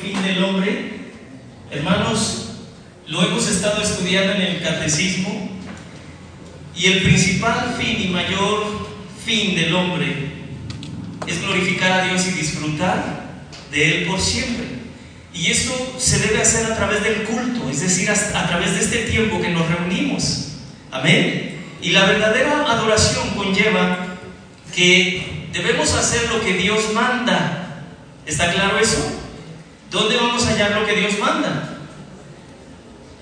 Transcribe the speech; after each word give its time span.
fin 0.00 0.22
del 0.22 0.42
hombre? 0.44 0.92
Hermanos, 1.70 2.50
lo 3.08 3.22
hemos 3.22 3.48
estado 3.48 3.82
estudiando 3.82 4.32
en 4.32 4.42
el 4.42 4.62
catecismo 4.62 5.50
y 6.74 6.86
el 6.86 7.02
principal 7.02 7.76
fin 7.78 8.02
y 8.02 8.08
mayor 8.08 8.88
fin 9.24 9.54
del 9.54 9.74
hombre 9.74 10.14
es 11.26 11.42
glorificar 11.42 11.92
a 11.92 12.04
Dios 12.04 12.26
y 12.26 12.32
disfrutar 12.32 13.44
de 13.70 13.98
Él 14.02 14.06
por 14.06 14.20
siempre. 14.20 14.66
Y 15.32 15.50
esto 15.50 15.96
se 15.98 16.18
debe 16.20 16.40
hacer 16.40 16.70
a 16.72 16.76
través 16.76 17.02
del 17.02 17.24
culto, 17.24 17.68
es 17.68 17.80
decir, 17.80 18.08
a 18.10 18.46
través 18.48 18.74
de 18.74 18.80
este 18.80 18.98
tiempo 19.10 19.40
que 19.40 19.50
nos 19.50 19.68
reunimos. 19.68 20.48
Amén. 20.90 21.60
Y 21.82 21.90
la 21.90 22.06
verdadera 22.06 22.64
adoración 22.70 23.30
conlleva 23.30 24.16
que 24.74 25.48
debemos 25.52 25.92
hacer 25.94 26.28
lo 26.30 26.40
que 26.40 26.54
Dios 26.54 26.92
manda. 26.94 27.82
¿Está 28.24 28.52
claro 28.52 28.78
eso? 28.78 29.15
¿Dónde 29.96 30.16
vamos 30.18 30.44
a 30.44 30.50
hallar 30.50 30.72
lo 30.72 30.84
que 30.84 30.94
Dios 30.94 31.18
manda? 31.18 31.78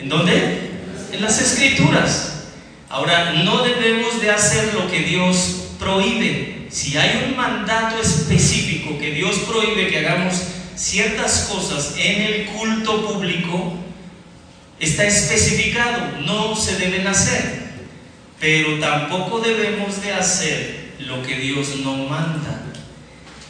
¿En 0.00 0.08
dónde? 0.08 0.70
En 1.12 1.22
las 1.22 1.40
escrituras. 1.40 2.46
Ahora, 2.90 3.32
no 3.44 3.62
debemos 3.62 4.20
de 4.20 4.32
hacer 4.32 4.74
lo 4.74 4.90
que 4.90 5.02
Dios 5.02 5.68
prohíbe. 5.78 6.66
Si 6.70 6.96
hay 6.96 7.28
un 7.28 7.36
mandato 7.36 8.02
específico 8.02 8.98
que 8.98 9.12
Dios 9.12 9.36
prohíbe 9.46 9.86
que 9.86 10.00
hagamos 10.00 10.34
ciertas 10.74 11.48
cosas 11.48 11.94
en 11.96 12.22
el 12.22 12.46
culto 12.46 13.06
público, 13.06 13.74
está 14.80 15.04
especificado, 15.04 16.22
no 16.26 16.56
se 16.56 16.76
deben 16.76 17.06
hacer. 17.06 17.68
Pero 18.40 18.80
tampoco 18.80 19.38
debemos 19.38 20.02
de 20.02 20.12
hacer 20.12 20.94
lo 20.98 21.22
que 21.22 21.36
Dios 21.36 21.68
no 21.84 21.94
manda. 22.08 22.62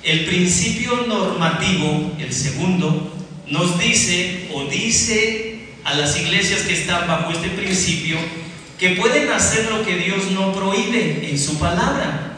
El 0.02 0.26
principio 0.26 1.06
normativo, 1.06 2.12
el 2.18 2.30
segundo, 2.30 3.13
nos 3.48 3.78
dice 3.78 4.48
o 4.52 4.64
dice 4.64 5.68
a 5.84 5.94
las 5.94 6.18
iglesias 6.18 6.62
que 6.62 6.74
están 6.74 7.06
bajo 7.06 7.30
este 7.30 7.50
principio 7.50 8.16
que 8.78 8.90
pueden 8.90 9.30
hacer 9.30 9.70
lo 9.70 9.84
que 9.84 9.96
Dios 9.96 10.30
no 10.32 10.52
prohíbe 10.52 11.28
en 11.30 11.38
su 11.38 11.58
palabra. 11.58 12.32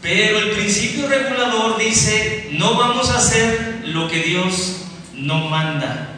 Pero 0.00 0.38
el 0.38 0.50
principio 0.50 1.08
regulador 1.08 1.78
dice, 1.78 2.50
no 2.52 2.74
vamos 2.74 3.10
a 3.10 3.18
hacer 3.18 3.82
lo 3.86 4.08
que 4.08 4.22
Dios 4.22 4.76
no 5.14 5.48
manda. 5.48 6.14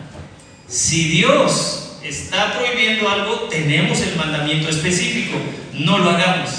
Si 0.68 1.08
Dios 1.08 1.98
está 2.02 2.58
prohibiendo 2.58 3.08
algo, 3.08 3.48
tenemos 3.48 4.00
el 4.02 4.16
mandamiento 4.16 4.68
específico, 4.68 5.38
no 5.72 5.98
lo 5.98 6.10
hagamos. 6.10 6.50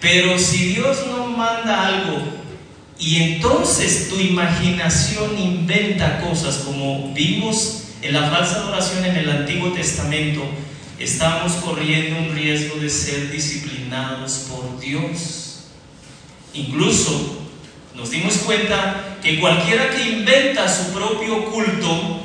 Pero 0.00 0.38
si 0.38 0.74
Dios 0.74 1.06
no 1.06 1.28
manda 1.28 1.86
algo 1.86 2.43
y 2.98 3.16
entonces 3.16 4.08
tu 4.08 4.18
imaginación 4.18 5.38
inventa 5.38 6.20
cosas 6.20 6.58
como 6.58 7.12
vimos 7.12 7.84
en 8.02 8.12
la 8.12 8.30
falsa 8.30 8.56
adoración 8.56 9.04
en 9.04 9.16
el 9.16 9.30
Antiguo 9.30 9.72
Testamento, 9.72 10.42
estamos 10.98 11.52
corriendo 11.54 12.20
un 12.20 12.34
riesgo 12.34 12.76
de 12.76 12.90
ser 12.90 13.30
disciplinados 13.30 14.46
por 14.50 14.78
Dios. 14.78 15.64
Incluso 16.52 17.38
nos 17.94 18.10
dimos 18.10 18.34
cuenta 18.38 19.18
que 19.22 19.40
cualquiera 19.40 19.90
que 19.90 20.10
inventa 20.10 20.68
su 20.68 20.92
propio 20.92 21.46
culto, 21.46 22.20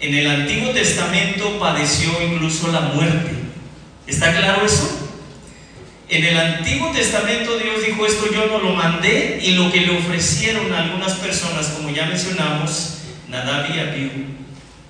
en 0.00 0.14
el 0.14 0.26
Antiguo 0.26 0.70
Testamento 0.70 1.58
padeció 1.58 2.10
incluso 2.22 2.68
la 2.72 2.80
muerte. 2.80 3.32
¿Está 4.06 4.36
claro 4.36 4.64
eso? 4.64 5.05
En 6.08 6.24
el 6.24 6.38
Antiguo 6.38 6.92
Testamento 6.92 7.58
Dios 7.58 7.84
dijo 7.84 8.06
esto 8.06 8.32
yo 8.32 8.46
no 8.46 8.58
lo 8.58 8.74
mandé 8.74 9.40
y 9.42 9.52
lo 9.52 9.72
que 9.72 9.80
le 9.80 9.98
ofrecieron 9.98 10.72
a 10.72 10.84
algunas 10.84 11.14
personas, 11.14 11.66
como 11.68 11.90
ya 11.90 12.06
mencionamos, 12.06 12.98
Nadab 13.28 13.74
y 13.74 13.80
Abiú, 13.80 14.10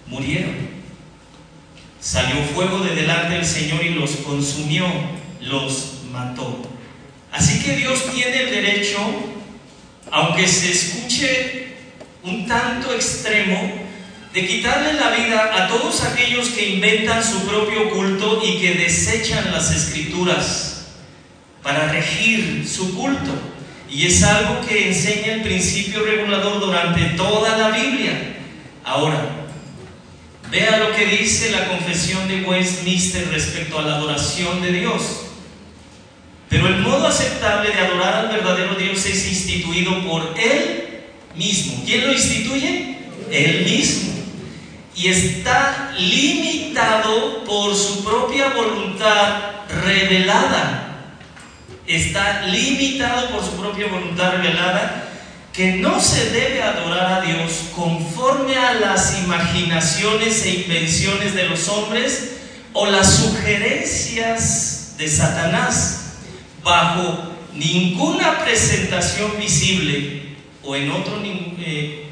murieron. 0.09 0.55
Salió 2.01 2.37
fuego 2.55 2.81
de 2.81 2.95
delante 2.95 3.35
del 3.35 3.47
Señor 3.47 3.83
y 3.83 3.95
los 3.95 4.11
consumió, 4.17 4.87
los 5.41 6.03
mató. 6.13 6.61
Así 7.33 7.63
que 7.63 7.77
Dios 7.77 8.13
tiene 8.15 8.43
el 8.43 8.51
derecho, 8.51 8.99
aunque 10.11 10.47
se 10.47 10.71
escuche 10.71 11.77
un 12.23 12.47
tanto 12.47 12.93
extremo, 12.93 13.87
de 14.35 14.47
quitarle 14.47 14.93
la 14.93 15.13
vida 15.13 15.65
a 15.65 15.69
todos 15.69 16.03
aquellos 16.03 16.51
que 16.51 16.75
inventan 16.75 17.25
su 17.25 17.47
propio 17.47 17.89
culto 17.89 18.43
y 18.45 18.59
que 18.59 18.75
desechan 18.75 19.51
las 19.51 19.75
escrituras 19.75 20.76
para 21.67 21.89
regir 21.89 22.65
su 22.65 22.95
culto. 22.95 23.33
Y 23.91 24.07
es 24.07 24.23
algo 24.23 24.65
que 24.65 24.87
enseña 24.87 25.35
el 25.35 25.43
principio 25.43 26.05
regulador 26.05 26.61
durante 26.61 27.03
toda 27.17 27.59
la 27.59 27.77
Biblia. 27.77 28.37
Ahora, 28.85 29.49
vea 30.49 30.79
lo 30.79 30.95
que 30.95 31.07
dice 31.07 31.51
la 31.51 31.67
confesión 31.67 32.29
de 32.29 32.43
Westminster 32.43 33.29
respecto 33.33 33.81
a 33.81 33.83
la 33.83 33.97
adoración 33.97 34.63
de 34.63 34.75
Dios. 34.75 35.03
Pero 36.49 36.69
el 36.69 36.79
modo 36.79 37.09
aceptable 37.09 37.73
de 37.73 37.81
adorar 37.81 38.15
al 38.15 38.29
verdadero 38.29 38.77
Dios 38.77 39.05
es 39.05 39.27
instituido 39.27 40.07
por 40.07 40.35
Él 40.39 41.01
mismo. 41.35 41.83
¿Quién 41.85 42.07
lo 42.07 42.13
instituye? 42.13 42.99
Él 43.33 43.65
mismo. 43.65 44.13
Y 44.95 45.09
está 45.09 45.93
limitado 45.99 47.43
por 47.43 47.75
su 47.75 48.05
propia 48.05 48.51
voluntad 48.51 49.65
revelada 49.85 50.86
está 51.87 52.47
limitado 52.47 53.31
por 53.31 53.45
su 53.45 53.53
propia 53.53 53.89
voluntad 53.89 54.33
revelada, 54.33 55.13
que 55.53 55.73
no 55.77 56.01
se 56.01 56.31
debe 56.31 56.63
adorar 56.63 57.13
a 57.13 57.21
Dios 57.23 57.71
conforme 57.75 58.57
a 58.57 58.75
las 58.75 59.19
imaginaciones 59.25 60.45
e 60.45 60.63
invenciones 60.63 61.35
de 61.35 61.49
los 61.49 61.69
hombres 61.69 62.33
o 62.73 62.87
las 62.87 63.17
sugerencias 63.17 64.95
de 64.99 65.09
Satanás, 65.09 66.17
bajo 66.63 67.33
ninguna 67.55 68.45
presentación 68.45 69.33
visible 69.39 70.37
o 70.63 70.77
en, 70.77 70.91
eh, 71.59 72.11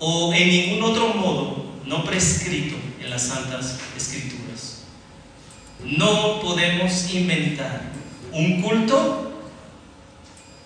o 0.00 0.34
en 0.34 0.48
ningún 0.48 0.82
otro 0.82 1.08
modo 1.14 1.72
no 1.86 2.04
prescrito 2.04 2.76
en 3.00 3.10
las 3.10 3.22
Santas 3.22 3.78
Escrituras. 3.96 4.84
No 5.84 6.40
podemos 6.40 7.12
inventar 7.14 7.99
un 8.32 8.62
culto 8.62 9.32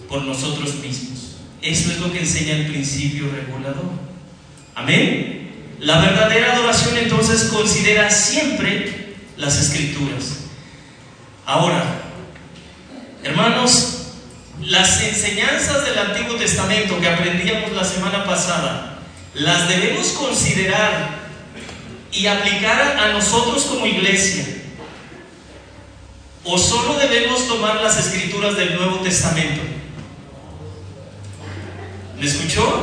por 0.08 0.22
nosotros 0.22 0.74
mismos. 0.76 1.36
Eso 1.62 1.90
es 1.90 1.98
lo 1.98 2.12
que 2.12 2.20
enseña 2.20 2.56
el 2.56 2.66
principio 2.66 3.30
regulador. 3.30 3.90
Amén. 4.74 5.76
La 5.80 6.00
verdadera 6.00 6.54
adoración 6.54 6.96
entonces 6.98 7.44
considera 7.44 8.10
siempre 8.10 9.14
las 9.36 9.58
escrituras. 9.58 10.44
Ahora, 11.46 12.02
hermanos, 13.22 14.04
las 14.62 15.02
enseñanzas 15.02 15.84
del 15.84 15.98
Antiguo 15.98 16.36
Testamento 16.36 17.00
que 17.00 17.08
aprendíamos 17.08 17.72
la 17.72 17.84
semana 17.84 18.24
pasada, 18.24 18.98
las 19.34 19.68
debemos 19.68 20.08
considerar 20.08 21.24
y 22.12 22.26
aplicar 22.26 22.96
a 22.98 23.12
nosotros 23.12 23.64
como 23.64 23.86
iglesia. 23.86 24.63
¿O 26.44 26.58
solo 26.58 26.94
debemos 26.98 27.48
tomar 27.48 27.80
las 27.82 27.98
escrituras 27.98 28.56
del 28.56 28.76
Nuevo 28.76 28.98
Testamento? 28.98 29.62
¿Me 32.20 32.26
escuchó? 32.26 32.82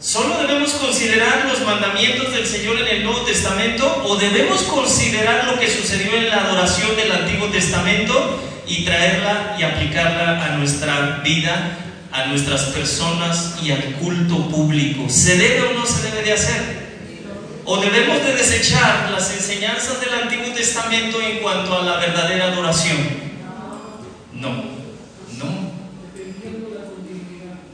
¿Solo 0.00 0.38
debemos 0.38 0.70
considerar 0.74 1.46
los 1.46 1.62
mandamientos 1.62 2.32
del 2.32 2.46
Señor 2.46 2.78
en 2.78 2.86
el 2.86 3.04
Nuevo 3.04 3.22
Testamento 3.22 4.04
o 4.04 4.16
debemos 4.16 4.62
considerar 4.62 5.46
lo 5.46 5.58
que 5.58 5.68
sucedió 5.68 6.14
en 6.16 6.28
la 6.28 6.42
adoración 6.42 6.94
del 6.94 7.10
Antiguo 7.10 7.48
Testamento 7.48 8.40
y 8.68 8.84
traerla 8.84 9.56
y 9.58 9.64
aplicarla 9.64 10.44
a 10.44 10.56
nuestra 10.58 11.22
vida, 11.24 11.76
a 12.12 12.26
nuestras 12.26 12.66
personas 12.66 13.56
y 13.60 13.72
al 13.72 13.82
culto 13.94 14.48
público? 14.48 15.08
¿Se 15.08 15.36
debe 15.38 15.62
o 15.62 15.72
no 15.72 15.84
se 15.84 16.02
debe 16.02 16.22
de 16.22 16.32
hacer? 16.34 16.86
¿O 17.64 17.78
debemos 17.78 18.22
de 18.24 18.34
desechar 18.34 19.10
las 19.10 19.28
enseñanzas 19.32 20.00
del 20.00 20.10
Antiguo 20.10 20.15
Testamento 20.76 21.22
en 21.22 21.38
cuanto 21.38 21.78
a 21.78 21.84
la 21.84 21.96
verdadera 21.96 22.52
adoración? 22.52 22.98
No, 24.34 24.50
no. 24.50 25.72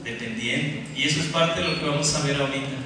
Dependiendo. 0.04 0.82
Y 0.96 1.02
eso 1.02 1.18
es 1.18 1.26
parte 1.26 1.60
de 1.60 1.68
lo 1.68 1.80
que 1.80 1.88
vamos 1.88 2.14
a 2.14 2.24
ver 2.24 2.36
ahorita. 2.36 2.76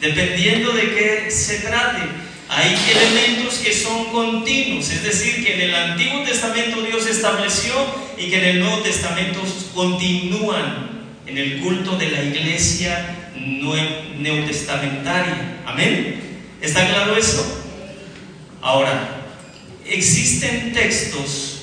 Dependiendo 0.00 0.70
de 0.70 0.82
qué 0.82 1.30
se 1.32 1.58
trate. 1.60 2.02
Hay 2.48 2.76
elementos 2.94 3.54
que 3.54 3.74
son 3.74 4.04
continuos, 4.12 4.88
es 4.90 5.02
decir, 5.02 5.44
que 5.44 5.54
en 5.54 5.62
el 5.62 5.74
Antiguo 5.74 6.22
Testamento 6.22 6.80
Dios 6.82 7.04
estableció 7.08 7.74
y 8.16 8.30
que 8.30 8.38
en 8.38 8.44
el 8.44 8.60
Nuevo 8.60 8.78
Testamento 8.82 9.40
continúan 9.74 11.08
en 11.26 11.38
el 11.38 11.58
culto 11.58 11.96
de 11.96 12.08
la 12.08 12.22
iglesia 12.22 13.32
neotestamentaria. 13.34 15.56
Amén. 15.66 16.20
¿Está 16.60 16.86
claro 16.86 17.16
eso? 17.16 17.64
Ahora, 18.62 19.15
existen 19.88 20.72
textos 20.72 21.62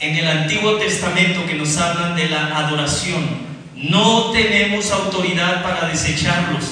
en 0.00 0.16
el 0.16 0.28
Antiguo 0.28 0.76
Testamento 0.76 1.46
que 1.46 1.54
nos 1.54 1.76
hablan 1.76 2.16
de 2.16 2.28
la 2.28 2.56
adoración 2.58 3.46
No 3.74 4.30
tenemos 4.30 4.90
autoridad 4.90 5.62
para 5.62 5.88
desecharlos. 5.88 6.64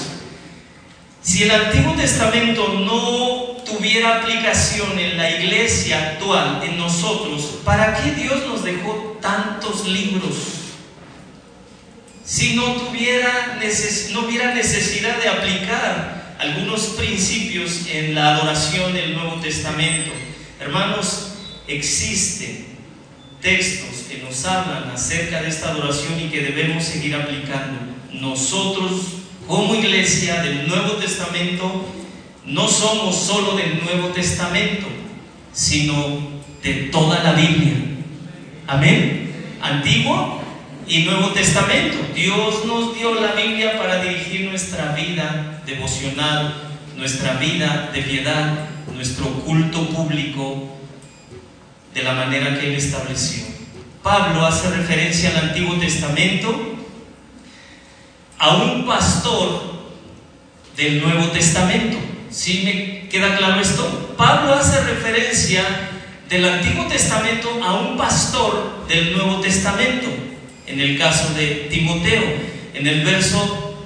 Si 1.20 1.42
el 1.42 1.50
Antiguo 1.50 1.94
Testamento 1.94 2.80
no 2.80 3.62
tuviera 3.64 4.20
aplicación 4.20 4.98
en 4.98 5.16
la 5.16 5.30
iglesia 5.30 6.12
actual, 6.12 6.62
en 6.62 6.78
nosotros, 6.78 7.60
¿para 7.64 7.94
qué 7.94 8.12
Dios 8.12 8.46
nos 8.46 8.64
dejó 8.64 9.18
tantos 9.20 9.86
libros? 9.86 10.34
Si 12.24 12.54
no, 12.56 12.64
tuviera 12.72 13.58
no 14.12 14.20
hubiera 14.20 14.54
necesidad 14.54 15.16
de 15.18 15.28
aplicar 15.28 16.36
algunos 16.38 16.80
principios 16.96 17.86
en 17.92 18.14
la 18.14 18.36
adoración 18.36 18.94
del 18.94 19.14
Nuevo 19.14 19.36
Testamento. 19.40 20.10
Hermanos, 20.64 21.32
existen 21.68 22.64
textos 23.42 24.06
que 24.08 24.22
nos 24.22 24.46
hablan 24.46 24.90
acerca 24.94 25.42
de 25.42 25.48
esta 25.48 25.72
adoración 25.72 26.18
y 26.18 26.30
que 26.30 26.40
debemos 26.40 26.84
seguir 26.84 27.14
aplicando. 27.14 27.80
Nosotros, 28.12 28.92
como 29.46 29.74
iglesia 29.74 30.40
del 30.40 30.66
Nuevo 30.66 30.92
Testamento, 30.92 31.84
no 32.46 32.66
somos 32.66 33.14
solo 33.14 33.56
del 33.56 33.84
Nuevo 33.84 34.08
Testamento, 34.08 34.86
sino 35.52 35.94
de 36.62 36.72
toda 36.90 37.22
la 37.22 37.32
Biblia. 37.32 37.74
Amén. 38.66 39.34
Antiguo 39.60 40.40
y 40.88 41.00
Nuevo 41.00 41.28
Testamento. 41.32 41.98
Dios 42.14 42.64
nos 42.64 42.96
dio 42.96 43.20
la 43.20 43.32
Biblia 43.32 43.76
para 43.76 44.02
dirigir 44.02 44.48
nuestra 44.48 44.94
vida 44.94 45.62
devocional, 45.66 46.54
nuestra 46.96 47.34
vida 47.34 47.90
de 47.92 48.00
piedad, 48.00 48.73
nuestro 48.92 49.26
culto 49.40 49.88
público 49.88 50.76
de 51.94 52.02
la 52.02 52.12
manera 52.12 52.58
que 52.58 52.68
Él 52.68 52.74
estableció. 52.74 53.44
Pablo 54.02 54.44
hace 54.44 54.68
referencia 54.70 55.30
al 55.30 55.48
Antiguo 55.48 55.76
Testamento 55.76 56.76
a 58.38 58.56
un 58.56 58.86
pastor 58.86 59.74
del 60.76 61.00
Nuevo 61.02 61.28
Testamento. 61.28 61.96
¿Sí 62.30 62.62
me 62.64 63.08
queda 63.08 63.36
claro 63.36 63.60
esto? 63.60 64.14
Pablo 64.18 64.54
hace 64.54 64.80
referencia 64.80 65.64
del 66.28 66.44
Antiguo 66.44 66.86
Testamento 66.86 67.48
a 67.62 67.74
un 67.74 67.96
pastor 67.96 68.86
del 68.88 69.12
Nuevo 69.12 69.40
Testamento. 69.40 70.08
En 70.66 70.80
el 70.80 70.98
caso 70.98 71.32
de 71.34 71.68
Timoteo, 71.70 72.22
en 72.74 72.86
el 72.86 73.04
verso 73.04 73.76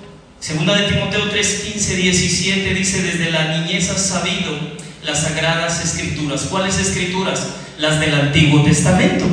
2 0.41 0.79
de 0.79 0.83
Timoteo 0.85 1.29
3, 1.29 1.61
15, 1.73 1.97
17 1.97 2.75
dice, 2.75 3.03
desde 3.03 3.31
la 3.31 3.59
niñez 3.59 3.91
has 3.91 4.06
sabido 4.06 4.53
las 5.08 5.22
sagradas 5.22 5.82
escrituras. 5.82 6.43
¿Cuáles 6.50 6.78
escrituras? 6.78 7.46
Las 7.78 7.99
del 7.99 8.14
Antiguo 8.14 8.62
Testamento. 8.62 9.25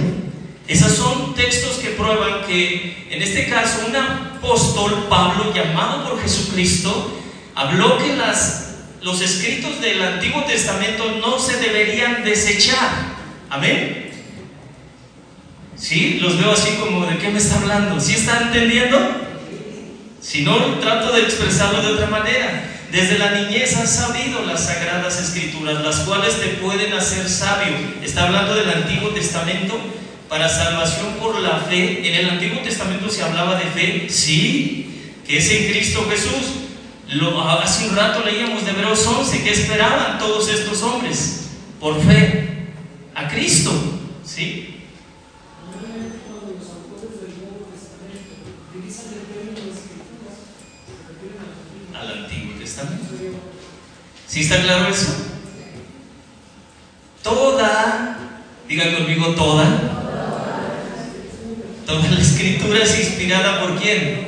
Esos 0.68 0.94
son 0.94 1.36
textos 1.36 1.74
que 1.74 1.90
prueban 1.90 2.46
que, 2.48 3.08
en 3.12 3.22
este 3.22 3.50
caso, 3.50 3.86
un 3.88 3.96
apóstol, 3.96 5.08
Pablo, 5.10 5.54
llamado 5.54 6.10
por 6.10 6.22
Jesucristo, 6.22 7.20
habló 7.56 7.98
que 7.98 8.16
las 8.16 8.62
los 9.02 9.22
escritos 9.22 9.82
del 9.82 10.02
Antiguo 10.02 10.46
Testamento 10.46 11.20
no 11.22 11.38
se 11.38 11.58
deberían 11.58 12.24
desechar. 12.24 12.90
Amén. 13.52 14.10
¿Sí? 15.76 16.18
Los 16.20 16.40
veo 16.40 16.52
así 16.52 16.72
como, 16.80 17.06
¿de 17.06 17.20
qué 17.20 17.30
me 17.30 17.38
está 17.38 17.58
hablando? 17.58 18.00
¿Sí 18.00 18.14
están 18.14 18.48
entendiendo? 18.48 18.98
Si 20.22 20.42
no, 20.42 20.80
trato 20.80 21.12
de 21.12 21.22
expresarlo 21.22 21.84
de 21.84 21.94
otra 21.94 22.08
manera. 22.08 22.75
Desde 22.96 23.20
la 23.20 23.32
niñez 23.32 23.76
has 23.76 23.94
sabido 23.94 24.46
las 24.46 24.68
sagradas 24.68 25.20
escrituras, 25.20 25.84
las 25.84 26.00
cuales 26.08 26.40
te 26.40 26.48
pueden 26.62 26.94
hacer 26.94 27.28
sabio. 27.28 27.76
Está 28.02 28.24
hablando 28.24 28.56
del 28.56 28.70
Antiguo 28.70 29.10
Testamento 29.10 29.78
para 30.30 30.48
salvación 30.48 31.16
por 31.20 31.38
la 31.42 31.58
fe. 31.58 32.08
En 32.08 32.16
el 32.16 32.30
Antiguo 32.30 32.62
Testamento 32.62 33.10
se 33.10 33.22
hablaba 33.22 33.60
de 33.60 33.66
fe, 33.66 34.08
sí, 34.10 35.12
que 35.28 35.40
es 35.40 35.52
en 35.52 35.68
Cristo 35.74 36.08
Jesús 36.10 36.62
hace 37.62 37.90
un 37.90 37.96
rato 37.98 38.24
leíamos 38.24 38.64
de 38.64 38.72
Hebreos 38.72 39.06
11, 39.06 39.44
¿qué 39.44 39.52
esperaban 39.52 40.18
todos 40.18 40.50
estos 40.50 40.82
hombres? 40.82 41.50
Por 41.82 42.02
fe 42.02 42.70
a 43.14 43.28
Cristo, 43.28 43.74
¿sí? 44.24 44.75
¿Sí 54.36 54.42
está 54.42 54.62
claro 54.62 54.90
eso? 54.90 55.16
Toda, 57.24 58.18
diga 58.68 58.94
conmigo 58.94 59.28
toda, 59.28 59.66
toda 61.86 62.10
la 62.10 62.20
escritura 62.20 62.84
es 62.84 63.00
inspirada 63.00 63.62
por 63.62 63.80
quién? 63.80 64.28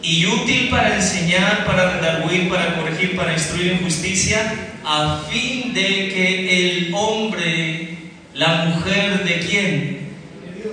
y 0.00 0.24
útil 0.24 0.70
para 0.70 0.96
enseñar, 0.96 1.66
para 1.66 1.98
redarguir, 1.98 2.48
para 2.48 2.76
corregir, 2.76 3.14
para 3.14 3.34
instruir 3.34 3.72
en 3.72 3.84
justicia, 3.84 4.40
a 4.86 5.20
fin 5.30 5.74
de 5.74 6.10
que 6.14 6.86
el 6.86 6.94
hombre, 6.94 7.98
la 8.32 8.64
mujer 8.64 9.22
de 9.22 9.40
quién? 9.40 10.08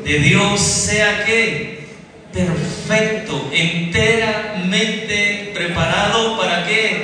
De 0.05 0.19
Dios 0.19 0.61
sea 0.61 1.25
que 1.25 1.85
perfecto, 2.31 3.49
enteramente 3.51 5.51
preparado 5.53 6.37
para 6.37 6.65
qué? 6.65 7.02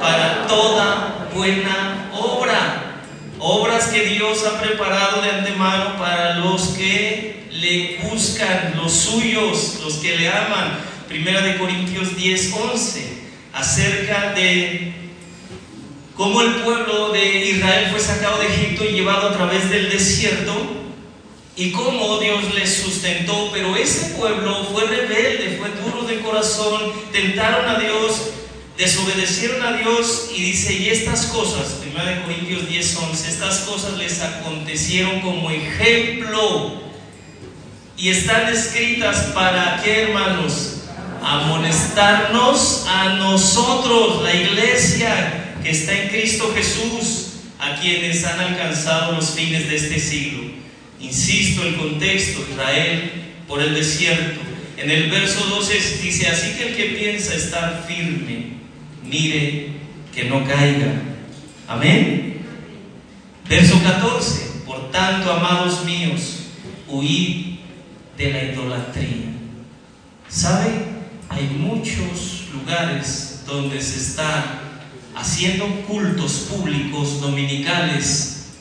Para 0.00 0.46
toda 0.46 1.28
buena 1.34 2.10
obra. 2.12 3.02
Obras 3.40 3.86
que 3.86 4.04
Dios 4.06 4.44
ha 4.44 4.60
preparado 4.60 5.22
de 5.22 5.30
antemano 5.30 5.96
para 5.96 6.36
los 6.38 6.68
que 6.68 7.48
le 7.52 7.98
buscan, 8.02 8.74
los 8.76 8.92
suyos, 8.92 9.78
los 9.82 9.94
que 9.94 10.16
le 10.16 10.28
aman 10.28 10.88
Primera 11.08 11.40
de 11.40 11.56
Corintios 11.56 12.18
10, 12.18 12.52
11, 12.52 13.18
acerca 13.54 14.34
de 14.34 14.92
cómo 16.14 16.42
el 16.42 16.56
pueblo 16.56 17.12
de 17.12 17.46
Israel 17.46 17.88
fue 17.90 17.98
sacado 17.98 18.40
de 18.40 18.48
Egipto 18.48 18.84
y 18.84 18.92
llevado 18.92 19.28
a 19.28 19.32
través 19.32 19.70
del 19.70 19.88
desierto 19.88 20.52
y 21.56 21.72
cómo 21.72 22.18
Dios 22.18 22.54
les 22.54 22.82
sustentó, 22.82 23.48
pero 23.54 23.74
ese 23.74 24.16
pueblo 24.16 24.64
fue 24.70 24.84
rebelde, 24.84 25.58
fue 25.58 25.70
duro 25.82 26.06
de 26.06 26.20
corazón, 26.20 26.92
tentaron 27.10 27.66
a 27.66 27.78
Dios, 27.78 28.30
desobedecieron 28.78 29.62
a 29.62 29.76
Dios 29.76 30.30
y 30.34 30.40
dice, 30.40 30.72
y 30.72 30.88
estas 30.88 31.26
cosas, 31.26 31.78
1 31.84 32.22
Corintios 32.24 32.68
10, 32.68 32.96
11, 32.96 33.28
estas 33.28 33.58
cosas 33.60 33.98
les 33.98 34.22
acontecieron 34.22 35.20
como 35.20 35.50
ejemplo 35.50 36.80
y 37.96 38.08
están 38.08 38.48
escritas 38.52 39.32
para 39.34 39.82
qué 39.82 40.02
hermanos? 40.04 40.74
amonestarnos 41.20 42.86
a 42.86 43.14
nosotros, 43.14 44.22
la 44.22 44.34
iglesia 44.34 45.56
que 45.62 45.70
está 45.70 45.92
en 45.92 46.08
Cristo 46.08 46.52
Jesús, 46.54 47.26
a 47.58 47.74
quienes 47.80 48.24
han 48.24 48.38
alcanzado 48.38 49.12
los 49.12 49.30
fines 49.30 49.68
de 49.68 49.76
este 49.76 49.98
siglo. 49.98 50.44
Insisto, 51.00 51.64
el 51.64 51.76
contexto, 51.76 52.46
Israel 52.50 53.12
por 53.46 53.60
el 53.60 53.74
desierto. 53.74 54.40
En 54.76 54.90
el 54.90 55.10
verso 55.10 55.44
12 55.46 55.98
dice, 56.02 56.28
así 56.28 56.52
que 56.56 56.68
el 56.68 56.76
que 56.76 56.84
piensa 56.96 57.34
estar 57.34 57.84
firme, 57.88 58.57
mire 59.08 59.68
que 60.14 60.24
no 60.24 60.44
caiga. 60.44 61.02
Amén. 61.66 62.42
Verso 63.48 63.82
14, 63.82 64.62
por 64.66 64.90
tanto, 64.90 65.32
amados 65.32 65.84
míos, 65.84 66.50
huid 66.86 67.56
de 68.16 68.32
la 68.32 68.44
idolatría. 68.44 69.32
¿Sabe? 70.28 70.98
hay 71.28 71.44
muchos 71.58 72.48
lugares 72.52 73.42
donde 73.46 73.80
se 73.80 73.98
está 73.98 74.60
haciendo 75.14 75.66
cultos 75.86 76.48
públicos 76.50 77.20
dominicales, 77.20 78.56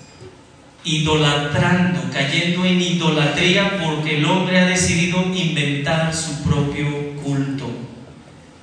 idolatrando, 0.84 2.02
cayendo 2.12 2.66
en 2.66 2.82
idolatría 2.82 3.80
porque 3.84 4.18
el 4.18 4.26
hombre 4.26 4.60
ha 4.60 4.66
decidido 4.66 5.24
inventar 5.34 6.14
su 6.14 6.44
propio 6.44 7.16
culto. 7.24 7.70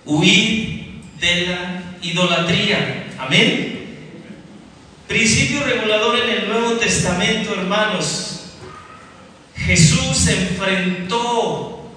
Huir 0.07 0.74
de 1.25 1.47
la 1.47 1.83
idolatría. 2.03 3.07
Amén. 3.19 3.97
Principio 5.09 5.65
regulador 5.65 6.19
en 6.19 6.29
el 6.29 6.49
Nuevo 6.49 6.73
Testamento, 6.73 7.55
hermanos. 7.55 8.51
Jesús 9.57 10.27
enfrentó 10.29 11.89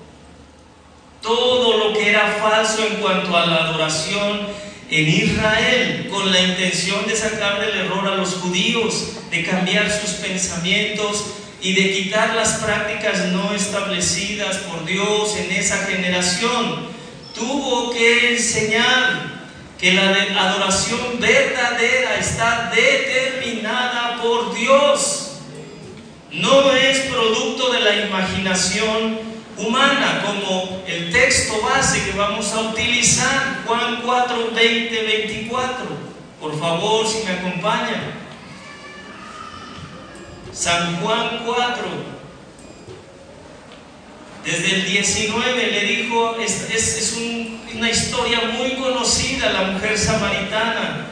todo 1.21 1.77
lo 1.77 1.93
que 1.93 2.09
era 2.09 2.37
falso 2.41 2.87
en 2.87 3.01
cuanto 3.01 3.35
a 3.35 3.45
la 3.45 3.55
adoración 3.65 4.47
en 4.89 5.07
Israel, 5.09 6.07
con 6.09 6.31
la 6.31 6.39
intención 6.39 7.05
de 7.05 7.15
sacar 7.17 7.59
del 7.59 7.77
error 7.81 8.07
a 8.07 8.15
los 8.15 8.35
judíos, 8.35 9.17
de 9.29 9.43
cambiar 9.43 9.91
sus 9.91 10.11
pensamientos 10.11 11.25
y 11.61 11.73
de 11.73 11.91
quitar 11.91 12.33
las 12.33 12.59
prácticas 12.59 13.25
no 13.33 13.53
establecidas 13.53 14.55
por 14.59 14.85
Dios 14.85 15.35
en 15.35 15.51
esa 15.51 15.85
generación. 15.85 16.96
Tuvo 17.37 17.91
que 17.91 18.33
enseñar 18.33 19.37
que 19.77 19.93
la 19.93 20.11
adoración 20.41 21.19
verdadera 21.19 22.17
está 22.17 22.71
determinada 22.73 24.19
por 24.21 24.55
Dios. 24.55 25.41
No 26.31 26.71
es 26.71 26.99
producto 27.01 27.71
de 27.71 27.79
la 27.81 27.95
imaginación 28.07 29.19
humana, 29.57 30.23
como 30.25 30.83
el 30.87 31.11
texto 31.11 31.61
base 31.61 32.05
que 32.05 32.17
vamos 32.17 32.51
a 32.53 32.61
utilizar, 32.61 33.63
Juan 33.65 34.01
4, 34.03 34.51
20, 34.55 35.03
24. 35.03 35.85
Por 36.39 36.59
favor, 36.59 37.07
si 37.07 37.23
me 37.23 37.31
acompañan. 37.33 38.13
San 40.51 40.97
Juan 41.01 41.43
4, 41.45 42.16
desde 44.47 44.75
el 44.75 44.85
19 44.85 45.71
le 45.71 45.81
dijo, 45.81 46.37
es, 46.39 46.69
es, 46.73 47.17
una 47.75 47.91
historia 47.91 48.39
muy 48.57 48.75
conocida, 48.75 49.51
la 49.51 49.71
mujer 49.71 49.97
samaritana. 49.97 51.05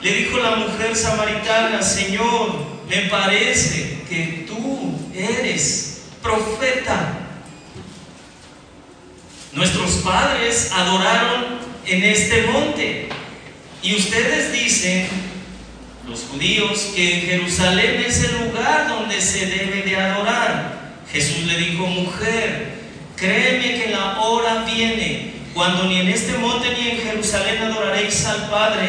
Le 0.00 0.14
dijo 0.14 0.38
la 0.38 0.54
mujer 0.54 0.94
samaritana, 0.94 1.82
Señor, 1.82 2.54
me 2.88 2.98
parece 3.10 4.04
que 4.08 4.46
tú 4.46 4.96
eres 5.12 6.02
profeta. 6.22 7.18
Nuestros 9.52 9.90
padres 9.96 10.70
adoraron 10.72 11.58
en 11.84 12.04
este 12.04 12.42
monte. 12.42 13.08
Y 13.82 13.96
ustedes 13.96 14.52
dicen, 14.52 15.08
los 16.08 16.20
judíos, 16.30 16.92
que 16.94 17.06
Jerusalén 17.22 18.04
es 18.06 18.22
el 18.22 18.46
lugar 18.46 18.88
donde 18.88 19.20
se 19.20 19.46
debe 19.46 19.82
de 19.82 19.96
adorar. 19.96 20.79
Jesús 21.12 21.44
le 21.44 21.56
dijo, 21.58 21.86
mujer, 21.86 22.74
créeme 23.16 23.82
que 23.82 23.90
la 23.90 24.20
hora 24.20 24.64
viene 24.64 25.32
cuando 25.54 25.84
ni 25.84 25.98
en 25.98 26.08
este 26.08 26.38
monte 26.38 26.68
ni 26.78 26.90
en 26.90 26.98
Jerusalén 26.98 27.62
adoraréis 27.62 28.24
al 28.26 28.48
Padre. 28.48 28.88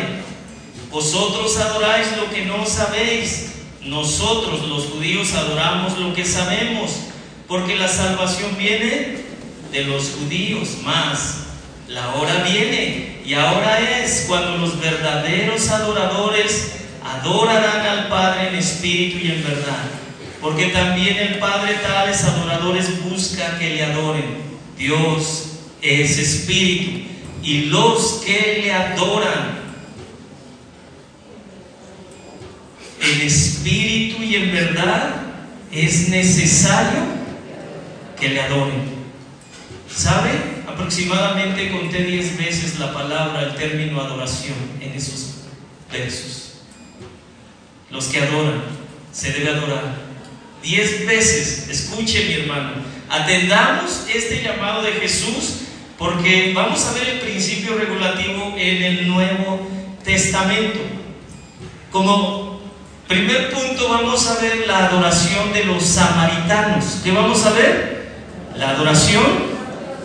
Vosotros 0.90 1.58
adoráis 1.58 2.08
lo 2.18 2.30
que 2.30 2.46
no 2.46 2.66
sabéis. 2.66 3.48
Nosotros 3.84 4.68
los 4.68 4.86
judíos 4.86 5.34
adoramos 5.34 5.98
lo 5.98 6.13
que 6.13 6.24
sabemos, 6.24 6.92
porque 7.48 7.75
la 7.75 7.88
salvación 7.88 8.56
viene 8.58 9.18
de 9.72 9.84
los 9.86 10.12
judíos, 10.12 10.78
más 10.84 11.42
la 11.88 12.16
hora 12.16 12.44
viene 12.44 13.20
y 13.25 13.34
ahora 13.34 14.00
es 14.00 14.25
cuando 14.28 14.58
los 14.58 14.80
verdaderos 14.80 15.70
adoradores 15.70 16.72
adorarán 17.04 17.86
al 17.86 18.08
Padre 18.08 18.50
en 18.50 18.56
espíritu 18.56 19.18
y 19.18 19.32
en 19.32 19.44
verdad, 19.44 19.84
porque 20.42 20.68
también 20.68 21.18
el 21.18 21.38
Padre 21.38 21.76
tales 21.76 22.24
adoradores 22.24 23.04
busca 23.04 23.60
que 23.60 23.76
le 23.76 23.84
adoren. 23.84 24.42
Dios 24.76 25.52
es 25.82 26.18
espíritu 26.18 27.08
y 27.44 27.66
los 27.66 28.24
que 28.26 28.62
le 28.64 28.74
adoran 28.74 29.62
en 33.02 33.22
espíritu 33.22 34.24
y 34.24 34.36
en 34.36 34.52
verdad 34.52 35.22
es 35.72 36.10
necesario 36.10 37.04
que 38.20 38.30
le 38.30 38.42
adoren. 38.42 39.02
¿Sabe? 39.94 40.32
Aproximadamente 40.68 41.72
conté 41.72 42.04
diez 42.04 42.38
veces 42.38 42.80
la 42.80 42.94
palabra, 42.94 43.44
el 43.44 43.56
término 43.56 44.02
adoración 44.02 44.56
en 44.80 44.94
esos 44.94 45.36
versos. 45.92 46.54
Los 47.92 48.06
que 48.06 48.22
adoran, 48.22 48.64
se 49.12 49.34
debe 49.34 49.50
adorar. 49.50 50.11
Diez 50.62 51.06
veces, 51.08 51.68
escuche 51.70 52.25
mi 52.25 52.34
hermano, 52.34 52.74
atendamos 53.10 54.06
este 54.13 54.44
llamado 54.44 54.84
de 54.84 54.91
Jesús 54.94 55.62
porque 55.98 56.51
vamos 56.56 56.86
a 56.86 56.94
ver 56.94 57.10
el 57.10 57.20
principio 57.20 57.77
regulativo 57.77 58.53
en 58.58 58.84
el 58.84 59.08
Nuevo 59.08 59.68
Testamento. 60.03 60.80
Como 61.91 62.62
primer 63.08 63.51
punto 63.51 63.89
vamos 63.89 64.27
a 64.27 64.39
ver 64.39 64.68
la 64.68 64.88
adoración 64.88 65.51
de 65.51 65.65
los 65.65 65.84
samaritanos. 65.84 67.01
¿Qué 67.03 67.12
vamos 67.12 67.46
a 67.46 67.51
ver? 67.53 68.12
La 68.56 68.70
adoración 68.72 69.25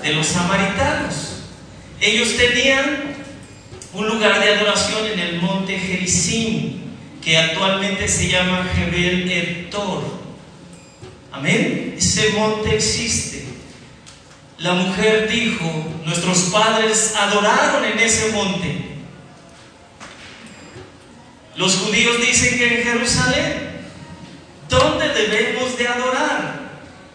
de 0.03 0.13
los 0.13 0.27
samaritanos. 0.27 1.43
Ellos 2.01 2.37
tenían 2.37 3.17
un 3.93 4.09
lugar 4.09 4.41
de 4.41 4.55
adoración 4.55 5.07
en 5.07 5.19
el 5.19 5.41
monte 5.41 5.79
Gerizim, 5.79 6.81
que 7.23 7.39
actualmente 7.39 8.09
se 8.09 8.29
llama 8.29 8.67
Jebel 8.75 9.31
Ertor. 9.31 10.26
Amén. 11.37 11.95
Ese 11.99 12.31
monte 12.31 12.75
existe. 12.75 13.45
La 14.59 14.73
mujer 14.73 15.29
dijo, 15.29 15.71
nuestros 16.07 16.39
padres 16.45 17.15
adoraron 17.15 17.85
en 17.85 17.99
ese 17.99 18.33
monte. 18.33 18.87
Los 21.57 21.77
judíos 21.77 22.19
dicen 22.27 22.57
que 22.57 22.79
en 22.79 22.85
Jerusalén. 22.85 23.67
¿Dónde 24.69 25.09
debemos 25.11 25.77
de 25.77 25.87
adorar? 25.87 26.57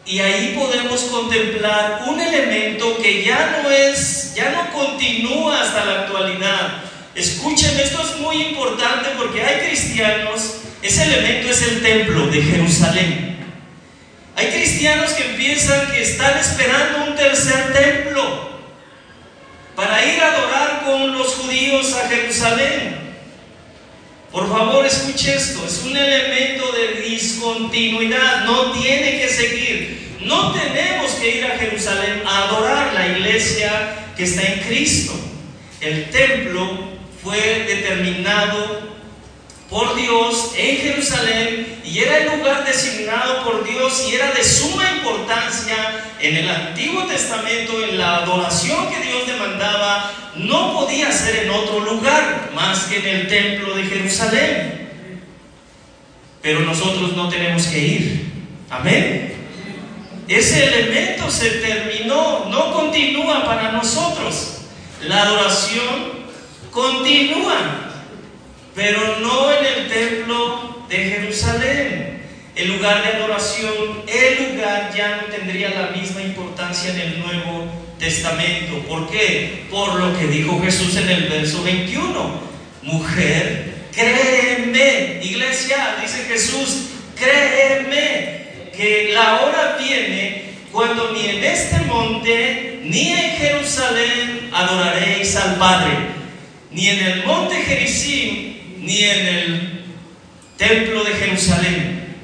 Y 0.05 0.19
ahí 0.19 0.55
podemos 0.57 1.01
contemplar 1.01 2.03
un 2.07 2.19
elemento 2.19 2.97
que 3.01 3.23
ya 3.23 3.61
no 3.61 3.71
es, 3.71 4.33
ya 4.35 4.51
no 4.51 4.71
continúa 4.71 5.61
hasta 5.61 5.83
la 5.83 6.01
actualidad. 6.01 6.83
Escuchen, 7.15 7.79
esto 7.79 8.01
es 8.01 8.19
muy 8.19 8.35
importante 8.37 9.09
porque 9.17 9.43
hay 9.43 9.67
cristianos, 9.67 10.57
ese 10.81 11.03
elemento 11.03 11.49
es 11.49 11.61
el 11.63 11.81
templo 11.81 12.27
de 12.27 12.41
Jerusalén. 12.41 13.30
Hay 14.35 14.47
cristianos 14.47 15.11
que 15.11 15.23
piensan 15.35 15.91
que 15.91 16.01
están 16.01 16.37
esperando 16.37 17.05
un 17.09 17.15
tercer 17.15 17.73
templo 17.73 18.51
para 19.75 20.05
ir 20.05 20.21
a 20.21 20.33
adorar 20.33 20.83
con 20.85 21.17
los 21.17 21.35
judíos 21.35 21.93
a 21.93 22.07
Jerusalén. 22.07 23.01
Por 24.31 24.49
favor, 24.49 24.85
escuche 24.85 25.35
esto, 25.35 25.65
es 25.65 25.83
un 25.83 25.97
elemento 25.97 26.71
de 26.71 27.01
discontinuidad, 27.01 28.45
no 28.45 28.71
tiene 28.71 29.19
que 29.19 29.27
seguir. 29.27 30.17
No 30.21 30.53
tenemos 30.53 31.11
que 31.13 31.37
ir 31.37 31.45
a 31.45 31.57
Jerusalén 31.57 32.21
a 32.25 32.43
adorar 32.43 32.93
la 32.93 33.07
iglesia 33.07 33.95
que 34.15 34.23
está 34.23 34.43
en 34.43 34.59
Cristo. 34.61 35.13
El 35.81 36.09
templo 36.11 36.91
fue 37.23 37.65
determinado 37.67 39.00
por 39.71 39.95
Dios 39.95 40.51
en 40.57 40.77
Jerusalén 40.79 41.81
y 41.85 41.99
era 41.99 42.17
el 42.17 42.37
lugar 42.37 42.65
designado 42.65 43.45
por 43.45 43.63
Dios 43.63 44.05
y 44.05 44.15
era 44.15 44.33
de 44.33 44.43
suma 44.43 44.83
importancia 44.97 45.77
en 46.19 46.35
el 46.35 46.49
Antiguo 46.49 47.05
Testamento, 47.05 47.81
en 47.81 47.97
la 47.97 48.17
adoración 48.17 48.89
que 48.89 49.07
Dios 49.07 49.25
demandaba, 49.25 50.11
no 50.35 50.73
podía 50.73 51.09
ser 51.09 51.45
en 51.45 51.51
otro 51.51 51.79
lugar 51.79 52.51
más 52.53 52.83
que 52.83 52.97
en 52.97 53.07
el 53.15 53.27
templo 53.29 53.73
de 53.77 53.83
Jerusalén. 53.83 54.89
Pero 56.41 56.59
nosotros 56.61 57.15
no 57.15 57.29
tenemos 57.29 57.63
que 57.67 57.79
ir. 57.79 58.31
Amén. 58.69 59.33
Ese 60.27 60.65
elemento 60.65 61.31
se 61.31 61.49
terminó, 61.49 62.45
no 62.49 62.73
continúa 62.73 63.45
para 63.45 63.71
nosotros. 63.71 64.63
La 65.07 65.21
adoración 65.21 66.27
continúa 66.71 67.90
pero 68.75 69.19
no 69.19 69.51
en 69.51 69.65
el 69.65 69.89
templo 69.89 70.85
de 70.89 70.97
Jerusalén. 70.97 72.21
El 72.55 72.67
lugar 72.67 73.01
de 73.01 73.17
adoración, 73.17 74.03
el 74.07 74.51
lugar 74.51 74.91
ya 74.95 75.21
no 75.21 75.33
tendría 75.33 75.69
la 75.69 75.87
misma 75.97 76.21
importancia 76.21 76.91
en 76.91 76.99
el 76.99 77.19
Nuevo 77.19 77.71
Testamento. 77.97 78.79
¿Por 78.87 79.09
qué? 79.09 79.63
Por 79.69 79.95
lo 79.95 80.17
que 80.17 80.27
dijo 80.27 80.61
Jesús 80.61 80.95
en 80.97 81.09
el 81.09 81.23
verso 81.29 81.63
21. 81.63 82.51
Mujer, 82.83 83.73
créeme, 83.93 85.21
iglesia, 85.23 85.97
dice 86.01 86.25
Jesús, 86.27 86.89
créeme 87.15 88.41
que 88.75 89.11
la 89.13 89.41
hora 89.41 89.77
viene 89.79 90.43
cuando 90.71 91.11
ni 91.11 91.27
en 91.27 91.43
este 91.43 91.77
monte 91.85 92.81
ni 92.83 93.11
en 93.11 93.31
Jerusalén 93.37 94.49
adoraréis 94.51 95.35
al 95.35 95.55
Padre, 95.55 95.91
ni 96.71 96.89
en 96.89 96.99
el 96.99 97.25
monte 97.25 97.55
Gerizim 97.55 98.60
ni 98.81 99.03
en 99.03 99.27
el 99.27 99.85
templo 100.57 101.03
de 101.03 101.13
Jerusalén. 101.13 102.17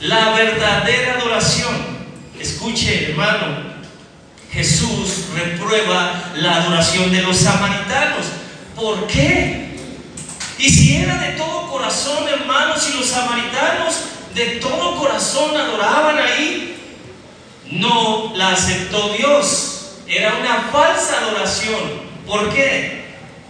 La 0.00 0.30
verdadera 0.30 1.14
adoración, 1.18 1.74
escuche 2.40 3.10
hermano, 3.10 3.68
Jesús 4.52 5.26
reprueba 5.34 6.32
la 6.36 6.56
adoración 6.56 7.12
de 7.12 7.22
los 7.22 7.36
samaritanos. 7.36 8.26
¿Por 8.74 9.06
qué? 9.06 9.76
Y 10.58 10.70
si 10.70 10.96
era 10.96 11.16
de 11.18 11.32
todo 11.32 11.70
corazón, 11.70 12.26
hermanos, 12.28 12.88
y 12.92 12.96
los 12.96 13.06
samaritanos 13.06 13.94
de 14.34 14.46
todo 14.56 14.96
corazón 14.98 15.56
adoraban 15.56 16.18
ahí, 16.18 16.76
no 17.70 18.32
la 18.34 18.50
aceptó 18.50 19.12
Dios. 19.12 19.96
Era 20.08 20.36
una 20.36 20.70
falsa 20.72 21.18
adoración. 21.18 22.08
¿Por 22.26 22.52
qué? 22.54 22.97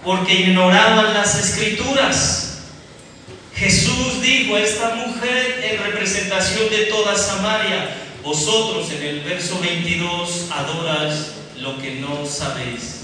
Porque 0.05 0.35
ignoraban 0.35 1.14
las 1.14 1.35
escrituras. 1.35 2.59
Jesús 3.55 4.23
dijo 4.23 4.55
a 4.55 4.61
esta 4.61 4.95
mujer 4.95 5.64
en 5.64 5.83
representación 5.83 6.71
de 6.71 6.87
toda 6.87 7.17
Samaria, 7.17 7.97
vosotros 8.23 8.90
en 8.93 9.02
el 9.02 9.21
verso 9.21 9.59
22 9.61 10.47
adoras 10.52 11.33
lo 11.61 11.78
que 11.78 11.97
no 11.97 12.25
sabéis. 12.25 12.99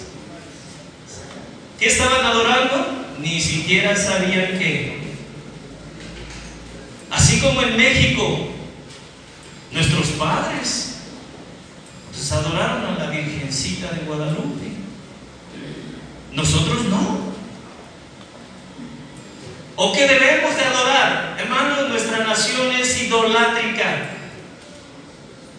¿Qué 1.79 1.87
estaban 1.87 2.25
adorando? 2.25 3.05
Ni 3.21 3.41
siquiera 3.41 3.97
sabían 3.97 4.59
qué. 4.59 4.99
Así 7.11 7.41
como 7.41 7.63
en 7.63 7.77
México, 7.77 8.49
nuestros 9.73 10.07
padres 10.11 10.95
pues 12.13 12.31
adoraron 12.31 12.95
a 12.95 12.99
la 12.99 13.11
Virgencita 13.11 13.93
de 13.93 14.07
Guadalupe. 14.07 14.74
Nosotros 16.35 16.85
no. 16.85 17.35
¿O 19.77 19.93
qué 19.93 20.07
debemos 20.07 20.57
de 20.57 20.65
adorar? 20.65 21.37
Hermanos, 21.39 21.89
nuestra 21.89 22.19
nación 22.19 22.73
es 22.73 23.03
idolátrica. 23.03 24.11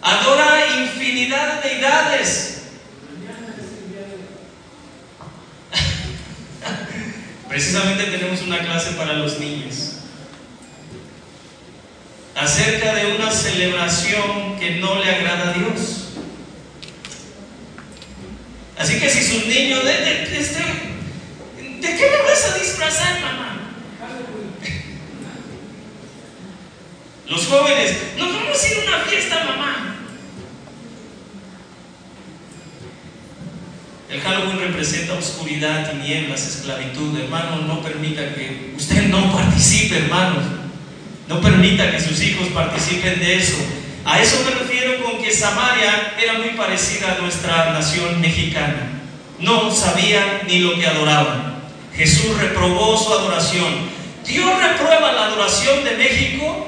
Adora 0.02 0.66
infinidad 0.82 1.62
de 1.62 1.68
deidades. 1.68 2.62
Precisamente 7.48 8.04
tenemos 8.04 8.42
una 8.42 8.58
clase 8.60 8.92
para 8.92 9.14
los 9.14 9.38
niños 9.38 9.96
acerca 12.36 12.94
de 12.94 13.16
una 13.16 13.30
celebración 13.30 14.56
que 14.60 14.76
no 14.76 15.02
le 15.02 15.10
agrada 15.10 15.50
a 15.50 15.52
Dios. 15.54 15.75
Si 19.16 19.22
sus 19.22 19.46
niños, 19.46 19.82
¿de, 19.82 19.92
de, 19.92 20.38
este, 20.38 20.58
¿de 20.60 21.96
qué 21.96 22.10
me 22.10 22.30
vas 22.30 22.44
a 22.52 22.58
disfrazar, 22.58 23.18
mamá? 23.22 23.72
Los 27.26 27.46
jóvenes, 27.46 27.96
nos 28.18 28.30
vamos 28.30 28.62
a 28.62 28.68
ir 28.68 28.76
a 28.76 28.82
una 28.82 29.04
fiesta, 29.06 29.44
mamá. 29.44 29.96
El 34.10 34.20
Halloween 34.20 34.58
representa 34.60 35.14
oscuridad, 35.14 35.90
tinieblas, 35.90 36.46
esclavitud. 36.46 37.18
Hermano, 37.18 37.62
no 37.62 37.80
permita 37.80 38.34
que 38.34 38.74
usted 38.76 39.04
no 39.04 39.32
participe, 39.32 39.96
hermanos. 39.96 40.44
No 41.26 41.40
permita 41.40 41.90
que 41.90 42.00
sus 42.00 42.20
hijos 42.22 42.48
participen 42.48 43.18
de 43.18 43.38
eso. 43.38 43.56
A 44.04 44.20
eso 44.20 44.44
me 44.44 44.50
refiero 44.50 45.02
con 45.02 45.22
que 45.22 45.32
Samaria 45.32 46.12
era 46.22 46.34
muy 46.34 46.50
parecida 46.50 47.14
a 47.14 47.22
nuestra 47.22 47.72
nación 47.72 48.20
mexicana. 48.20 48.95
No 49.38 49.70
sabían 49.70 50.42
ni 50.46 50.60
lo 50.60 50.74
que 50.78 50.86
adoraban. 50.86 51.62
Jesús 51.94 52.36
reprobó 52.38 52.96
su 52.96 53.12
adoración. 53.12 53.96
¿Dios 54.24 54.50
reprueba 54.60 55.12
la 55.12 55.26
adoración 55.26 55.84
de 55.84 55.96
México? 55.96 56.66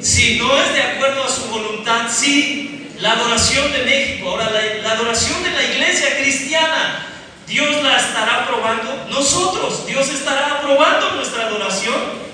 Si 0.00 0.36
no 0.36 0.60
es 0.60 0.74
de 0.74 0.82
acuerdo 0.82 1.24
a 1.24 1.30
su 1.30 1.46
voluntad, 1.46 2.08
sí. 2.10 2.90
La 2.98 3.12
adoración 3.12 3.72
de 3.72 3.84
México, 3.84 4.30
ahora 4.30 4.50
la, 4.50 4.82
la 4.82 4.92
adoración 4.92 5.42
de 5.42 5.50
la 5.50 5.62
iglesia 5.62 6.16
cristiana, 6.18 7.06
Dios 7.46 7.82
la 7.82 7.96
estará 7.96 8.44
aprobando. 8.44 9.06
Nosotros, 9.10 9.86
Dios 9.86 10.08
estará 10.08 10.58
aprobando 10.58 11.12
nuestra 11.12 11.46
adoración. 11.46 12.24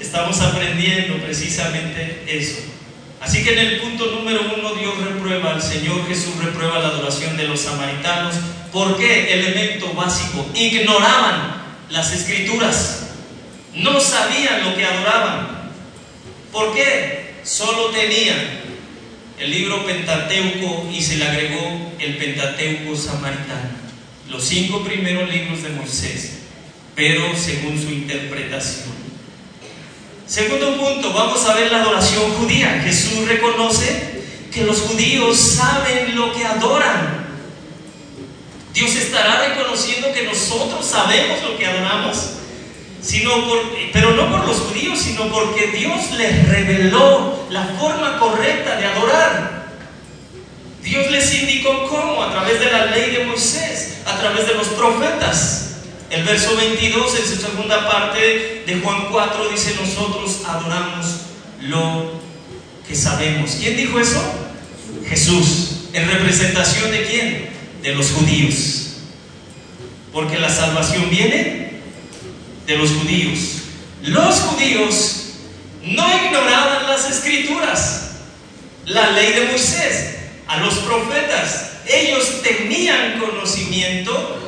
Estamos 0.00 0.40
aprendiendo 0.40 1.22
precisamente 1.22 2.24
eso. 2.26 2.77
Así 3.20 3.42
que 3.42 3.52
en 3.52 3.58
el 3.58 3.80
punto 3.80 4.06
número 4.06 4.40
uno 4.56 4.74
Dios 4.74 4.96
reprueba, 4.98 5.54
el 5.54 5.62
Señor 5.62 6.06
Jesús 6.06 6.36
reprueba 6.42 6.78
la 6.78 6.88
adoración 6.88 7.36
de 7.36 7.48
los 7.48 7.60
samaritanos. 7.60 8.34
¿Por 8.72 8.96
qué? 8.96 9.34
Elemento 9.34 9.92
básico. 9.94 10.46
Ignoraban 10.54 11.62
las 11.90 12.12
escrituras. 12.12 13.08
No 13.74 14.00
sabían 14.00 14.64
lo 14.64 14.76
que 14.76 14.84
adoraban. 14.84 15.70
¿Por 16.52 16.74
qué? 16.74 17.34
Solo 17.44 17.90
tenían 17.90 18.38
el 19.38 19.50
libro 19.50 19.84
Pentateuco 19.86 20.88
y 20.92 21.02
se 21.02 21.16
le 21.16 21.24
agregó 21.24 21.92
el 21.98 22.16
Pentateuco 22.16 22.96
samaritano. 22.96 23.70
Los 24.28 24.44
cinco 24.44 24.84
primeros 24.84 25.28
libros 25.30 25.62
de 25.62 25.70
Moisés, 25.70 26.40
pero 26.94 27.36
según 27.36 27.80
su 27.80 27.90
interpretación. 27.90 29.07
Segundo 30.28 30.76
punto, 30.76 31.10
vamos 31.14 31.42
a 31.46 31.54
ver 31.54 31.72
la 31.72 31.80
adoración 31.80 32.30
judía. 32.34 32.82
Jesús 32.84 33.26
reconoce 33.26 34.24
que 34.52 34.62
los 34.64 34.82
judíos 34.82 35.38
saben 35.38 36.14
lo 36.14 36.34
que 36.34 36.44
adoran. 36.44 37.26
Dios 38.74 38.94
estará 38.94 39.48
reconociendo 39.48 40.12
que 40.12 40.24
nosotros 40.24 40.84
sabemos 40.84 41.42
lo 41.42 41.56
que 41.56 41.66
adoramos, 41.66 42.18
sino 43.00 43.46
por, 43.46 43.58
pero 43.90 44.10
no 44.10 44.30
por 44.30 44.46
los 44.46 44.58
judíos, 44.58 44.98
sino 44.98 45.28
porque 45.28 45.68
Dios 45.68 46.10
les 46.18 46.46
reveló 46.46 47.46
la 47.48 47.64
forma 47.64 48.18
correcta 48.18 48.76
de 48.76 48.84
adorar. 48.84 49.68
Dios 50.82 51.10
les 51.10 51.40
indicó 51.40 51.88
cómo, 51.88 52.22
a 52.22 52.30
través 52.30 52.60
de 52.60 52.70
la 52.70 52.84
ley 52.86 53.12
de 53.12 53.24
Moisés, 53.24 54.00
a 54.04 54.18
través 54.18 54.46
de 54.46 54.54
los 54.54 54.68
profetas. 54.68 55.67
El 56.10 56.22
verso 56.22 56.56
22, 56.56 57.18
en 57.18 57.26
su 57.26 57.36
segunda 57.36 57.86
parte 57.86 58.64
de 58.66 58.80
Juan 58.82 59.08
4, 59.10 59.48
dice, 59.50 59.74
nosotros 59.78 60.38
adoramos 60.46 61.06
lo 61.60 62.20
que 62.86 62.94
sabemos. 62.94 63.56
¿Quién 63.60 63.76
dijo 63.76 64.00
eso? 64.00 64.22
Jesús. 65.06 65.72
¿En 65.92 66.08
representación 66.08 66.90
de 66.90 67.04
quién? 67.04 67.48
De 67.82 67.94
los 67.94 68.10
judíos. 68.12 68.86
Porque 70.12 70.38
la 70.38 70.48
salvación 70.48 71.10
viene 71.10 71.72
de 72.66 72.78
los 72.78 72.90
judíos. 72.90 73.38
Los 74.02 74.40
judíos 74.40 75.24
no 75.82 76.24
ignoraban 76.24 76.86
las 76.86 77.10
escrituras, 77.10 78.12
la 78.86 79.10
ley 79.10 79.32
de 79.32 79.46
Moisés, 79.46 80.16
a 80.46 80.58
los 80.58 80.74
profetas. 80.78 81.72
Ellos 81.86 82.42
tenían 82.42 83.18
conocimiento 83.18 84.47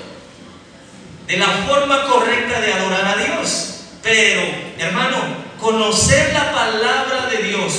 de 1.30 1.36
la 1.36 1.46
forma 1.46 2.02
correcta 2.06 2.60
de 2.60 2.72
adorar 2.72 3.06
a 3.06 3.16
Dios. 3.16 3.82
Pero, 4.02 4.42
hermano, 4.78 5.16
conocer 5.60 6.32
la 6.32 6.52
palabra 6.52 7.26
de 7.30 7.44
Dios 7.44 7.72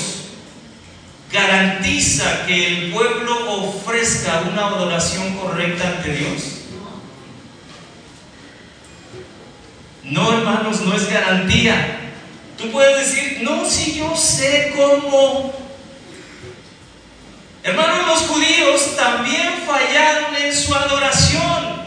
garantiza 1.30 2.46
que 2.46 2.68
el 2.68 2.92
pueblo 2.94 3.66
ofrezca 3.66 4.44
una 4.50 4.68
adoración 4.68 5.36
correcta 5.36 5.86
ante 5.86 6.14
Dios. 6.14 6.44
No, 10.04 10.32
hermanos, 10.32 10.82
no 10.82 10.96
es 10.96 11.10
garantía. 11.10 12.14
Tú 12.58 12.72
puedes 12.72 13.06
decir, 13.06 13.40
no, 13.42 13.66
si 13.66 13.98
yo 13.98 14.16
sé 14.16 14.74
cómo. 14.78 15.54
Hermanos, 17.64 18.08
los 18.08 18.20
judíos 18.30 18.96
también 18.96 19.64
fallaron 19.68 20.36
en 20.38 20.56
su 20.56 20.74
adoración. 20.74 21.82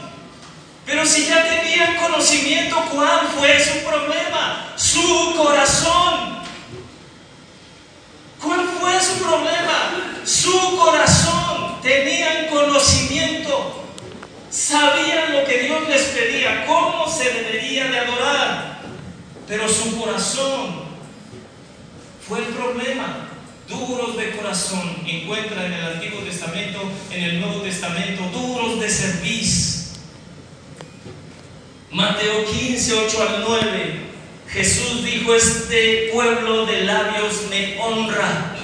Pero 0.87 1.07
si 1.07 1.27
ya 1.27 1.43
tenían 1.45 1.97
conocimiento, 1.97 2.77
¿cuál 2.93 3.29
fue 3.29 3.59
su 3.59 3.79
problema? 3.85 4.75
Su 4.77 5.35
corazón. 5.37 6.39
¿Cuál 8.43 8.69
fue 8.79 9.01
su 9.01 9.25
problema? 9.25 10.21
Su 10.25 10.77
corazón. 10.77 11.81
Tenían 11.83 12.49
conocimiento. 12.49 13.83
Sabían 14.51 15.33
lo 15.33 15.45
que 15.45 15.63
Dios 15.65 15.89
les 15.89 16.03
pedía, 16.03 16.67
cómo 16.67 17.09
se 17.09 17.33
debería 17.33 17.87
de 17.87 17.99
adorar. 17.99 18.81
Pero 19.49 19.69
su 19.69 19.99
corazón 19.99 20.85
fue 22.29 22.41
el 22.41 22.45
problema. 22.47 23.31
Duros 23.69 24.19
de 24.19 24.37
corazón. 24.37 25.03
Encuentran 25.07 25.65
en 25.65 25.73
el 25.73 25.85
Antiguo 25.95 26.21
Testamento, 26.21 26.83
en 27.11 27.25
el 27.25 27.41
Nuevo 27.41 27.63
Testamento, 27.63 28.23
duros 28.33 28.79
de 28.79 28.91
servicio 28.91 29.74
Mateo 31.95 32.45
15, 32.45 32.93
8 33.07 33.23
al 33.23 33.45
9. 33.47 34.01
Jesús 34.49 35.05
dijo, 35.05 35.33
este 35.33 36.11
pueblo 36.13 36.67
de 36.67 36.83
labios 36.83 37.43
me 37.49 37.81
honra 37.81 38.57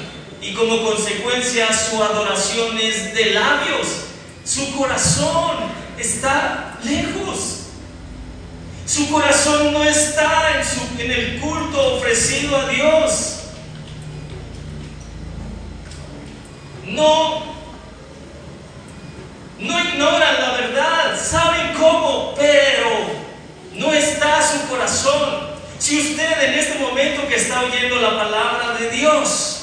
y 0.43 0.53
como 0.53 0.83
consecuencia 0.83 1.69
su 1.73 2.03
adoración 2.03 2.77
es 2.79 3.15
de 3.15 3.27
labios. 3.27 3.87
Su 4.45 4.77
corazón 4.77 5.59
está 5.97 6.77
lejos. 6.83 7.67
Su 8.85 9.09
corazón 9.09 9.75
no 9.75 9.85
está 9.85 10.59
en, 10.59 10.65
su, 10.65 11.01
en 11.01 11.11
el 11.13 11.39
culto 11.39 11.99
ofrecido 11.99 12.57
a 12.57 12.69
Dios. 12.69 13.37
No 16.87 17.60
no 19.61 19.79
ignoran 19.79 20.41
la 20.41 20.53
verdad, 20.53 21.21
saben 21.21 21.75
cómo, 21.79 22.35
pero 22.37 23.11
no 23.75 23.93
está 23.93 24.41
su 24.43 24.69
corazón. 24.69 25.51
Si 25.79 25.99
usted 25.99 26.43
en 26.43 26.59
este 26.59 26.79
momento 26.79 27.27
que 27.29 27.37
está 27.37 27.61
oyendo 27.63 27.97
la 28.01 28.17
palabra 28.17 28.77
de 28.79 28.91
Dios 28.91 29.57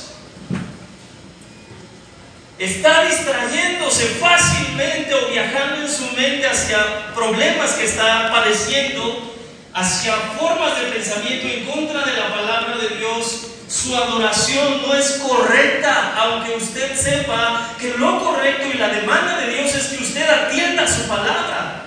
está 2.57 3.03
distrayéndose 3.03 4.05
fácilmente 4.19 5.13
o 5.13 5.27
viajando 5.27 5.81
en 5.81 5.91
su 5.91 6.11
mente 6.13 6.47
hacia 6.47 7.13
problemas 7.13 7.71
que 7.73 7.85
está 7.85 8.31
padeciendo, 8.31 9.35
hacia 9.73 10.15
formas 10.39 10.79
de 10.79 10.87
pensamiento 10.87 11.47
en 11.47 11.65
contra 11.65 12.03
de 12.03 12.17
la 12.17 12.33
palabra 12.33 12.77
de 12.77 12.97
Dios, 12.97 13.47
su 13.67 13.95
adoración 13.95 14.81
no 14.81 14.93
es 14.93 15.21
correcta, 15.23 16.15
aunque 16.17 16.55
usted 16.55 16.95
sepa 16.95 17.73
que 17.79 17.97
lo 17.97 18.23
correcto 18.23 18.67
y 18.73 18.77
la 18.77 18.89
demanda 18.89 19.37
de 19.39 19.55
Dios 19.55 19.75
es 19.75 19.87
que 19.87 20.03
usted 20.03 20.29
atienda 20.29 20.87
su 20.87 21.07
palabra. 21.07 21.83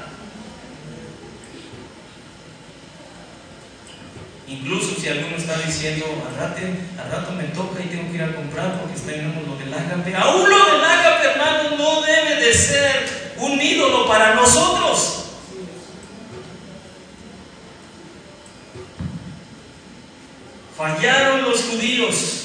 Incluso 4.47 5.01
si 5.01 5.09
alguno 5.09 5.37
está 5.37 5.57
diciendo, 5.59 6.05
al 6.29 6.37
rato, 6.37 6.61
al 7.03 7.11
rato 7.11 7.33
me 7.33 7.45
toca 7.45 7.81
y 7.81 7.87
tengo 7.87 8.11
que 8.11 8.17
ir 8.17 8.23
a 8.25 8.35
comprar 8.35 8.81
porque 8.81 9.01
tenemos 9.01 9.47
lo 9.47 9.57
del 9.57 9.73
ágape. 9.73 10.15
Aún 10.17 10.51
lo 10.51 10.65
del 10.73 10.85
ágape, 10.85 11.29
hermano, 11.29 11.77
no 11.79 12.03
debe 12.03 12.45
de 12.45 12.53
ser 12.53 13.09
un 13.39 13.61
ídolo 13.61 14.07
para 14.07 14.35
nosotros. 14.35 15.30
Fallaron 20.81 21.43
los 21.43 21.61
judíos 21.65 22.45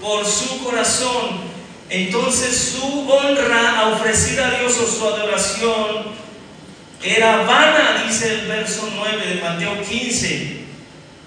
por 0.00 0.24
su 0.24 0.64
corazón. 0.64 1.42
Entonces 1.90 2.78
su 2.80 3.06
honra 3.06 3.90
ofrecida 3.92 4.48
a 4.48 4.58
Dios 4.58 4.78
o 4.78 4.86
su 4.86 5.06
adoración 5.06 6.06
era 7.02 7.42
vana, 7.42 8.02
dice 8.06 8.32
el 8.32 8.46
verso 8.46 8.88
9 8.96 9.26
de 9.26 9.42
Mateo 9.42 9.82
15. 9.82 10.60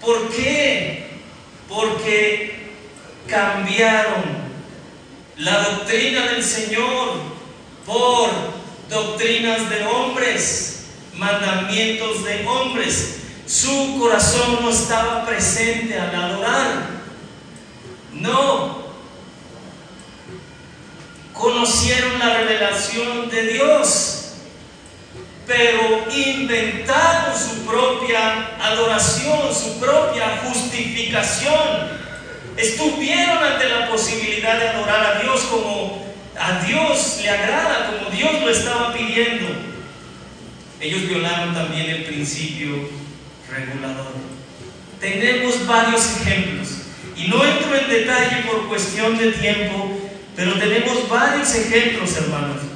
¿Por 0.02 0.32
qué? 0.36 1.08
Porque 1.70 2.72
cambiaron 3.28 4.24
la 5.38 5.60
doctrina 5.70 6.32
del 6.32 6.44
Señor 6.44 7.12
por 7.86 8.32
doctrinas 8.90 9.70
de 9.70 9.86
hombres, 9.86 10.88
mandamientos 11.14 12.24
de 12.24 12.44
hombres. 12.48 13.25
Su 13.46 14.00
corazón 14.00 14.60
no 14.62 14.70
estaba 14.70 15.26
presente 15.26 16.00
al 16.00 16.16
adorar. 16.16 16.90
No. 18.14 18.86
Conocieron 21.34 22.18
la 22.20 22.38
revelación 22.38 23.30
de 23.30 23.48
Dios 23.48 24.16
pero 25.48 26.06
inventaron 26.12 27.38
su 27.38 27.66
propia 27.66 28.58
adoración, 28.60 29.54
su 29.54 29.80
propia 29.80 30.42
justificación. 30.44 31.96
Estuvieron 32.58 33.44
ante 33.44 33.70
la 33.70 33.90
posibilidad 33.90 34.58
de 34.58 34.70
adorar 34.70 35.18
a 35.18 35.22
Dios 35.22 35.42
como 35.42 36.06
a 36.40 36.60
Dios 36.66 37.20
le 37.22 37.30
agrada, 37.30 37.92
como 37.92 38.10
Dios 38.10 38.42
lo 38.42 38.50
estaba 38.50 38.94
pidiendo. 38.94 39.48
Ellos 40.80 41.08
violaron 41.08 41.54
también 41.54 41.90
el 41.90 42.04
principio 42.06 42.90
regulador. 43.56 44.14
Tenemos 45.00 45.66
varios 45.66 46.22
ejemplos 46.22 46.68
y 47.16 47.28
no 47.28 47.44
entro 47.44 47.76
en 47.76 47.90
detalle 47.90 48.44
por 48.44 48.68
cuestión 48.68 49.18
de 49.18 49.32
tiempo, 49.32 50.00
pero 50.36 50.54
tenemos 50.54 51.08
varios 51.10 51.54
ejemplos, 51.56 52.16
hermanos 52.18 52.76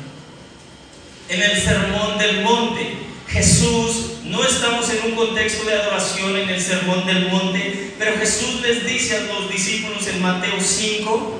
en 1.29 1.41
el 1.43 1.61
sermón 1.61 2.17
del 2.17 2.41
monte. 2.41 2.97
Jesús, 3.27 4.23
no 4.23 4.43
estamos 4.43 4.89
en 4.89 5.11
un 5.11 5.15
contexto 5.15 5.63
de 5.65 5.75
adoración 5.75 6.35
en 6.35 6.49
el 6.49 6.59
sermón 6.59 7.05
del 7.05 7.29
monte, 7.29 7.93
pero 7.99 8.17
Jesús 8.17 8.61
les 8.61 8.85
dice 8.85 9.17
a 9.17 9.21
los 9.21 9.51
discípulos 9.51 10.07
en 10.07 10.21
Mateo 10.21 10.59
5, 10.59 11.39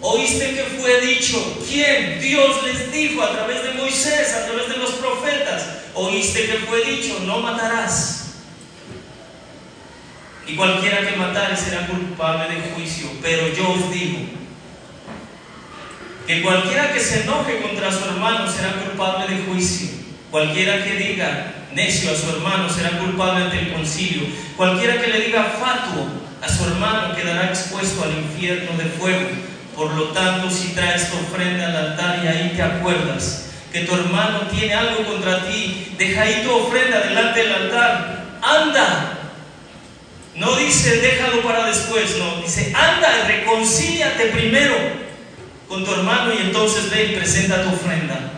oíste 0.00 0.54
que 0.54 0.64
fue 0.80 1.00
dicho, 1.00 1.58
¿quién? 1.68 2.20
Dios 2.20 2.64
les 2.64 2.92
dijo 2.92 3.22
a 3.22 3.32
través 3.32 3.62
de 3.62 3.74
Moisés, 3.74 4.34
a 4.34 4.46
través 4.46 4.68
de 4.68 4.76
los 4.76 4.90
profetas, 4.92 5.62
oíste 5.94 6.46
que 6.46 6.58
fue 6.66 6.84
dicho, 6.84 7.20
no 7.24 7.38
matarás. 7.38 8.23
Y 10.46 10.56
cualquiera 10.56 11.00
que 11.00 11.16
matare 11.16 11.56
será 11.56 11.86
culpable 11.86 12.54
de 12.54 12.60
juicio, 12.74 13.08
pero 13.22 13.48
yo 13.48 13.70
os 13.70 13.92
digo, 13.92 14.18
que 16.26 16.42
cualquiera 16.42 16.92
que 16.92 17.00
se 17.00 17.22
enoje 17.22 17.60
contra 17.60 17.90
su 17.90 18.04
hermano 18.04 18.50
será 18.50 18.72
culpable 18.72 19.34
de 19.34 19.44
juicio. 19.44 19.88
Cualquiera 20.30 20.82
que 20.82 20.96
diga 20.96 21.52
necio 21.74 22.10
a 22.10 22.16
su 22.16 22.30
hermano 22.30 22.68
será 22.68 22.98
culpable 22.98 23.44
ante 23.44 23.58
el 23.58 23.72
concilio. 23.72 24.28
Cualquiera 24.56 25.00
que 25.00 25.08
le 25.08 25.20
diga 25.20 25.44
fatuo 25.44 26.06
a 26.40 26.48
su 26.48 26.64
hermano 26.64 27.14
quedará 27.14 27.46
expuesto 27.46 28.04
al 28.04 28.12
infierno 28.12 28.76
de 28.76 28.84
fuego. 28.84 29.28
Por 29.76 29.92
lo 29.94 30.04
tanto, 30.08 30.50
si 30.50 30.68
traes 30.68 31.10
tu 31.10 31.16
ofrenda 31.18 31.66
al 31.66 31.76
altar 31.76 32.20
y 32.24 32.28
ahí 32.28 32.52
te 32.54 32.62
acuerdas 32.62 33.50
que 33.72 33.80
tu 33.80 33.94
hermano 33.94 34.42
tiene 34.52 34.72
algo 34.72 35.04
contra 35.04 35.46
ti, 35.46 35.94
deja 35.98 36.22
ahí 36.22 36.42
tu 36.44 36.54
ofrenda 36.54 37.00
delante 37.00 37.40
del 37.42 37.52
altar. 37.52 38.24
Anda. 38.40 39.18
No 40.36 40.56
dice 40.56 40.98
déjalo 40.98 41.42
para 41.42 41.66
después, 41.66 42.16
no. 42.18 42.42
Dice 42.42 42.72
anda, 42.74 43.26
reconcíliate 43.26 44.26
primero 44.26 44.74
con 45.68 45.84
tu 45.84 45.92
hermano 45.92 46.32
y 46.34 46.38
entonces 46.38 46.90
ve 46.90 47.04
y 47.04 47.16
presenta 47.16 47.62
tu 47.62 47.70
ofrenda. 47.70 48.32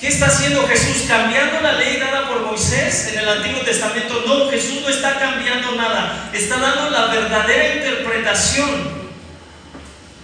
¿Qué 0.00 0.08
está 0.08 0.26
haciendo 0.26 0.66
Jesús? 0.68 1.04
¿Cambiando 1.08 1.60
la 1.60 1.72
ley 1.72 1.96
dada 1.96 2.28
por 2.28 2.40
Moisés 2.42 3.12
en 3.12 3.18
el 3.18 3.28
Antiguo 3.28 3.60
Testamento? 3.60 4.24
No, 4.26 4.50
Jesús 4.50 4.82
no 4.82 4.88
está 4.90 5.18
cambiando 5.18 5.72
nada. 5.72 6.30
Está 6.34 6.58
dando 6.58 6.90
la 6.90 7.06
verdadera 7.06 7.76
interpretación 7.76 9.06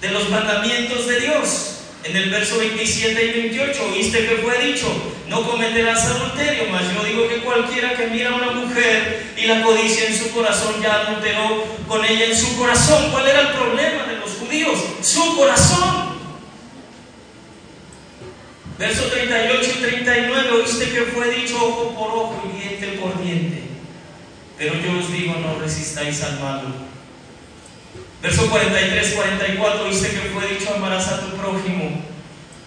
de 0.03 0.11
los 0.11 0.29
mandamientos 0.29 1.07
de 1.07 1.20
Dios. 1.20 1.82
En 2.04 2.16
el 2.16 2.30
verso 2.30 2.58
27 2.58 3.24
y 3.24 3.32
28, 3.48 3.84
oíste 3.92 4.26
que 4.26 4.36
fue 4.38 4.58
dicho, 4.66 4.86
no 5.28 5.48
cometerás 5.48 6.04
adulterio, 6.06 6.64
mas 6.70 6.82
yo 6.92 7.04
digo 7.04 7.28
que 7.28 7.38
cualquiera 7.38 7.94
que 7.94 8.08
mira 8.08 8.30
a 8.30 8.34
una 8.34 8.50
mujer 8.50 9.32
y 9.36 9.46
la 9.46 9.62
codicia 9.62 10.08
en 10.08 10.18
su 10.18 10.32
corazón 10.32 10.82
ya 10.82 11.02
adulteró 11.02 11.64
con 11.86 12.04
ella 12.04 12.26
en 12.26 12.36
su 12.36 12.56
corazón. 12.56 13.10
¿Cuál 13.12 13.28
era 13.28 13.40
el 13.42 13.48
problema 13.48 14.04
de 14.04 14.16
los 14.16 14.30
judíos? 14.32 14.80
Su 15.00 15.36
corazón. 15.36 16.12
Verso 18.78 19.04
38 19.04 19.70
y 19.78 19.82
39, 19.82 20.50
oíste 20.50 20.90
que 20.90 21.02
fue 21.02 21.30
dicho 21.30 21.54
ojo 21.54 21.94
por 21.94 22.08
ojo 22.10 22.42
y 22.52 22.60
diente 22.60 22.98
por 23.00 23.22
diente. 23.22 23.62
Pero 24.58 24.74
yo 24.74 24.98
os 24.98 25.12
digo, 25.12 25.34
no 25.34 25.60
resistáis 25.60 26.20
al 26.24 26.40
malo 26.40 26.91
Verso 28.22 28.48
43, 28.48 29.14
44 29.14 29.85
dice 29.88 30.11
que 30.11 30.30
fue 30.30 30.46
dicho 30.46 30.72
amarás 30.72 31.08
a 31.08 31.20
tu 31.22 31.37
prójimo 31.37 32.02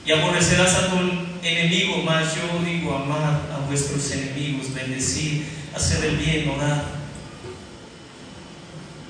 y 0.06 0.12
aborrecerás 0.12 0.76
a 0.76 0.90
tu 0.90 0.98
enemigo, 1.42 2.04
mas 2.04 2.36
yo 2.36 2.60
digo 2.66 2.94
amad 2.94 3.50
a 3.54 3.66
vuestros 3.66 4.12
enemigos, 4.12 4.74
bendecid, 4.74 5.44
hacer 5.74 6.04
el 6.04 6.18
bien, 6.18 6.50
orar 6.50 6.84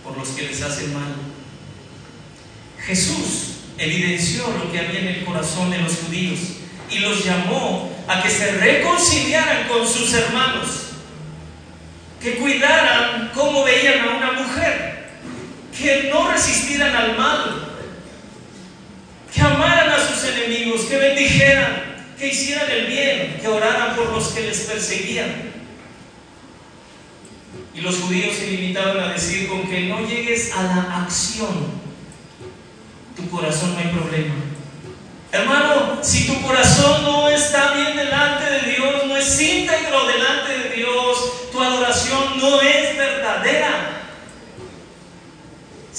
por 0.03 0.15
los 0.15 0.29
que 0.29 0.43
les 0.43 0.61
hacen 0.61 0.93
mal. 0.93 1.15
Jesús 2.85 3.55
evidenció 3.79 4.45
lo 4.47 4.71
que 4.71 4.79
había 4.79 4.99
en 4.99 5.07
el 5.07 5.25
corazón 5.25 5.71
de 5.71 5.79
los 5.79 5.93
judíos 5.95 6.39
y 6.91 6.99
los 6.99 7.25
llamó 7.25 7.91
a 8.07 8.21
que 8.21 8.29
se 8.29 8.51
reconciliaran 8.51 9.67
con 9.67 9.87
sus 9.87 10.13
hermanos, 10.13 10.67
que 12.21 12.35
cuidaran 12.35 13.31
cómo 13.33 13.63
veían 13.63 14.07
a 14.07 14.17
una 14.17 14.31
mujer 14.33 14.94
que 15.77 16.09
no 16.11 16.31
resistieran 16.31 16.95
al 16.95 17.17
mal, 17.17 17.67
que 19.33 19.41
amaran 19.41 19.89
a 19.89 19.99
sus 19.99 20.23
enemigos, 20.29 20.81
que 20.81 20.97
bendijeran, 20.97 21.95
que 22.17 22.27
hicieran 22.27 22.69
el 22.71 22.85
bien, 22.87 23.37
que 23.41 23.47
oraran 23.47 23.95
por 23.95 24.11
los 24.11 24.29
que 24.29 24.41
les 24.41 24.59
perseguían. 24.61 25.53
Y 27.73 27.81
los 27.81 27.97
judíos 27.97 28.35
se 28.37 28.47
limitaban 28.47 28.99
a 28.99 29.13
decir, 29.13 29.49
con 29.49 29.69
que 29.69 29.81
no 29.81 30.07
llegues 30.07 30.53
a 30.53 30.63
la 30.63 31.03
acción, 31.03 31.85
tu 33.17 33.29
corazón 33.29 33.73
no 33.73 33.79
hay 33.79 33.87
problema. 33.87 34.35
Hermano, 35.31 36.01
si 36.01 36.25
tu 36.27 36.41
corazón 36.41 37.03
no 37.03 37.27
está 37.27 37.73
bien 37.73 37.97
delante 37.97 38.49
de 38.49 38.71
Dios, 38.71 39.05
no 39.05 39.17
es 39.17 39.41
íntegro 39.41 40.05
delante 40.05 40.57
de 40.57 40.75
Dios, 40.77 41.51
tu 41.51 41.61
adoración 41.61 42.39
no 42.39 42.61
es 42.61 42.97
verdadera. 42.97 43.95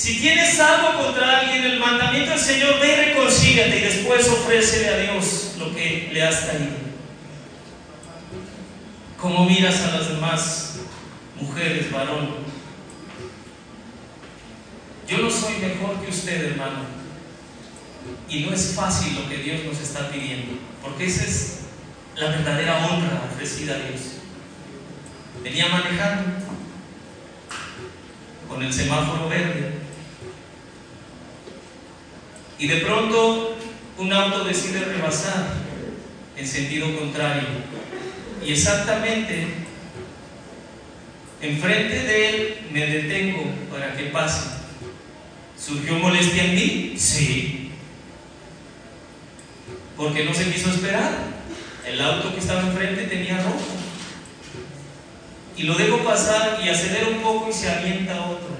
Si 0.06 0.20
tienes 0.20 0.60
algo 0.60 1.02
contra 1.02 1.40
alguien, 1.40 1.64
el 1.64 1.80
mandamiento 1.80 2.30
del 2.30 2.38
Señor, 2.38 2.78
ve 2.78 2.92
y 2.92 3.06
reconcíliate 3.06 3.76
y 3.76 3.80
después 3.80 4.28
ofrécele 4.28 4.88
a 4.88 4.98
Dios 4.98 5.54
lo 5.58 5.74
que 5.74 6.10
le 6.12 6.22
has 6.22 6.44
traído. 6.44 6.76
¿Cómo 9.20 9.46
miras 9.46 9.80
a 9.80 9.96
las 9.96 10.10
demás 10.10 10.76
mujeres, 11.40 11.90
varón? 11.90 12.36
Yo 15.08 15.18
no 15.18 15.28
soy 15.28 15.54
mejor 15.54 15.96
que 15.96 16.10
usted, 16.12 16.52
hermano. 16.52 16.84
Y 18.28 18.44
no 18.44 18.52
es 18.52 18.74
fácil 18.76 19.16
lo 19.16 19.28
que 19.28 19.38
Dios 19.38 19.64
nos 19.64 19.80
está 19.80 20.08
pidiendo, 20.08 20.52
porque 20.82 21.06
esa 21.06 21.24
es 21.24 21.62
la 22.14 22.28
verdadera 22.28 22.86
honra 22.86 23.24
ofrecida 23.28 23.74
a 23.74 23.78
Dios. 23.78 24.02
Venía 25.42 25.66
manejando 25.66 26.46
con 28.48 28.62
el 28.62 28.72
semáforo 28.72 29.28
verde 29.28 29.85
y 32.58 32.66
de 32.66 32.76
pronto 32.76 33.56
un 33.98 34.12
auto 34.12 34.44
decide 34.44 34.80
rebasar 34.80 35.46
en 36.36 36.46
sentido 36.46 36.94
contrario. 36.98 37.48
Y 38.44 38.52
exactamente 38.52 39.46
enfrente 41.40 42.02
de 42.02 42.28
él 42.28 42.58
me 42.72 42.86
detengo 42.86 43.44
para 43.70 43.96
que 43.96 44.04
pase. 44.04 44.56
¿Surgió 45.58 45.94
molestia 45.94 46.44
en 46.44 46.54
mí? 46.54 46.94
Sí. 46.96 47.70
Porque 49.96 50.24
no 50.24 50.34
se 50.34 50.52
quiso 50.52 50.70
esperar. 50.70 51.36
El 51.86 52.00
auto 52.00 52.32
que 52.34 52.40
estaba 52.40 52.62
enfrente 52.62 53.04
tenía 53.04 53.42
rojo. 53.42 53.60
y 55.56 55.62
lo 55.62 55.74
dejo 55.74 56.04
pasar 56.04 56.60
y 56.62 56.68
acelera 56.68 57.08
un 57.08 57.22
poco 57.22 57.48
y 57.48 57.52
se 57.52 57.70
avienta 57.70 58.26
otro. 58.26 58.55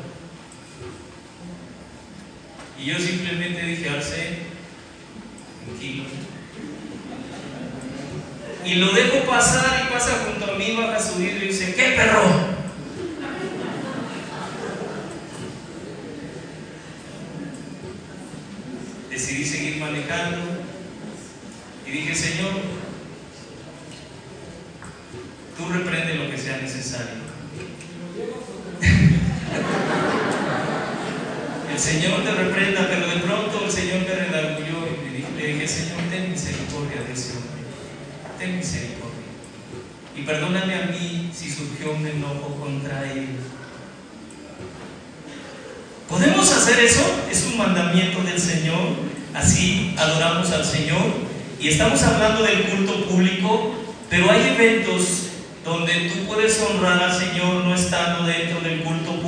Y 2.79 2.85
yo 2.85 2.99
simplemente 2.99 3.63
dije, 3.63 3.89
Arce, 3.89 4.39
tranquilo. 5.65 6.05
Y 8.65 8.75
lo 8.75 8.93
dejo 8.93 9.27
pasar 9.27 9.87
y 9.87 9.93
pasa 9.93 10.25
junto 10.27 10.53
a 10.53 10.59
mí, 10.59 10.77
baja 10.77 11.01
su 11.01 11.19
vidrio 11.19 11.45
y 11.45 11.49
dice, 11.49 11.75
¿qué 11.75 11.93
perro? 11.97 12.57
Decidí 19.11 19.45
seguir 19.45 19.77
manejando 19.79 20.39
y 21.87 21.91
dije, 21.91 22.15
Señor, 22.15 22.53
tú 25.57 25.69
reprende 25.73 26.15
lo 26.17 26.31
que 26.31 26.37
sea 26.37 26.59
necesario. 26.59 27.27
El 31.77 31.83
Señor 31.83 32.25
te 32.25 32.31
reprenda, 32.31 32.89
pero 32.89 33.07
de 33.07 33.21
pronto 33.21 33.67
el 33.67 33.71
Señor 33.71 33.99
me 34.01 34.15
redarguyó 34.15 34.89
y 35.05 35.39
le 35.39 35.47
dije, 35.47 35.69
Señor, 35.69 35.99
ten 36.11 36.31
misericordia 36.31 37.03
de 37.07 37.13
ese 37.13 37.33
hombre, 37.33 37.69
ten 38.39 38.57
misericordia. 38.57 39.29
Y 40.17 40.23
perdóname 40.23 40.75
a 40.75 40.87
mí 40.87 41.31
si 41.35 41.51
surgió 41.51 41.93
un 41.93 42.07
enojo 42.07 42.57
contra 42.59 43.13
él. 43.13 43.29
¿Podemos 46.09 46.51
hacer 46.51 46.81
eso? 46.81 47.03
Es 47.31 47.45
un 47.45 47.59
mandamiento 47.59 48.23
del 48.23 48.41
Señor. 48.41 48.97
Así 49.35 49.95
adoramos 49.99 50.51
al 50.53 50.65
Señor. 50.65 51.05
Y 51.61 51.69
estamos 51.69 52.03
hablando 52.05 52.43
del 52.43 52.63
culto 52.71 53.05
público, 53.07 53.75
pero 54.09 54.31
hay 54.31 54.55
eventos 54.55 55.25
donde 55.63 56.09
tú 56.09 56.27
puedes 56.27 56.59
honrar 56.63 57.03
al 57.03 57.19
Señor 57.19 57.65
no 57.65 57.75
estando 57.75 58.25
dentro 58.25 58.63
del 58.63 58.83
culto 58.83 59.11
público. 59.11 59.26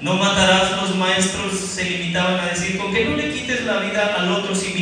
No 0.00 0.14
matarás, 0.14 0.80
los 0.80 0.96
maestros 0.96 1.58
se 1.58 1.84
limitaban 1.84 2.40
a 2.40 2.46
decir, 2.46 2.78
con 2.78 2.92
que 2.92 3.04
no 3.04 3.16
le 3.16 3.32
quites 3.32 3.64
la 3.64 3.80
vida 3.80 4.14
al 4.16 4.32
otro 4.32 4.54
si 4.54 4.72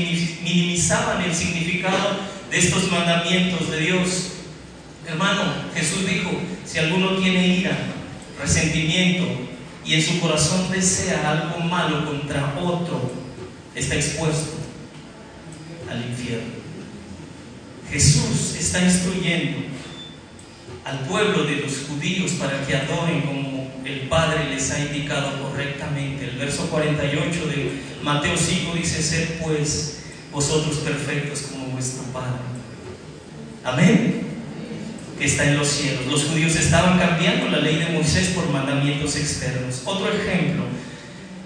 minimizaban 0.42 1.22
el 1.22 1.34
significado 1.34 2.16
de 2.50 2.58
estos 2.58 2.90
mandamientos 2.90 3.70
de 3.70 3.80
Dios. 3.80 4.32
Hermano, 5.06 5.42
Jesús 5.74 6.06
dijo, 6.06 6.30
si 6.64 6.78
alguno 6.78 7.16
tiene 7.16 7.48
ira, 7.48 7.76
resentimiento 8.40 9.26
y 9.84 9.94
en 9.94 10.02
su 10.02 10.20
corazón 10.20 10.70
desea 10.70 11.30
algo 11.30 11.58
malo 11.60 12.06
contra 12.06 12.54
otro, 12.60 13.10
está 13.74 13.96
expuesto 13.96 14.58
al 15.90 16.04
infierno. 16.04 16.58
Jesús 17.90 18.54
está 18.58 18.84
instruyendo 18.84 19.58
al 20.84 21.00
pueblo 21.00 21.44
de 21.44 21.56
los 21.56 21.72
judíos 21.88 22.32
para 22.32 22.64
que 22.66 22.76
adoren 22.76 23.22
como 23.22 23.47
el 23.88 24.00
Padre 24.08 24.50
les 24.50 24.70
ha 24.70 24.80
indicado 24.80 25.42
correctamente. 25.42 26.26
El 26.26 26.36
verso 26.36 26.68
48 26.68 27.46
de 27.46 27.72
Mateo 28.02 28.36
5 28.36 28.74
dice, 28.74 29.02
ser 29.02 29.38
pues 29.42 30.00
vosotros 30.30 30.76
perfectos 30.78 31.42
como 31.50 31.68
vuestro 31.68 32.02
Padre. 32.12 32.38
Amén. 33.64 34.22
Que 35.18 35.24
está 35.24 35.44
en 35.44 35.56
los 35.56 35.68
cielos. 35.68 36.06
Los 36.06 36.24
judíos 36.24 36.54
estaban 36.54 36.98
cambiando 36.98 37.48
la 37.48 37.58
ley 37.58 37.76
de 37.76 37.88
Moisés 37.88 38.28
por 38.28 38.48
mandamientos 38.50 39.16
externos. 39.16 39.82
Otro 39.84 40.12
ejemplo, 40.12 40.64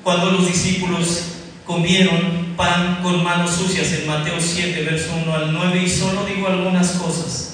cuando 0.02 0.32
los 0.32 0.46
discípulos 0.46 1.22
comieron 1.64 2.54
pan 2.56 2.98
con 3.02 3.22
manos 3.22 3.52
sucias 3.52 3.92
en 3.92 4.08
Mateo 4.08 4.34
7, 4.40 4.82
verso 4.82 5.10
1 5.22 5.34
al 5.34 5.52
9, 5.52 5.82
y 5.82 5.88
solo 5.88 6.26
digo 6.26 6.48
algunas 6.48 6.90
cosas. 6.92 7.51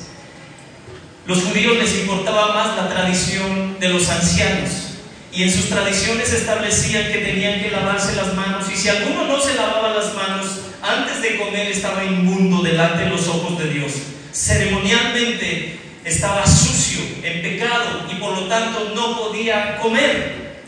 Los 1.29 1.45
judíos 1.45 1.77
les 1.77 1.95
importaba 1.95 2.55
más 2.55 2.75
la 2.75 2.88
tradición 2.88 3.79
de 3.79 3.91
los 3.91 4.09
ancianos 4.09 4.71
y 5.31 5.43
en 5.43 5.53
sus 5.53 5.69
tradiciones 5.69 6.33
establecían 6.33 7.12
que 7.12 7.19
tenían 7.19 7.61
que 7.61 7.71
lavarse 7.71 8.17
las 8.17 8.33
manos 8.33 8.64
y 8.73 8.75
si 8.75 8.88
alguno 8.88 9.27
no 9.27 9.38
se 9.38 9.55
lavaba 9.55 9.93
las 9.93 10.14
manos 10.14 10.47
antes 10.81 11.21
de 11.21 11.37
comer 11.37 11.71
estaba 11.71 12.03
inmundo 12.03 12.62
delante 12.62 13.05
de 13.05 13.11
los 13.11 13.29
ojos 13.29 13.59
de 13.59 13.69
Dios. 13.69 13.93
Ceremonialmente 14.33 15.79
estaba 16.03 16.47
sucio, 16.47 17.01
en 17.23 17.43
pecado 17.43 18.07
y 18.11 18.14
por 18.14 18.35
lo 18.35 18.49
tanto 18.49 18.93
no 18.95 19.19
podía 19.19 19.77
comer. 19.83 20.62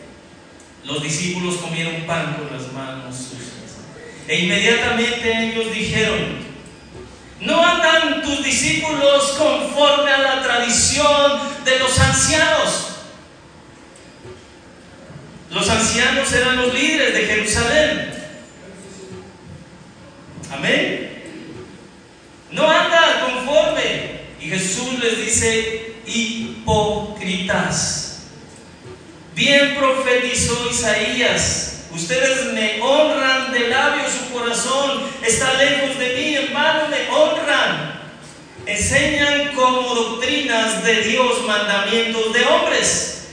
Los 0.85 1.03
discípulos 1.03 1.57
comieron 1.57 2.03
pan 2.03 2.37
con 2.37 2.55
las 2.55 2.71
manos 2.75 3.17
sucias. 3.17 3.79
E 4.29 4.41
inmediatamente 4.41 5.53
ellos 5.53 5.73
dijeron, 5.73 6.50
no 7.41 7.65
andan 7.65 8.23
tus 8.23 8.45
discípulos 8.45 9.37
conforme 9.39 10.11
a 10.11 10.19
la 10.19 10.43
tradición 10.43 11.41
de 11.65 11.79
los 11.79 11.99
ancianos. 11.99 12.87
Los 15.51 15.69
ancianos 15.69 16.33
eran 16.33 16.57
los 16.57 16.75
líderes 16.75 17.15
de 17.15 17.27
Jerusalén. 17.27 18.15
Amén. 20.53 21.25
No 22.51 22.69
anda 22.71 23.27
conforme. 23.27 24.21
Y 24.41 24.49
Jesús 24.49 24.99
les 25.03 25.17
dice, 25.19 25.97
hipócritas. 26.07 27.87
Bien 29.35 29.77
profetizó 29.77 30.69
Isaías 30.71 31.71
Ustedes 31.93 32.53
me 32.53 32.81
honran 32.81 33.53
de 33.53 33.69
labio, 33.69 34.05
su 34.09 34.33
corazón 34.33 35.03
está 35.27 35.55
lejos 35.55 35.99
de 35.99 36.15
mí, 36.15 36.37
en 36.37 36.55
vano 36.55 36.89
me. 36.89 37.00
Enseñan 38.71 39.53
como 39.57 39.95
doctrinas 39.97 40.85
de 40.85 41.03
Dios 41.03 41.45
mandamientos 41.45 42.33
de 42.33 42.45
hombres, 42.47 43.29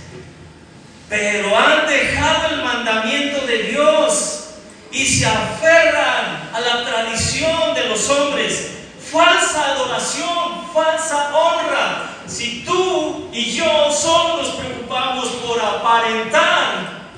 pero 1.07 1.55
han 1.55 1.85
dejado 1.85 2.55
el 2.55 2.63
mandamiento 2.63 3.45
de 3.45 3.63
Dios 3.63 4.45
y 4.91 5.05
se 5.05 5.27
aferran 5.27 6.49
a 6.51 6.59
la 6.59 6.83
tradición 6.83 7.75
de 7.75 7.85
los 7.85 8.09
hombres. 8.09 8.71
Falsa 9.11 9.73
adoración, 9.73 10.67
falsa 10.73 11.29
honra. 11.35 12.09
Si 12.25 12.63
tú 12.65 13.29
y 13.31 13.51
yo 13.51 13.91
solo 13.91 14.41
nos 14.41 14.55
preocupamos 14.55 15.27
por 15.45 15.61
aparentar, 15.61 17.09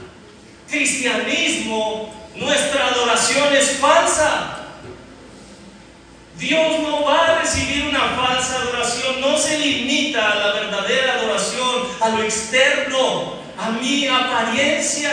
cristianismo, 0.70 2.14
nuestra 2.36 2.88
adoración 2.88 3.56
es 3.56 3.78
falsa. 3.78 4.59
Dios 6.40 6.80
no 6.82 7.04
va 7.04 7.26
a 7.26 7.42
recibir 7.42 7.88
una 7.88 8.00
falsa 8.00 8.56
adoración, 8.62 9.20
no 9.20 9.38
se 9.38 9.60
limita 9.60 10.32
a 10.32 10.36
la 10.36 10.54
verdadera 10.54 11.16
adoración, 11.16 11.88
a 12.00 12.10
lo 12.10 12.24
externo, 12.24 13.34
a 13.58 13.72
mi 13.72 14.08
apariencia. 14.08 15.12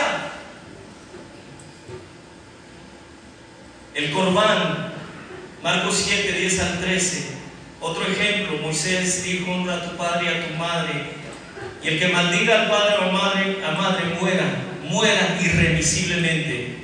El 3.93 4.11
Corbán, 4.11 4.93
Marcos 5.61 6.03
7, 6.07 6.31
10 6.31 6.59
al 6.61 6.79
13. 6.79 7.27
Otro 7.81 8.03
ejemplo, 8.05 8.57
Moisés 8.59 9.23
dijo, 9.23 9.51
a 9.69 9.83
tu 9.83 9.97
padre 9.97 10.25
y 10.25 10.29
a 10.29 10.47
tu 10.47 10.53
madre, 10.55 10.93
y 11.83 11.87
el 11.89 11.99
que 11.99 12.07
maldiga 12.07 12.61
al 12.61 12.69
padre 12.69 12.95
o 13.05 13.11
madre, 13.11 13.65
a 13.65 13.71
madre 13.71 14.05
muera 14.19 14.67
muera 14.89 15.37
irremisiblemente. 15.41 16.77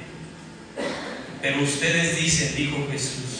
Pero 1.41 1.61
ustedes 1.61 2.15
dicen, 2.15 2.55
dijo 2.55 2.87
Jesús, 2.91 3.32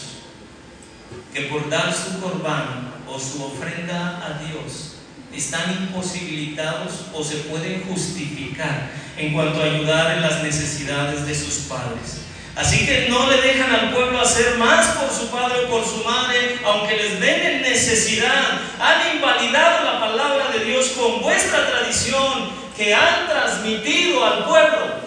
que 1.34 1.42
por 1.42 1.68
dar 1.68 1.92
su 1.92 2.20
corbán 2.20 2.94
o 3.08 3.18
su 3.18 3.44
ofrenda 3.44 4.22
a 4.24 4.38
Dios 4.44 4.94
están 5.34 5.72
imposibilitados 5.72 7.06
o 7.12 7.24
se 7.24 7.38
pueden 7.48 7.82
justificar 7.88 8.92
en 9.18 9.32
cuanto 9.32 9.60
a 9.60 9.64
ayudar 9.64 10.16
en 10.16 10.22
las 10.22 10.44
necesidades 10.44 11.26
de 11.26 11.34
sus 11.34 11.64
padres. 11.64 12.20
Así 12.54 12.86
que 12.86 13.08
no 13.08 13.28
le 13.28 13.42
dejan 13.42 13.74
al 13.74 13.92
pueblo 13.92 14.20
hacer 14.20 14.56
más 14.58 14.96
por 14.96 15.10
su 15.10 15.28
padre 15.28 15.64
o 15.66 15.70
por 15.70 15.84
su 15.84 16.04
madre, 16.04 16.60
aunque 16.64 16.96
les 16.96 17.20
den 17.20 17.46
en 17.46 17.62
necesidad. 17.62 18.60
Han 18.78 19.16
invalidado 19.16 19.84
la 19.84 19.98
palabra 19.98 20.50
de 20.56 20.64
Dios 20.64 20.90
con 20.90 21.20
vuestra 21.20 21.68
tradición 21.68 22.50
que 22.76 22.94
han 22.94 23.28
transmitido 23.28 24.24
al 24.24 24.44
pueblo. 24.44 25.03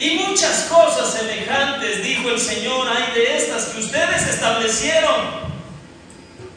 Y 0.00 0.12
muchas 0.12 0.62
cosas 0.62 1.12
semejantes, 1.12 2.02
dijo 2.02 2.30
el 2.30 2.40
Señor, 2.40 2.88
hay 2.88 3.12
de 3.12 3.36
estas 3.36 3.66
que 3.66 3.80
ustedes 3.80 4.28
establecieron 4.28 5.50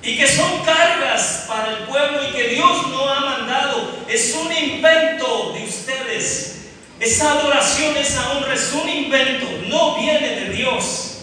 y 0.02 0.16
que 0.16 0.26
son 0.26 0.64
cargas 0.64 1.44
para 1.46 1.72
el 1.72 1.78
pueblo 1.80 2.22
y 2.24 2.32
que 2.32 2.48
Dios 2.48 2.88
no 2.88 3.06
ha 3.06 3.20
mandado. 3.20 3.98
Es 4.08 4.34
un 4.34 4.50
invento 4.50 5.52
de 5.54 5.66
ustedes. 5.66 6.68
Esa 7.02 7.34
adoración, 7.34 7.98
esa 7.98 8.32
honra 8.32 8.54
es 8.54 8.72
un 8.72 8.88
invento, 8.88 9.46
no 9.68 9.98
viene 9.98 10.40
de 10.40 10.50
Dios. 10.52 11.18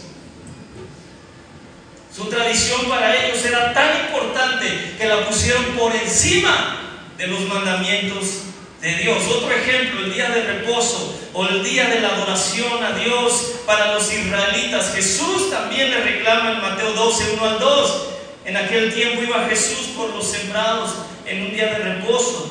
Su 2.14 2.26
tradición 2.26 2.87
para 2.90 3.16
ellos 3.16 3.42
era 3.46 3.72
tan 3.72 3.98
importante 3.98 4.94
que 4.98 5.06
la 5.06 5.26
pusieron 5.26 5.64
por 5.78 5.96
encima 5.96 6.76
de 7.16 7.28
los 7.28 7.40
mandamientos 7.48 8.50
de 8.81 8.95
Dios. 8.97 9.27
Otro 9.29 9.51
ejemplo, 9.53 10.05
el 10.05 10.14
día 10.14 10.31
de 10.31 10.43
reposo 10.43 11.19
o 11.33 11.47
el 11.47 11.62
día 11.62 11.88
de 11.88 12.01
la 12.01 12.09
adoración 12.09 12.83
a 12.83 12.93
Dios 12.93 13.61
para 13.66 13.95
los 13.95 14.12
israelitas. 14.12 14.93
Jesús 14.95 15.51
también 15.51 15.90
le 15.90 16.01
reclama 16.01 16.53
en 16.53 16.61
Mateo 16.61 16.93
12, 16.93 17.33
1 17.35 17.45
al 17.45 17.59
2. 17.59 18.07
En 18.47 18.57
aquel 18.57 18.93
tiempo 18.93 19.23
iba 19.23 19.47
Jesús 19.49 19.90
por 19.97 20.11
los 20.11 20.27
sembrados 20.27 20.95
en 21.27 21.43
un 21.43 21.51
día 21.53 21.66
de 21.66 21.79
reposo 21.79 22.51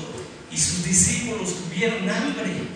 y 0.52 0.58
sus 0.58 0.84
discípulos 0.84 1.50
tuvieron 1.56 2.10
hambre. 2.10 2.70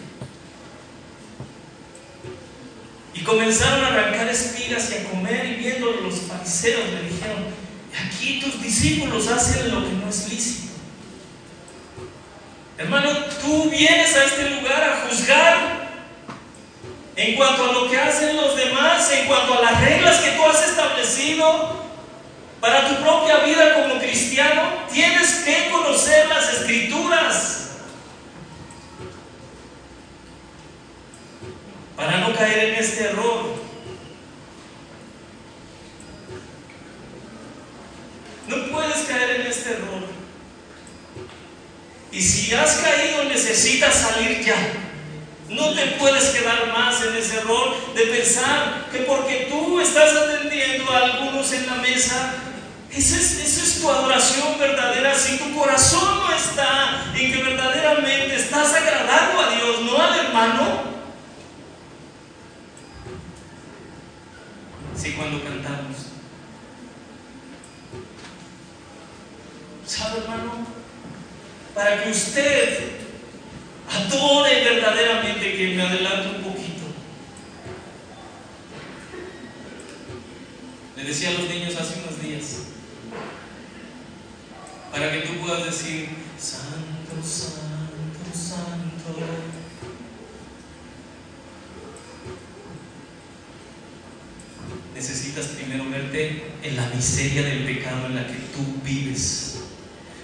Y 3.14 3.22
comenzaron 3.22 3.86
a 3.86 3.88
arrancar 3.88 4.28
espigas 4.28 4.92
y 4.92 4.96
a 4.96 5.10
comer 5.10 5.46
y 5.46 5.56
viéndolo 5.56 6.02
los 6.02 6.16
fariseos 6.22 6.84
le 6.92 7.10
dijeron, 7.10 7.46
aquí 7.94 8.40
tus 8.40 8.62
discípulos 8.62 9.28
hacen 9.28 9.72
lo 9.72 9.86
que 9.86 9.94
no 9.94 10.10
es 10.10 10.28
lícito. 10.30 10.73
Hermano, 12.78 13.10
tú 13.42 13.70
vienes 13.70 14.16
a 14.16 14.26
este 14.26 14.50
lugar 14.50 14.84
a 14.84 15.08
juzgar 15.08 15.84
en 17.16 17.36
cuanto 17.36 17.70
a 17.70 17.74
lo 17.74 17.90
que 17.90 17.98
hacen 17.98 18.36
los 18.36 18.56
demás, 18.56 19.12
en 19.12 19.28
cuanto 19.28 19.54
a 19.54 19.62
las 19.62 19.82
reglas 19.82 20.22
que 20.22 20.32
tú 20.32 20.44
has 20.44 20.68
establecido 20.68 21.84
para 22.60 22.88
tu 22.88 22.96
propia 23.04 23.40
vida 23.40 23.76
como 23.76 24.00
cristiano. 24.00 24.62
Tienes 24.92 25.44
que 25.46 25.70
conocer 25.70 26.28
las 26.28 26.52
escrituras 26.52 27.60
para 31.96 32.18
no 32.18 32.34
caer 32.34 32.70
en 32.70 32.76
este 32.76 33.04
error. 33.04 33.54
No 38.48 38.72
puedes 38.72 38.98
caer 39.04 39.42
en 39.42 39.48
este 39.48 39.74
error. 39.74 40.24
Y 42.12 42.22
has 42.56 42.78
caído, 42.78 43.24
necesitas 43.26 43.96
salir 43.96 44.44
ya. 44.44 44.56
No 45.50 45.74
te 45.74 45.86
puedes 46.00 46.30
quedar 46.30 46.68
más 46.74 47.02
en 47.04 47.16
ese 47.16 47.38
error 47.38 47.76
de 47.94 48.06
pensar 48.08 48.88
que 48.92 49.00
porque 49.00 49.48
tú 49.50 49.80
estás 49.80 50.16
atendiendo 50.16 50.92
a 50.92 50.98
algunos 50.98 51.52
en 51.54 51.68
la 51.68 51.76
mesa, 51.76 52.34
esa 52.92 53.18
es, 53.18 53.80
tu 53.82 53.90
adoración 53.90 54.58
verdadera. 54.60 55.16
Si 55.16 55.38
tu 55.38 55.56
corazón 55.58 56.20
no 56.20 56.34
está 56.34 57.12
en 57.16 57.32
que 57.32 57.44
verdaderamente 57.44 58.36
estás 58.36 58.74
agradando 58.74 59.42
a 59.42 59.50
Dios, 59.56 59.82
no 59.82 60.02
al 60.02 60.20
hermano. 60.20 60.94
Si 64.96 65.12
cuando 65.14 65.44
cantamos, 65.44 65.98
¿sabe 69.86 70.20
hermano? 70.20 70.83
Para 71.74 72.04
que 72.04 72.12
usted 72.12 72.80
adore 73.90 74.64
verdaderamente, 74.64 75.58
que 75.58 75.76
me 75.76 75.82
adelanto 75.82 76.38
un 76.38 76.44
poquito. 76.44 76.84
Le 80.96 81.04
decía 81.04 81.30
a 81.30 81.34
los 81.34 81.50
niños 81.50 81.76
hace 81.76 82.02
unos 82.02 82.22
días, 82.22 82.44
para 84.92 85.12
que 85.12 85.22
tú 85.22 85.34
puedas 85.40 85.66
decir, 85.66 86.10
Santo, 86.40 87.28
Santo, 87.28 88.32
Santo. 88.34 89.20
Necesitas 94.94 95.48
primero 95.48 95.90
verte 95.90 96.52
en 96.62 96.76
la 96.76 96.86
miseria 96.90 97.42
del 97.42 97.66
pecado 97.66 98.06
en 98.06 98.16
la 98.16 98.28
que 98.28 98.34
tú 98.34 98.80
vives 98.84 99.53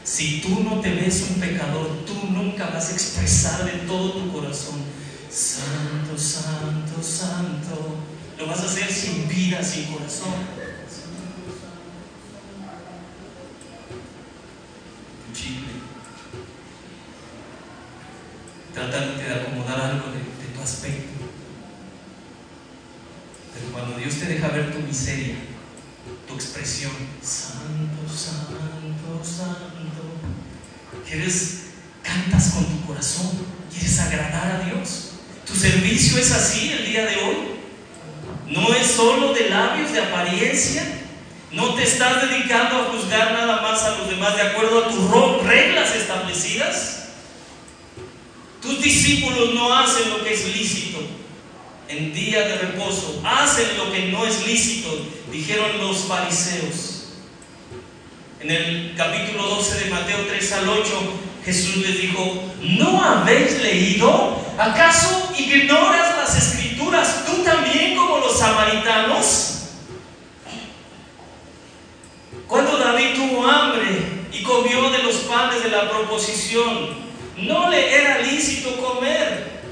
si 0.09 0.41
tú 0.41 0.63
no 0.63 0.81
te 0.81 0.91
ves 0.95 1.27
un 1.29 1.39
pecador, 1.39 2.03
tú 2.03 2.15
nunca 2.31 2.65
vas 2.71 2.89
a 2.89 2.93
expresar 2.93 3.63
de 3.63 3.85
todo 3.85 4.13
tu 4.13 4.33
corazón, 4.33 4.81
Santo, 5.29 6.17
Santo, 6.17 7.03
Santo. 7.03 7.95
Lo 8.39 8.47
vas 8.47 8.59
a 8.61 8.65
hacer 8.65 8.91
sin 8.91 9.27
vida, 9.27 9.61
sin 9.61 9.85
corazón. 9.85 10.33
Tratándote 18.73 19.23
de 19.23 19.33
acomodar 19.35 19.79
algo 19.79 20.07
de, 20.07 20.17
de 20.17 20.55
tu 20.55 20.61
aspecto. 20.61 21.25
Pero 23.53 23.71
cuando 23.73 23.97
Dios 23.97 24.15
te 24.15 24.25
deja 24.25 24.47
ver 24.47 24.73
tu 24.73 24.79
miseria, 24.79 25.35
tu 26.27 26.33
expresión, 26.33 26.93
Santo, 27.21 28.11
Santo, 28.11 29.23
Santo 29.23 29.78
¿Quieres, 31.09 31.61
cantas 32.03 32.51
con 32.51 32.65
tu 32.65 32.85
corazón? 32.85 33.31
¿Quieres 33.73 33.99
agradar 33.99 34.61
a 34.61 34.65
Dios? 34.65 35.13
¿Tu 35.47 35.55
servicio 35.55 36.19
es 36.19 36.31
así 36.31 36.71
el 36.71 36.85
día 36.85 37.07
de 37.07 37.15
hoy? 37.15 37.35
¿No 38.49 38.75
es 38.75 38.85
solo 38.85 39.33
de 39.33 39.49
labios, 39.49 39.91
de 39.91 40.01
apariencia? 40.01 40.83
¿No 41.51 41.73
te 41.73 41.81
estás 41.81 42.29
dedicando 42.29 42.77
a 42.77 42.83
juzgar 42.91 43.33
nada 43.33 43.59
más 43.59 43.81
a 43.81 43.97
los 43.97 44.07
demás 44.07 44.35
de 44.35 44.43
acuerdo 44.43 44.85
a 44.85 44.89
tus 44.89 45.43
reglas 45.43 45.95
establecidas? 45.95 47.07
Tus 48.61 48.79
discípulos 48.79 49.55
no 49.55 49.75
hacen 49.75 50.11
lo 50.11 50.23
que 50.23 50.35
es 50.35 50.45
lícito 50.55 50.99
en 51.87 52.13
día 52.13 52.47
de 52.47 52.55
reposo, 52.57 53.19
hacen 53.25 53.77
lo 53.77 53.91
que 53.91 54.09
no 54.09 54.27
es 54.27 54.45
lícito, 54.45 55.07
dijeron 55.31 55.79
los 55.79 56.05
fariseos. 56.05 56.88
En 58.41 58.49
el 58.49 58.93
capítulo 58.95 59.43
12 59.43 59.83
de 59.83 59.91
Mateo 59.91 60.25
3 60.29 60.51
al 60.53 60.69
8, 60.69 60.83
Jesús 61.43 61.75
les 61.77 62.01
dijo, 62.01 62.41
¿no 62.61 63.03
habéis 63.03 63.61
leído? 63.61 64.39
¿Acaso 64.57 65.33
ignoras 65.37 66.15
las 66.15 66.37
escrituras 66.37 67.25
tú 67.25 67.43
también 67.43 67.97
como 67.97 68.19
los 68.19 68.39
samaritanos? 68.39 69.63
Cuando 72.47 72.77
David 72.77 73.15
tuvo 73.15 73.45
hambre 73.45 74.05
y 74.31 74.41
comió 74.41 74.89
de 74.89 75.03
los 75.03 75.15
panes 75.17 75.61
de 75.61 75.71
la 75.71 75.89
proposición, 75.89 76.95
no 77.35 77.69
le 77.69 77.93
era 77.93 78.19
lícito 78.19 78.77
comer, 78.77 79.63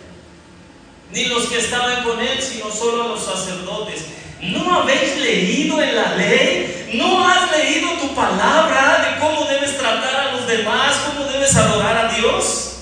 ni 1.13 1.23
los 1.25 1.45
que 1.45 1.59
estaban 1.59 2.03
con 2.03 2.19
él, 2.19 2.41
sino 2.41 2.69
solo 2.69 3.05
a 3.05 3.07
los 3.07 3.23
sacerdotes. 3.23 4.07
¿No 4.41 4.81
habéis 4.81 5.15
leído 5.19 5.81
en 5.81 5.95
la 5.95 6.15
ley? 6.17 6.76
¿No 6.93 7.27
has 7.27 7.51
leído 7.51 7.91
tu 7.99 8.15
palabra 8.15 9.09
de 9.09 9.19
cómo 9.19 9.45
debes 9.45 9.77
tratar 9.77 10.15
a 10.15 10.31
los 10.33 10.47
demás? 10.47 10.95
¿Cómo 11.07 11.25
debes 11.25 11.55
adorar 11.55 12.05
a 12.05 12.13
Dios? 12.13 12.77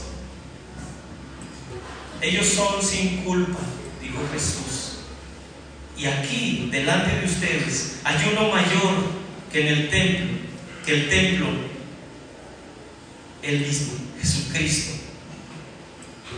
Ellos 2.22 2.48
son 2.48 2.82
sin 2.82 3.24
culpa, 3.24 3.60
dijo 4.02 4.20
Jesús. 4.32 5.00
Y 5.98 6.06
aquí, 6.06 6.70
delante 6.72 7.20
de 7.20 7.26
ustedes, 7.26 8.00
hay 8.04 8.15
uno 8.32 8.50
mayor 8.50 8.94
que 9.52 9.62
en 9.62 9.68
el 9.68 9.89
templo, 9.89 10.38
que 10.86 10.94
el 10.94 11.10
templo, 11.10 11.48
el 13.41 13.60
mismo, 13.60 13.94
Jesucristo. 14.20 14.94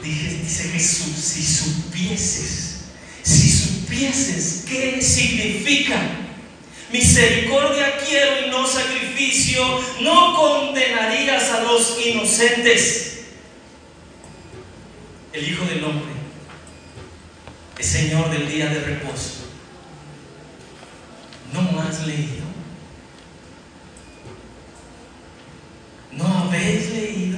dice 0.04 0.70
Jesús, 0.70 1.16
si 1.16 1.44
supieses 1.44 2.68
si 3.28 3.50
supieses 3.52 4.64
qué 4.70 5.02
significa 5.02 6.00
misericordia 6.92 7.98
quiero 7.98 8.46
y 8.46 8.50
no 8.50 8.66
sacrificio, 8.66 9.64
no 10.02 10.36
condenarías 10.36 11.50
a 11.52 11.62
los 11.64 12.00
inocentes. 12.06 13.26
El 15.34 15.48
Hijo 15.48 15.66
del 15.66 15.84
Hombre 15.84 16.14
es 17.78 17.88
Señor 17.88 18.30
del 18.30 18.50
día 18.50 18.68
de 18.68 18.80
reposo. 18.82 19.48
¿No 21.54 21.82
has 21.82 22.06
leído? 22.06 22.46
¿No 26.12 26.26
habéis 26.26 26.90
leído? 26.90 27.38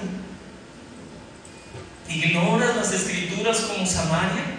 ¿Ignoras 2.08 2.76
las 2.76 2.94
escrituras 2.94 3.60
como 3.60 3.86
Samaria? 3.86 4.59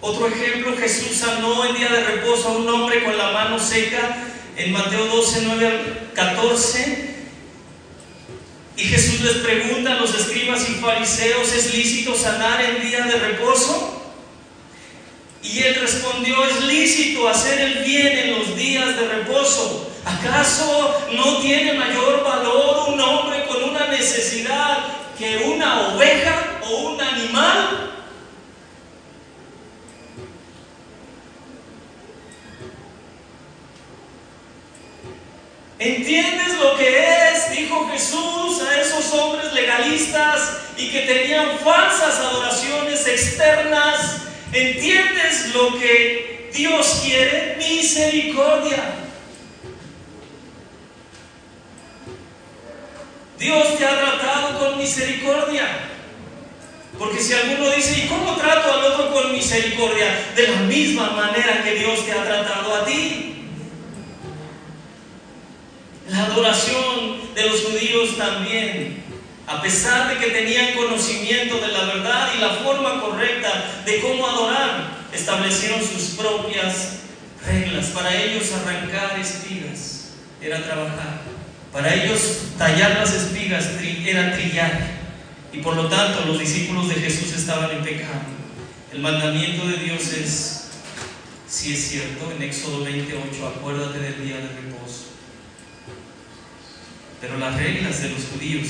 Otro 0.00 0.28
ejemplo, 0.28 0.76
Jesús 0.76 1.16
sanó 1.16 1.66
en 1.66 1.74
día 1.74 1.88
de 1.88 2.04
reposo 2.04 2.48
a 2.48 2.52
un 2.52 2.68
hombre 2.68 3.02
con 3.02 3.18
la 3.18 3.32
mano 3.32 3.58
seca 3.58 4.16
en 4.56 4.72
Mateo 4.72 5.06
12, 5.06 5.40
9 5.44 5.66
al 5.66 6.12
14. 6.14 7.16
Y 8.76 8.82
Jesús 8.84 9.20
les 9.22 9.38
pregunta 9.38 9.92
a 9.92 10.00
los 10.00 10.14
escribas 10.14 10.68
y 10.70 10.74
fariseos, 10.74 11.52
¿es 11.52 11.74
lícito 11.74 12.14
sanar 12.16 12.62
en 12.62 12.88
día 12.88 13.04
de 13.06 13.18
reposo? 13.18 14.12
Y 15.42 15.58
él 15.64 15.74
respondió, 15.80 16.44
es 16.44 16.64
lícito 16.64 17.28
hacer 17.28 17.60
el 17.60 17.84
bien 17.84 18.18
en 18.18 18.38
los 18.38 18.56
días 18.56 18.96
de 18.96 19.08
reposo. 19.08 19.90
¿Acaso 20.04 20.94
no 21.12 21.38
tiene 21.38 21.72
mayor 21.72 22.22
valor 22.22 22.90
un 22.90 23.00
hombre 23.00 23.46
con 23.46 23.64
una 23.64 23.88
necesidad 23.88 24.78
que 25.18 25.38
una 25.38 25.88
oveja 25.88 26.60
o 26.62 26.90
un 26.90 27.00
animal? 27.00 27.97
¿Entiendes 35.78 36.58
lo 36.58 36.76
que 36.76 36.88
es? 36.88 37.50
Dijo 37.56 37.88
Jesús 37.92 38.62
a 38.62 38.80
esos 38.80 39.12
hombres 39.14 39.52
legalistas 39.52 40.58
y 40.76 40.90
que 40.90 41.02
tenían 41.02 41.58
falsas 41.58 42.18
adoraciones 42.18 43.06
externas. 43.06 44.22
¿Entiendes 44.52 45.54
lo 45.54 45.78
que 45.78 46.50
Dios 46.52 47.02
quiere? 47.04 47.56
Misericordia. 47.58 48.94
Dios 53.38 53.78
te 53.78 53.84
ha 53.84 54.00
tratado 54.00 54.58
con 54.58 54.78
misericordia. 54.78 55.64
Porque 56.98 57.20
si 57.20 57.34
alguno 57.34 57.70
dice, 57.70 58.04
¿y 58.04 58.08
cómo 58.08 58.34
trato 58.34 58.72
al 58.72 58.84
otro 58.84 59.12
con 59.12 59.30
misericordia? 59.30 60.32
De 60.34 60.48
la 60.48 60.60
misma 60.62 61.10
manera 61.10 61.62
que 61.62 61.76
Dios 61.76 62.04
te 62.04 62.10
ha 62.10 62.24
tratado 62.24 62.74
a 62.74 62.84
ti. 62.84 63.37
La 66.08 66.24
adoración 66.24 67.34
de 67.34 67.48
los 67.48 67.62
judíos 67.62 68.16
también, 68.16 69.02
a 69.46 69.60
pesar 69.60 70.08
de 70.08 70.18
que 70.18 70.32
tenían 70.32 70.74
conocimiento 70.74 71.58
de 71.58 71.68
la 71.68 71.84
verdad 71.84 72.30
y 72.36 72.40
la 72.40 72.50
forma 72.54 73.00
correcta 73.00 73.82
de 73.84 74.00
cómo 74.00 74.26
adorar, 74.26 75.06
establecieron 75.12 75.80
sus 75.80 76.16
propias 76.16 77.00
reglas. 77.46 77.86
Para 77.88 78.14
ellos 78.14 78.50
arrancar 78.52 79.18
espigas 79.18 80.10
era 80.40 80.62
trabajar. 80.62 81.20
Para 81.72 81.94
ellos 81.94 82.38
tallar 82.56 82.98
las 82.98 83.14
espigas 83.14 83.68
era 84.06 84.34
trillar. 84.34 84.98
Y 85.52 85.58
por 85.58 85.76
lo 85.76 85.88
tanto 85.88 86.24
los 86.26 86.38
discípulos 86.38 86.88
de 86.88 86.96
Jesús 86.96 87.32
estaban 87.34 87.70
en 87.70 87.82
pecado. 87.82 88.22
El 88.92 89.00
mandamiento 89.00 89.66
de 89.66 89.76
Dios 89.76 90.12
es, 90.12 90.68
si 91.46 91.74
es 91.74 91.88
cierto, 91.88 92.32
en 92.32 92.42
Éxodo 92.42 92.84
28, 92.84 93.20
acuérdate 93.46 93.98
del 93.98 94.24
día 94.24 94.36
de 94.36 94.48
reposo. 94.48 94.77
Pero 97.20 97.38
las 97.38 97.56
reglas 97.56 98.02
de 98.02 98.10
los 98.10 98.20
judíos 98.32 98.68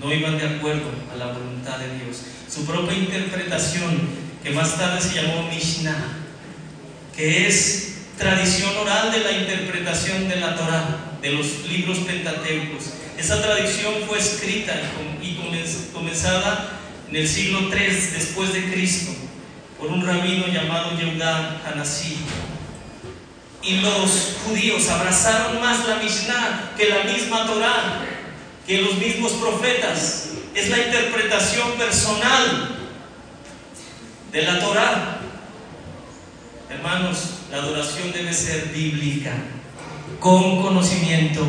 no 0.00 0.12
iban 0.12 0.38
de 0.38 0.46
acuerdo 0.46 0.90
a 1.12 1.16
la 1.16 1.32
voluntad 1.32 1.78
de 1.78 2.04
Dios. 2.04 2.22
Su 2.48 2.66
propia 2.66 2.96
interpretación 2.96 4.00
que 4.42 4.50
más 4.50 4.76
tarde 4.76 5.00
se 5.00 5.14
llamó 5.14 5.48
Mishnah, 5.48 6.18
que 7.16 7.48
es 7.48 7.94
tradición 8.18 8.76
oral 8.76 9.10
de 9.10 9.20
la 9.20 9.32
interpretación 9.32 10.28
de 10.28 10.36
la 10.36 10.54
Torah, 10.54 11.18
de 11.20 11.32
los 11.32 11.66
libros 11.66 11.98
pentateucos. 11.98 12.92
Esa 13.18 13.42
tradición 13.42 13.94
fue 14.06 14.18
escrita 14.18 14.74
y 15.22 15.38
comenzada 15.92 16.80
en 17.08 17.16
el 17.16 17.28
siglo 17.28 17.60
III 17.60 17.86
después 18.14 18.52
de 18.52 18.70
Cristo 18.70 19.12
por 19.78 19.88
un 19.88 20.04
rabino 20.06 20.46
llamado 20.48 20.96
Yehuda 20.98 21.62
Hanasí. 21.66 22.18
Y 23.66 23.80
los 23.80 24.36
judíos 24.44 24.88
abrazaron 24.88 25.60
más 25.60 25.86
la 25.88 25.96
Mishnah 25.96 26.72
que 26.76 26.88
la 26.88 27.02
misma 27.04 27.46
Torah, 27.46 28.04
que 28.66 28.82
los 28.82 28.94
mismos 28.94 29.32
profetas. 29.32 30.28
Es 30.54 30.70
la 30.70 30.78
interpretación 30.78 31.72
personal 31.72 32.76
de 34.32 34.42
la 34.42 34.60
Torah. 34.60 35.20
Hermanos, 36.70 37.18
la 37.50 37.58
adoración 37.58 38.12
debe 38.12 38.32
ser 38.32 38.70
bíblica, 38.72 39.32
con 40.20 40.62
conocimiento 40.62 41.44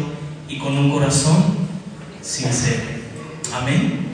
y 0.47 0.57
con 0.57 0.77
un 0.77 0.91
corazón 0.91 1.67
sincero. 2.21 2.83
Amén. 3.53 4.06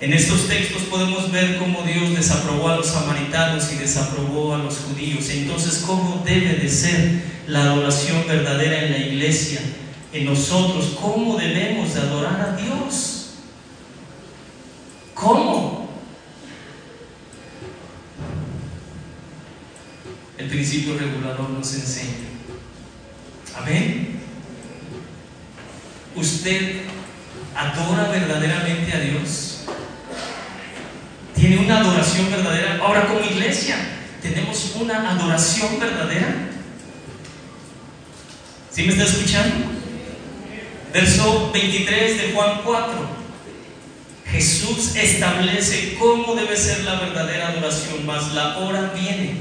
En 0.00 0.12
estos 0.12 0.46
textos 0.46 0.82
podemos 0.82 1.32
ver 1.32 1.58
cómo 1.58 1.82
Dios 1.82 2.14
desaprobó 2.14 2.68
a 2.68 2.76
los 2.76 2.86
samaritanos 2.86 3.72
y 3.72 3.76
desaprobó 3.76 4.54
a 4.54 4.58
los 4.58 4.78
judíos. 4.78 5.28
Entonces, 5.30 5.82
¿cómo 5.84 6.22
debe 6.24 6.54
de 6.54 6.68
ser 6.68 7.22
la 7.46 7.62
adoración 7.62 8.24
verdadera 8.26 8.84
en 8.84 8.92
la 8.92 8.98
iglesia, 8.98 9.60
en 10.12 10.24
nosotros? 10.24 10.96
¿Cómo 11.00 11.36
debemos 11.36 11.94
de 11.94 12.00
adorar 12.00 12.40
a 12.40 12.56
Dios? 12.56 13.30
¿Cómo? 15.14 15.78
el 20.38 20.48
principio 20.48 20.96
regulador 20.96 21.50
nos 21.50 21.74
enseña. 21.74 22.28
Amén. 23.56 24.20
¿Usted 26.14 26.82
adora 27.54 28.08
verdaderamente 28.08 28.92
a 28.92 29.00
Dios? 29.00 29.47
¿Tiene 31.48 31.64
una 31.64 31.80
adoración 31.80 32.30
verdadera? 32.30 32.78
Ahora 32.82 33.06
como 33.06 33.20
iglesia, 33.20 33.76
¿tenemos 34.20 34.72
una 34.74 35.12
adoración 35.12 35.80
verdadera? 35.80 36.50
¿Sí 38.70 38.82
me 38.82 38.92
está 38.92 39.04
escuchando? 39.04 39.64
Verso 40.92 41.50
23 41.50 42.18
de 42.18 42.32
Juan 42.34 42.60
4. 42.62 42.92
Jesús 44.26 44.94
establece 44.94 45.96
cómo 45.98 46.34
debe 46.34 46.54
ser 46.54 46.84
la 46.84 47.00
verdadera 47.00 47.48
adoración, 47.48 48.04
mas 48.04 48.34
la 48.34 48.58
hora 48.58 48.92
viene 48.94 49.36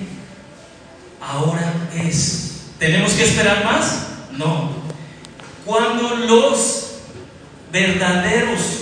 ahora 1.20 1.74
es. 1.94 2.68
¿Tenemos 2.80 3.12
que 3.12 3.26
esperar 3.26 3.66
más? 3.66 4.08
No. 4.32 4.72
Cuando 5.66 6.16
los 6.16 6.86
verdaderos 7.70 8.77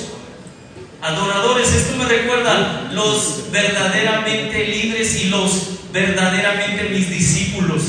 adoradores, 1.05 1.71
esto 1.73 1.95
me 1.97 2.05
recuerda, 2.05 2.89
los 2.91 3.51
verdaderamente 3.51 4.65
libres 4.65 5.23
y 5.23 5.29
los 5.29 5.91
verdaderamente 5.91 6.89
mis 6.89 7.09
discípulos, 7.09 7.81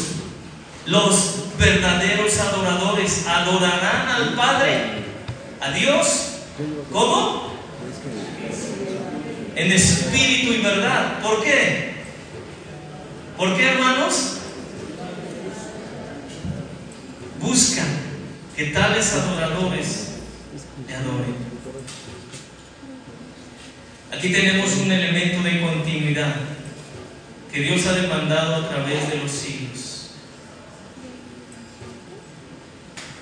los 0.86 1.34
verdaderos 1.58 2.38
adoradores 2.38 3.26
adorarán 3.26 4.08
al 4.08 4.34
Padre, 4.34 5.04
a 5.60 5.70
Dios. 5.72 6.28
¿Cómo? 6.92 7.52
En 9.56 9.72
espíritu 9.72 10.52
y 10.52 10.58
verdad. 10.58 11.20
¿Por 11.22 11.42
qué? 11.42 11.96
¿Por 13.36 13.56
qué, 13.56 13.70
hermanos? 13.70 14.36
buscan 17.40 17.86
que 18.56 18.66
tales 18.66 19.12
adoradores 19.12 20.08
le 20.86 20.94
adoren. 20.94 21.55
Aquí 24.16 24.30
tenemos 24.30 24.74
un 24.78 24.90
elemento 24.90 25.42
de 25.42 25.60
continuidad 25.60 26.36
que 27.52 27.60
Dios 27.60 27.86
ha 27.86 27.92
demandado 27.92 28.54
a 28.54 28.68
través 28.70 29.10
de 29.10 29.18
los 29.18 29.30
siglos. 29.30 30.12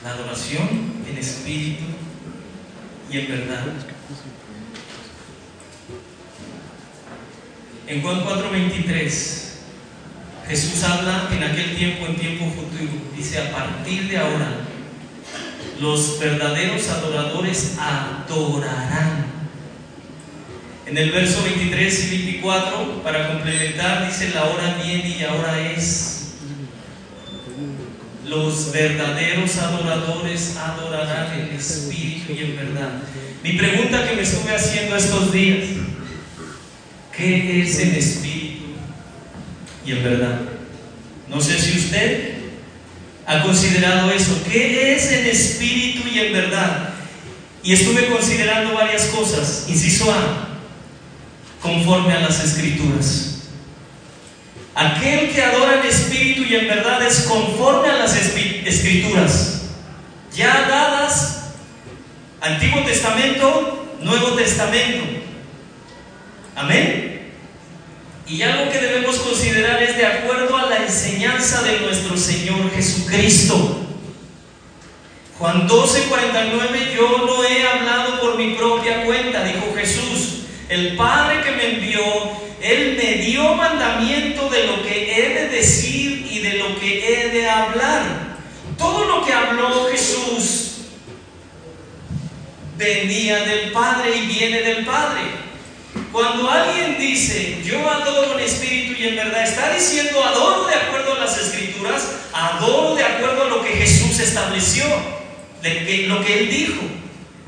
La 0.05 0.11
adoración 0.11 0.69
en 1.11 1.19
espíritu 1.19 1.83
y 3.11 3.19
en 3.19 3.29
verdad. 3.29 3.65
En 7.89 8.01
Juan 8.01 8.21
4:23 8.25 9.45
Jesús 10.47 10.85
habla 10.85 11.29
en 11.33 11.43
aquel 11.43 11.75
tiempo, 11.75 12.07
en 12.07 12.17
tiempo 12.17 12.45
futuro. 12.45 12.93
Dice, 13.17 13.41
a 13.41 13.51
partir 13.51 14.09
de 14.09 14.19
ahora, 14.19 14.59
los 15.81 16.21
verdaderos 16.21 16.89
adoradores 16.89 17.77
adorarán. 17.81 19.34
En 20.87 20.99
el 20.99 21.11
verso 21.11 21.43
23 21.43 22.05
y 22.05 22.09
24, 22.25 23.03
para 23.03 23.29
complementar, 23.29 24.07
dice, 24.07 24.31
la 24.35 24.45
hora 24.45 24.81
viene 24.85 25.17
y 25.19 25.25
ahora 25.25 25.73
es. 25.73 26.11
Los 28.27 28.73
verdaderos 28.73 29.57
adoradores 29.59 30.57
adorarán 30.57 31.41
en 31.41 31.57
espíritu 31.57 32.33
y 32.33 32.39
en 32.43 32.57
verdad. 32.57 33.03
Mi 33.43 33.53
pregunta 33.53 34.09
que 34.09 34.17
me 34.17 34.23
estuve 34.23 34.55
haciendo 34.55 34.97
estos 34.97 35.33
días, 35.33 35.65
¿qué 37.17 37.63
es 37.63 37.79
el 37.79 37.95
espíritu? 37.97 38.35
y 39.87 39.93
en 39.93 40.03
verdad. 40.03 40.41
No 41.29 41.41
sé 41.41 41.59
si 41.59 41.79
usted 41.79 42.35
ha 43.27 43.43
considerado 43.43 44.11
eso. 44.11 44.41
¿Qué 44.51 44.95
es 44.95 45.11
en 45.13 45.27
espíritu 45.27 46.09
y 46.09 46.19
en 46.21 46.33
verdad? 46.33 46.91
Y 47.63 47.73
estuve 47.73 48.07
considerando 48.07 48.75
varias 48.75 49.05
cosas. 49.07 49.67
Inciso 49.69 50.11
A, 50.13 50.54
conforme 51.65 52.13
a 52.13 52.21
las 52.21 52.45
escrituras. 52.45 53.49
Aquel 54.75 55.31
que 55.31 55.43
adora 55.43 55.81
en 55.81 55.87
espíritu 55.89 56.43
y 56.43 56.57
en 56.57 56.69
verdad 56.69 57.03
es 57.03 57.23
conforme 57.23 57.89
a 57.89 57.95
las 57.95 58.15
escrituras, 58.17 59.63
ya 60.37 60.67
dadas 60.69 61.45
Antiguo 62.43 62.83
Testamento, 62.83 63.87
Nuevo 64.03 64.33
Testamento. 64.33 65.05
Amén. 66.55 67.33
Y 68.27 68.43
algo 68.43 68.71
que 68.71 68.79
debemos 68.79 69.17
considerar 69.17 69.83
es 69.83 69.97
de 69.97 70.07
acuerdo 70.07 70.57
a 70.59 70.67
la 70.67 70.83
enseñanza 70.83 71.63
de 71.63 71.81
nuestro 71.81 72.17
Señor 72.19 72.71
Jesucristo. 72.75 73.81
Juan 75.39 75.67
12, 75.67 76.03
49, 76.03 76.95
yo 76.95 77.27
no 77.27 77.45
he 77.45 77.67
hablado 77.67 78.21
por 78.21 78.37
mi 78.37 78.55
propia 78.55 79.05
cuenta, 79.05 79.45
dijo 79.45 79.73
Jesús. 79.75 80.34
El 80.69 80.97
Padre 80.97 81.43
que 81.43 81.51
me 81.51 81.75
envió, 81.75 82.03
Él 82.63 82.99
me 83.03 83.23
dio 83.23 83.55
mandamiento 83.55 84.49
de 84.49 84.67
lo 84.67 84.83
que 84.83 85.15
he 85.15 85.35
de 85.35 85.49
decir 85.49 86.27
y 86.31 86.39
de 86.39 86.55
lo 86.55 86.79
que 86.81 87.07
he 87.07 87.29
de 87.31 87.49
hablar. 87.49 88.35
Todo 88.79 89.05
lo 89.05 89.25
que 89.25 89.33
habló 89.33 89.89
Jesús 89.91 90.71
venía 92.77 93.45
del 93.45 93.73
Padre 93.73 94.17
y 94.17 94.27
viene 94.27 94.63
del 94.63 94.85
Padre. 94.85 95.23
Cuando 96.11 96.51
alguien 96.51 96.99
dice, 96.99 97.61
yo 97.65 97.89
adoro 97.89 98.39
en 98.39 98.45
espíritu 98.45 99.01
y 99.01 99.09
en 99.09 99.17
verdad, 99.17 99.45
está 99.45 99.73
diciendo, 99.75 100.25
adoro 100.25 100.67
de 100.67 100.75
acuerdo 100.75 101.15
a 101.15 101.19
las 101.19 101.39
escrituras, 101.39 102.09
adoro 102.33 102.95
de 102.95 103.05
acuerdo 103.05 103.43
a 103.43 103.49
lo 103.49 103.63
que 103.63 103.71
Jesús 103.71 104.19
estableció, 104.19 104.85
de 105.63 106.07
lo 106.09 106.25
que 106.25 106.41
Él 106.41 106.51
dijo. 106.51 106.83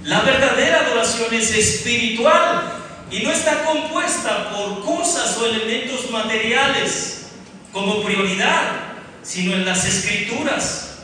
La 0.04 0.20
verdadera 0.20 0.80
adoración 0.80 1.32
es 1.34 1.50
espiritual 1.56 2.76
y 3.10 3.20
no 3.20 3.30
está 3.30 3.64
compuesta 3.64 4.50
por 4.50 4.84
cosas 4.84 5.36
o 5.38 5.46
elementos 5.46 6.10
materiales 6.10 7.26
como 7.72 8.02
prioridad, 8.02 8.72
sino 9.22 9.54
en 9.54 9.64
las 9.64 9.84
escrituras. 9.84 10.98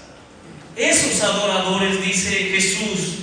Esos 0.74 1.22
adoradores, 1.22 2.05
dice 2.05 2.30
Jesús, 2.30 3.18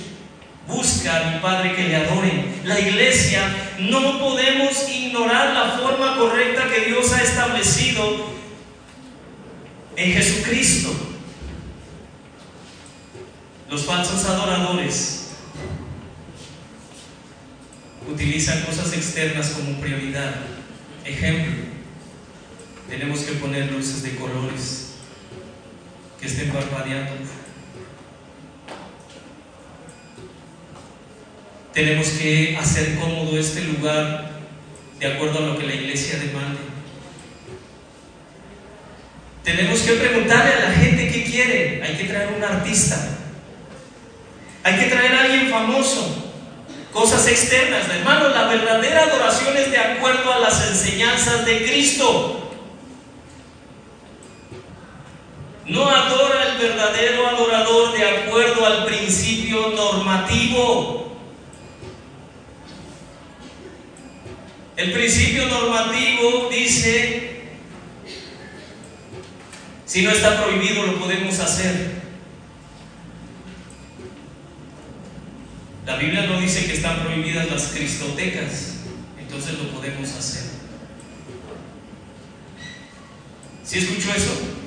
busca 0.66 1.16
a 1.16 1.30
mi 1.30 1.40
Padre 1.40 1.74
que 1.74 1.88
le 1.88 1.96
adoren. 1.96 2.60
La 2.64 2.78
iglesia 2.80 3.42
no 3.80 4.18
podemos 4.18 4.88
ignorar 4.88 5.52
la 5.52 5.78
forma 5.78 6.16
correcta 6.16 6.68
que 6.68 6.86
Dios 6.86 7.12
ha 7.12 7.22
establecido 7.22 8.30
en 9.96 10.12
Jesucristo. 10.12 10.90
Los 13.68 13.84
falsos 13.84 14.24
adoradores 14.24 15.19
utilizan 18.08 18.62
cosas 18.62 18.92
externas 18.92 19.50
como 19.50 19.80
prioridad. 19.80 20.34
Ejemplo, 21.04 21.52
tenemos 22.88 23.20
que 23.20 23.32
poner 23.32 23.70
luces 23.70 24.02
de 24.02 24.16
colores 24.16 24.94
que 26.20 26.26
estén 26.26 26.50
parpadeando. 26.50 27.12
Tenemos 31.72 32.08
que 32.08 32.56
hacer 32.60 32.96
cómodo 32.98 33.38
este 33.38 33.62
lugar 33.62 34.30
de 34.98 35.06
acuerdo 35.06 35.38
a 35.38 35.42
lo 35.42 35.58
que 35.58 35.66
la 35.66 35.74
iglesia 35.74 36.18
demande. 36.18 36.58
Tenemos 39.44 39.80
que 39.80 39.92
preguntarle 39.92 40.52
a 40.52 40.68
la 40.68 40.74
gente 40.74 41.10
qué 41.10 41.24
quiere. 41.24 41.82
Hay 41.82 41.96
que 41.96 42.04
traer 42.04 42.34
un 42.36 42.42
artista. 42.42 43.16
Hay 44.62 44.78
que 44.78 44.86
traer 44.86 45.14
a 45.14 45.22
alguien 45.22 45.48
famoso 45.48 46.19
cosas 46.92 47.26
externas. 47.26 47.88
Hermano, 47.88 48.28
la 48.28 48.44
verdadera 48.44 49.04
adoración 49.04 49.56
es 49.56 49.70
de 49.70 49.78
acuerdo 49.78 50.32
a 50.32 50.38
las 50.40 50.68
enseñanzas 50.68 51.44
de 51.44 51.64
Cristo. 51.64 52.36
No 55.66 55.88
adora 55.88 56.48
el 56.48 56.58
verdadero 56.58 57.28
adorador 57.28 57.92
de 57.92 58.04
acuerdo 58.04 58.66
al 58.66 58.86
principio 58.86 59.68
normativo. 59.68 61.16
El 64.76 64.92
principio 64.92 65.46
normativo 65.46 66.48
dice, 66.50 67.42
si 69.84 70.02
no 70.02 70.10
está 70.10 70.42
prohibido 70.42 70.86
lo 70.86 70.98
podemos 70.98 71.38
hacer. 71.38 71.99
La 75.90 75.96
Biblia 75.96 76.24
no 76.24 76.40
dice 76.40 76.66
que 76.66 76.74
están 76.74 77.02
prohibidas 77.02 77.50
las 77.50 77.64
cristotecas, 77.72 78.74
entonces 79.18 79.58
lo 79.58 79.72
podemos 79.72 80.08
hacer. 80.08 80.44
¿Sí 83.64 83.78
escuchó 83.78 84.14
eso? 84.14 84.59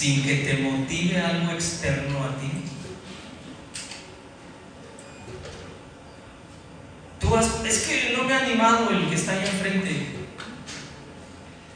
Sin 0.00 0.22
que 0.22 0.36
te 0.36 0.56
motive 0.62 1.20
algo 1.20 1.52
externo 1.52 2.24
a 2.24 2.34
ti? 2.40 2.50
Tú 7.20 7.36
es 7.66 7.78
que 7.82 8.16
no 8.16 8.24
me 8.24 8.32
ha 8.32 8.38
animado 8.38 8.88
el 8.92 9.10
que 9.10 9.14
está 9.14 9.32
ahí 9.32 9.44
enfrente. 9.44 10.06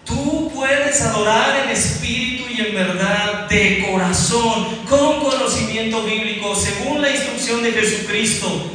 Tú 0.07 0.51
puedes 0.55 1.03
adorar 1.03 1.67
en 1.67 1.71
espíritu 1.71 2.45
y 2.51 2.63
en 2.63 2.75
verdad, 2.75 3.47
de 3.47 3.87
corazón, 3.91 4.75
con 4.89 5.21
conocimiento 5.21 6.03
bíblico, 6.05 6.57
según 6.57 7.03
la 7.03 7.11
instrucción 7.11 7.63
de 7.63 7.73
Jesucristo. 7.73 8.71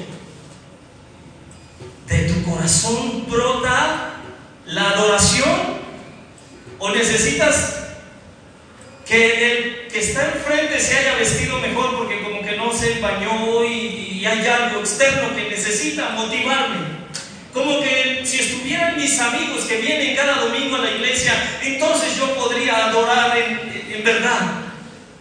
De 2.08 2.20
tu 2.30 2.43
corazón 2.52 3.26
brota 3.28 4.22
la 4.68 4.91
adoración. 4.91 5.80
¿O 6.78 6.91
necesitas 6.91 7.79
que 9.10 9.51
el 9.51 9.88
que 9.88 9.99
está 9.99 10.24
enfrente 10.36 10.80
se 10.80 10.95
haya 10.95 11.16
vestido 11.16 11.57
mejor 11.57 11.97
porque 11.97 12.22
como 12.22 12.43
que 12.43 12.55
no 12.55 12.72
se 12.72 12.99
bañó 12.99 13.66
y, 13.66 14.20
y 14.20 14.26
hay 14.26 14.45
algo 14.45 14.82
externo 14.82 15.36
que 15.36 15.49
necesita 15.49 16.12
motivarme. 16.12 16.99
Como 17.51 17.82
que 17.82 18.22
si 18.24 18.39
estuvieran 18.39 18.95
mis 18.97 19.20
amigos 19.20 19.64
que 19.64 19.78
vienen 19.78 20.16
cada 20.16 20.36
domingo 20.36 20.76
a 20.76 20.82
la 20.82 20.91
iglesia, 20.91 21.34
entonces 21.64 22.18
yo 22.18 22.36
podría 22.36 22.86
adorar 22.86 23.36
en, 23.36 23.95
en 23.95 24.03
verdad. 24.03 24.41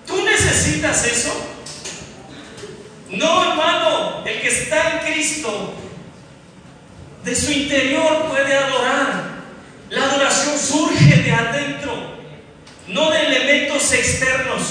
¿Tú 0.06 0.22
necesitas 0.22 1.06
eso? 1.06 1.32
No, 3.08 3.50
hermano, 3.50 4.22
el 4.26 4.38
que 4.42 4.48
está 4.48 5.00
en 5.00 5.12
Cristo, 5.14 5.72
de 7.24 7.34
su 7.34 7.50
interior 7.52 8.26
puede 8.28 8.54
adorar. 8.54 9.38
La 9.88 10.04
adoración 10.04 10.58
surge 10.58 11.22
de 11.22 11.32
adentro 11.32 12.17
no 12.88 13.10
de 13.10 13.26
elementos 13.26 13.92
externos. 13.92 14.62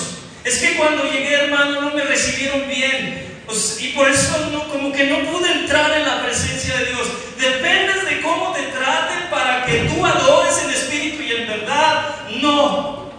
Es 0.44 0.60
que 0.60 0.76
cuando 0.76 1.04
llegué, 1.04 1.34
hermano, 1.34 1.82
no 1.82 1.92
me 1.92 2.04
recibieron 2.04 2.68
bien. 2.68 3.42
Pues, 3.46 3.78
y 3.82 3.90
por 3.90 4.10
eso 4.10 4.50
no, 4.52 4.68
como 4.68 4.92
que 4.92 5.06
no 5.06 5.20
pude 5.32 5.52
entrar 5.52 5.92
en 5.98 6.06
la 6.06 6.24
presencia 6.24 6.78
de 6.78 6.86
Dios. 6.86 7.08
Dependes 7.40 8.06
de 8.10 8.22
cómo 8.22 8.52
te 8.54 8.64
traten 8.64 9.30
para 9.30 9.66
que 9.66 9.90
tú 9.90 10.06
adores 10.06 10.58
en 10.64 10.70
espíritu 10.72 11.22
y 11.22 11.32
en 11.34 11.48
verdad. 11.48 12.16
No, 12.42 13.12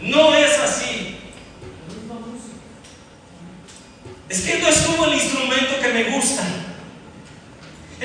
no 0.00 0.34
es 0.34 0.58
así. 0.58 1.18
Es 4.28 4.40
que 4.42 4.58
no 4.58 4.68
estuvo 4.68 5.06
el 5.06 5.14
instrumento 5.14 5.80
que 5.80 5.88
me 5.88 6.04
gusta. 6.04 6.42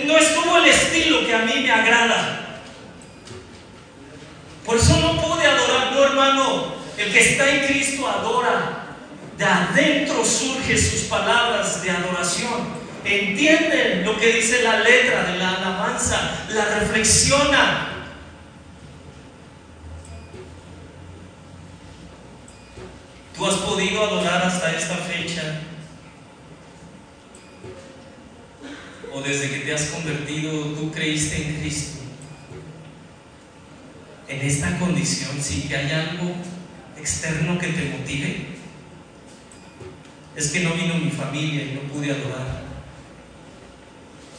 No 0.05 0.17
estuvo 0.17 0.57
el 0.57 0.65
estilo 0.65 1.25
que 1.25 1.35
a 1.35 1.39
mí 1.39 1.53
me 1.61 1.71
agrada. 1.71 2.52
Por 4.65 4.77
eso 4.77 4.97
no 4.99 5.21
pude 5.21 5.45
adorar, 5.45 5.93
no 5.93 6.03
hermano. 6.05 6.73
El 6.97 7.11
que 7.11 7.19
está 7.19 7.49
en 7.49 7.65
Cristo 7.65 8.07
adora. 8.07 8.79
De 9.37 9.45
adentro 9.45 10.23
surgen 10.23 10.77
sus 10.77 11.01
palabras 11.03 11.83
de 11.83 11.89
adoración. 11.89 12.83
Entienden 13.03 14.05
lo 14.05 14.17
que 14.17 14.31
dice 14.31 14.61
la 14.63 14.79
letra 14.79 15.23
de 15.23 15.37
la 15.37 15.55
alabanza, 15.55 16.45
la 16.49 16.65
reflexiona. 16.79 17.89
Tú 23.35 23.45
has 23.47 23.55
podido 23.55 24.03
adorar 24.03 24.43
hasta 24.43 24.71
esta 24.71 24.95
fecha. 24.95 25.61
O 29.11 29.21
desde 29.21 29.49
que 29.49 29.59
te 29.59 29.73
has 29.73 29.85
convertido, 29.85 30.51
tú 30.51 30.91
creíste 30.91 31.35
en 31.35 31.59
Cristo 31.59 32.02
en 34.33 34.47
esta 34.47 34.77
condición 34.79 35.41
sin 35.41 35.67
que 35.67 35.75
haya 35.75 36.09
algo 36.09 36.33
externo 36.97 37.57
que 37.57 37.67
te 37.67 37.89
motive? 37.97 38.47
Es 40.35 40.49
que 40.49 40.61
no 40.61 40.73
vino 40.73 40.95
mi 40.95 41.11
familia 41.11 41.63
y 41.63 41.75
no 41.75 41.81
pude 41.93 42.11
adorar. 42.11 42.63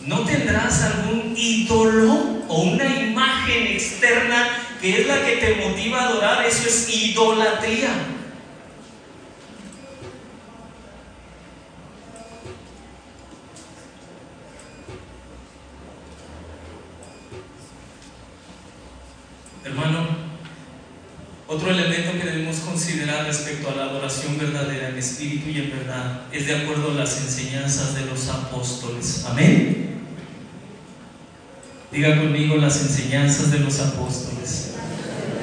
¿No 0.00 0.20
tendrás 0.24 0.82
algún 0.82 1.34
ídolo 1.36 2.44
o 2.48 2.62
una 2.62 2.84
imagen 2.84 3.68
externa 3.68 4.58
que 4.80 5.00
es 5.00 5.06
la 5.06 5.24
que 5.24 5.36
te 5.36 5.54
motiva 5.66 6.00
a 6.00 6.08
adorar? 6.08 6.46
Eso 6.46 6.68
es 6.68 6.88
idolatría. 6.92 8.13
Otro 21.54 21.70
elemento 21.70 22.12
que 22.12 22.30
debemos 22.30 22.56
considerar 22.56 23.26
respecto 23.26 23.70
a 23.70 23.76
la 23.76 23.84
adoración 23.84 24.36
verdadera 24.38 24.88
en 24.88 24.98
espíritu 24.98 25.50
y 25.50 25.58
en 25.58 25.70
verdad 25.70 26.22
es 26.32 26.46
de 26.46 26.56
acuerdo 26.56 26.90
a 26.90 26.94
las 26.94 27.16
enseñanzas 27.18 27.94
de 27.94 28.06
los 28.06 28.28
apóstoles. 28.28 29.24
Amén. 29.28 30.00
Diga 31.92 32.16
conmigo 32.16 32.56
las 32.56 32.82
enseñanzas 32.82 33.52
de 33.52 33.60
los 33.60 33.78
apóstoles. 33.78 34.72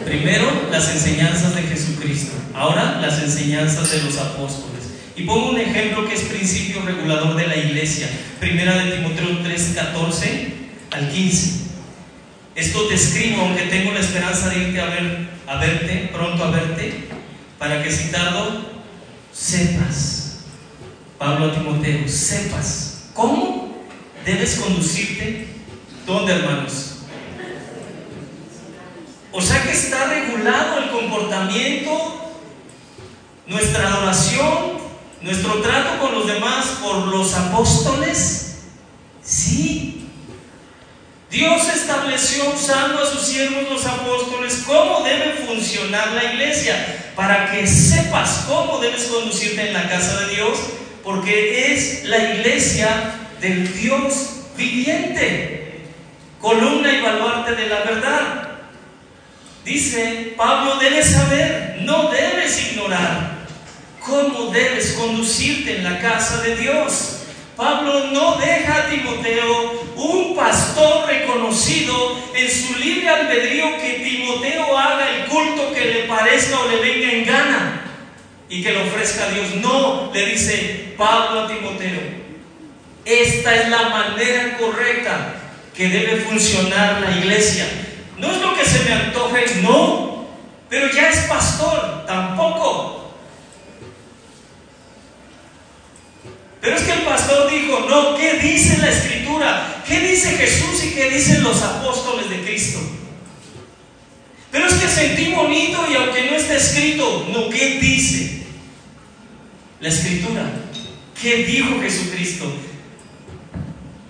Primero, 0.05 0.45
las 0.69 0.89
enseñanzas 0.89 1.55
de 1.55 1.61
Jesucristo. 1.61 2.33
Ahora, 2.53 2.99
las 3.01 3.23
enseñanzas 3.23 3.91
de 3.91 4.03
los 4.03 4.17
apóstoles. 4.17 4.81
Y 5.15 5.23
pongo 5.23 5.51
un 5.51 5.59
ejemplo 5.59 6.05
que 6.07 6.15
es 6.15 6.21
principio 6.23 6.81
regulador 6.81 7.35
de 7.35 7.47
la 7.47 7.55
iglesia. 7.55 8.09
Primera 8.39 8.75
de 8.83 8.97
Timoteo 8.97 9.39
3, 9.43 9.73
14 9.75 10.53
al 10.91 11.09
15. 11.09 11.61
Esto 12.55 12.87
te 12.87 12.95
escribo, 12.95 13.43
aunque 13.43 13.63
tengo 13.63 13.93
la 13.93 14.01
esperanza 14.01 14.49
de 14.49 14.59
irte 14.59 14.81
a 14.81 14.85
ver, 14.87 15.29
a 15.51 15.57
verte, 15.57 16.09
pronto 16.13 16.45
a 16.45 16.51
verte, 16.51 17.09
para 17.59 17.83
que 17.83 17.91
si 17.91 18.09
tardo, 18.09 18.71
sepas. 19.33 20.37
Pablo 21.17 21.47
a 21.47 21.53
Timoteo, 21.53 22.07
sepas 22.07 23.09
cómo 23.13 23.75
debes 24.25 24.55
conducirte. 24.55 25.47
¿Dónde, 26.07 26.33
hermanos? 26.33 26.99
O 29.33 29.41
sea 29.41 29.61
que 29.63 29.71
está 29.71 30.05
regulado 30.05 30.79
el 30.79 30.89
comportamiento, 30.89 32.31
nuestra 33.45 33.89
adoración, 33.89 34.79
nuestro 35.21 35.61
trato 35.61 35.99
con 35.99 36.13
los 36.13 36.27
demás 36.27 36.65
por 36.81 37.07
los 37.07 37.33
apóstoles. 37.33 38.55
Sí. 39.21 40.00
Dios 41.31 41.61
estableció 41.73 42.53
usando 42.53 43.01
a 43.01 43.09
sus 43.09 43.21
siervos 43.21 43.63
los 43.69 43.85
apóstoles 43.85 44.63
cómo 44.67 45.01
debe 45.01 45.45
funcionar 45.47 46.11
la 46.11 46.25
iglesia, 46.25 47.13
para 47.15 47.49
que 47.49 47.65
sepas 47.65 48.43
cómo 48.49 48.79
debes 48.79 49.03
conducirte 49.05 49.69
en 49.69 49.73
la 49.73 49.87
casa 49.87 50.19
de 50.19 50.35
Dios, 50.35 50.59
porque 51.05 51.73
es 51.73 52.03
la 52.03 52.17
iglesia 52.17 53.13
del 53.39 53.73
Dios 53.79 54.41
viviente, 54.57 55.85
columna 56.41 56.91
y 56.91 57.01
baluarte 57.01 57.55
de 57.55 57.67
la 57.69 57.79
verdad. 57.79 58.49
Dice 59.63 60.33
Pablo, 60.35 60.79
debes 60.79 61.11
saber, 61.11 61.77
no 61.83 62.11
debes 62.11 62.71
ignorar 62.73 63.45
cómo 64.01 64.51
debes 64.51 64.93
conducirte 64.93 65.77
en 65.77 65.85
la 65.85 65.99
casa 66.01 66.41
de 66.41 66.57
Dios. 66.57 67.20
Pablo 67.61 68.05
no 68.11 68.37
deja 68.37 68.75
a 68.75 68.89
Timoteo 68.89 69.83
un 69.95 70.35
pastor 70.35 71.05
reconocido 71.05 72.17
en 72.33 72.49
su 72.49 72.73
libre 72.79 73.07
albedrío 73.07 73.77
que 73.79 74.03
Timoteo 74.03 74.75
haga 74.75 75.07
el 75.11 75.25
culto 75.25 75.71
que 75.71 75.85
le 75.85 75.99
parezca 76.05 76.59
o 76.59 76.67
le 76.67 76.77
venga 76.77 77.11
en 77.11 77.23
gana 77.23 77.81
y 78.49 78.63
que 78.63 78.71
le 78.71 78.81
ofrezca 78.81 79.25
a 79.25 79.29
Dios. 79.29 79.53
No, 79.57 80.09
le 80.11 80.25
dice 80.25 80.95
Pablo 80.97 81.41
a 81.41 81.47
Timoteo, 81.49 81.99
esta 83.05 83.55
es 83.55 83.69
la 83.69 83.89
manera 83.89 84.57
correcta 84.57 85.35
que 85.75 85.87
debe 85.87 86.15
funcionar 86.21 86.99
la 86.99 87.15
iglesia. 87.15 87.67
No 88.17 88.31
es 88.31 88.41
lo 88.41 88.55
que 88.55 88.65
se 88.65 88.85
me 88.85 88.93
antoje, 88.93 89.61
no, 89.61 90.25
pero 90.67 90.91
ya 90.91 91.09
es 91.09 91.19
pastor, 91.27 92.07
tampoco. 92.07 93.00
Pero 96.61 96.77
es 96.77 96.83
que 96.83 96.93
el 96.93 97.01
pastor 97.01 97.49
dijo, 97.49 97.87
no, 97.89 98.15
¿qué 98.15 98.35
dice 98.35 98.77
la 98.77 98.89
escritura? 98.89 99.83
¿Qué 99.87 99.99
dice 99.99 100.37
Jesús 100.37 100.83
y 100.83 100.91
qué 100.91 101.09
dicen 101.09 101.43
los 101.43 101.61
apóstoles 101.63 102.29
de 102.29 102.43
Cristo? 102.43 102.79
Pero 104.51 104.67
es 104.67 104.73
que 104.75 104.87
sentí 104.87 105.31
bonito 105.31 105.83
y 105.89 105.95
aunque 105.95 106.29
no 106.29 106.35
está 106.35 106.55
escrito, 106.55 107.27
no, 107.33 107.49
¿qué 107.49 107.79
dice 107.79 108.43
la 109.79 109.89
escritura? 109.89 110.43
¿Qué 111.19 111.37
dijo 111.45 111.81
Jesucristo? 111.81 112.53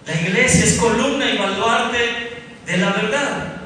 La 0.05 0.21
iglesia 0.21 0.65
es 0.65 0.73
columna 0.73 1.31
y 1.31 1.37
baluarte 1.37 1.97
de 2.65 2.77
la 2.77 2.89
verdad. 2.89 3.60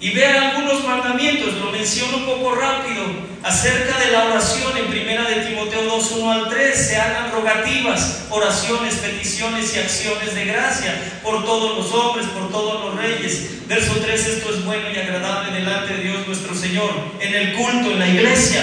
Y 0.00 0.10
vea 0.12 0.50
algunos 0.50 0.82
mandamientos, 0.84 1.54
lo 1.56 1.70
menciono 1.70 2.16
un 2.16 2.24
poco 2.24 2.54
rápido, 2.54 3.02
acerca 3.42 3.98
de 3.98 4.12
la 4.12 4.24
oración 4.24 4.74
en 4.78 4.86
primera 4.86 5.28
de 5.28 5.42
Timoteo 5.42 5.82
2, 5.82 6.12
1 6.12 6.32
al 6.32 6.48
3, 6.48 6.74
se 6.74 6.96
hagan 6.96 7.30
rogativas, 7.32 8.26
oraciones, 8.30 8.94
peticiones 8.94 9.76
y 9.76 9.78
acciones 9.78 10.34
de 10.34 10.46
gracia 10.46 10.94
por 11.22 11.44
todos 11.44 11.76
los 11.76 11.92
hombres, 11.92 12.26
por 12.28 12.50
todos 12.50 12.82
los 12.82 12.96
reyes. 12.96 13.68
Verso 13.68 13.92
3, 14.02 14.26
esto 14.26 14.54
es 14.54 14.64
bueno 14.64 14.90
y 14.90 14.98
agradable 14.98 15.52
delante 15.52 15.92
de 15.92 16.02
Dios 16.02 16.26
nuestro 16.26 16.54
Señor, 16.54 16.90
en 17.20 17.34
el 17.34 17.52
culto, 17.52 17.90
en 17.90 17.98
la 17.98 18.08
iglesia. 18.08 18.62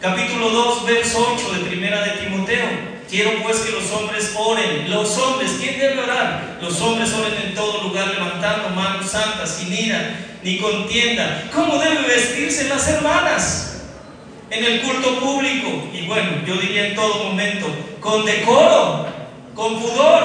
Capítulo 0.00 0.48
2, 0.48 0.86
verso 0.86 1.36
8 1.36 1.54
de 1.54 1.68
primera 1.70 2.04
de 2.04 2.10
Timoteo. 2.12 2.97
Quiero 3.08 3.42
pues 3.42 3.58
que 3.58 3.72
los 3.72 3.90
hombres 3.90 4.34
oren. 4.36 4.90
Los 4.90 5.16
hombres, 5.16 5.56
¿quién 5.58 5.78
debe 5.78 6.02
orar? 6.02 6.58
Los 6.60 6.80
hombres 6.80 7.12
oren 7.14 7.34
en 7.42 7.54
todo 7.54 7.82
lugar 7.84 8.08
levantando 8.08 8.68
manos 8.70 9.10
santas, 9.10 9.56
sin 9.56 9.72
ira 9.72 10.26
ni 10.42 10.58
contienda. 10.58 11.48
¿Cómo 11.54 11.78
debe 11.78 12.02
vestirse 12.06 12.68
las 12.68 12.86
hermanas? 12.88 13.82
En 14.50 14.64
el 14.64 14.82
culto 14.82 15.20
público. 15.20 15.88
Y 15.92 16.06
bueno, 16.06 16.30
yo 16.46 16.56
diría 16.56 16.88
en 16.88 16.94
todo 16.94 17.24
momento, 17.24 17.66
con 18.00 18.24
decoro, 18.26 19.06
con 19.54 19.80
pudor. 19.80 20.24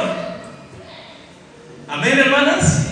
Amén, 1.88 2.19
hermanas. 2.19 2.88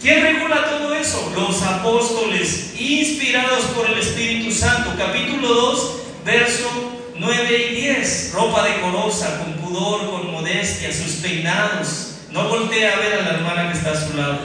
¿Quién 0.00 0.20
regula 0.20 0.64
todo 0.68 0.94
eso? 0.94 1.32
Los 1.34 1.62
apóstoles, 1.62 2.74
inspirados 2.78 3.64
por 3.74 3.86
el 3.86 3.98
Espíritu 3.98 4.50
Santo. 4.50 4.92
Capítulo 4.98 5.48
2, 5.48 5.96
verso 6.24 6.93
9 7.16 7.66
y 7.70 7.74
10, 7.76 8.32
ropa 8.34 8.64
decorosa, 8.64 9.38
con 9.38 9.54
pudor, 9.54 10.10
con 10.10 10.32
modestia, 10.32 10.92
sus 10.92 11.16
peinados. 11.16 12.16
No 12.30 12.48
voltee 12.48 12.88
a 12.88 12.96
ver 12.96 13.14
a 13.14 13.22
la 13.22 13.30
hermana 13.30 13.70
que 13.70 13.78
está 13.78 13.92
a 13.92 14.08
su 14.08 14.16
lado. 14.16 14.38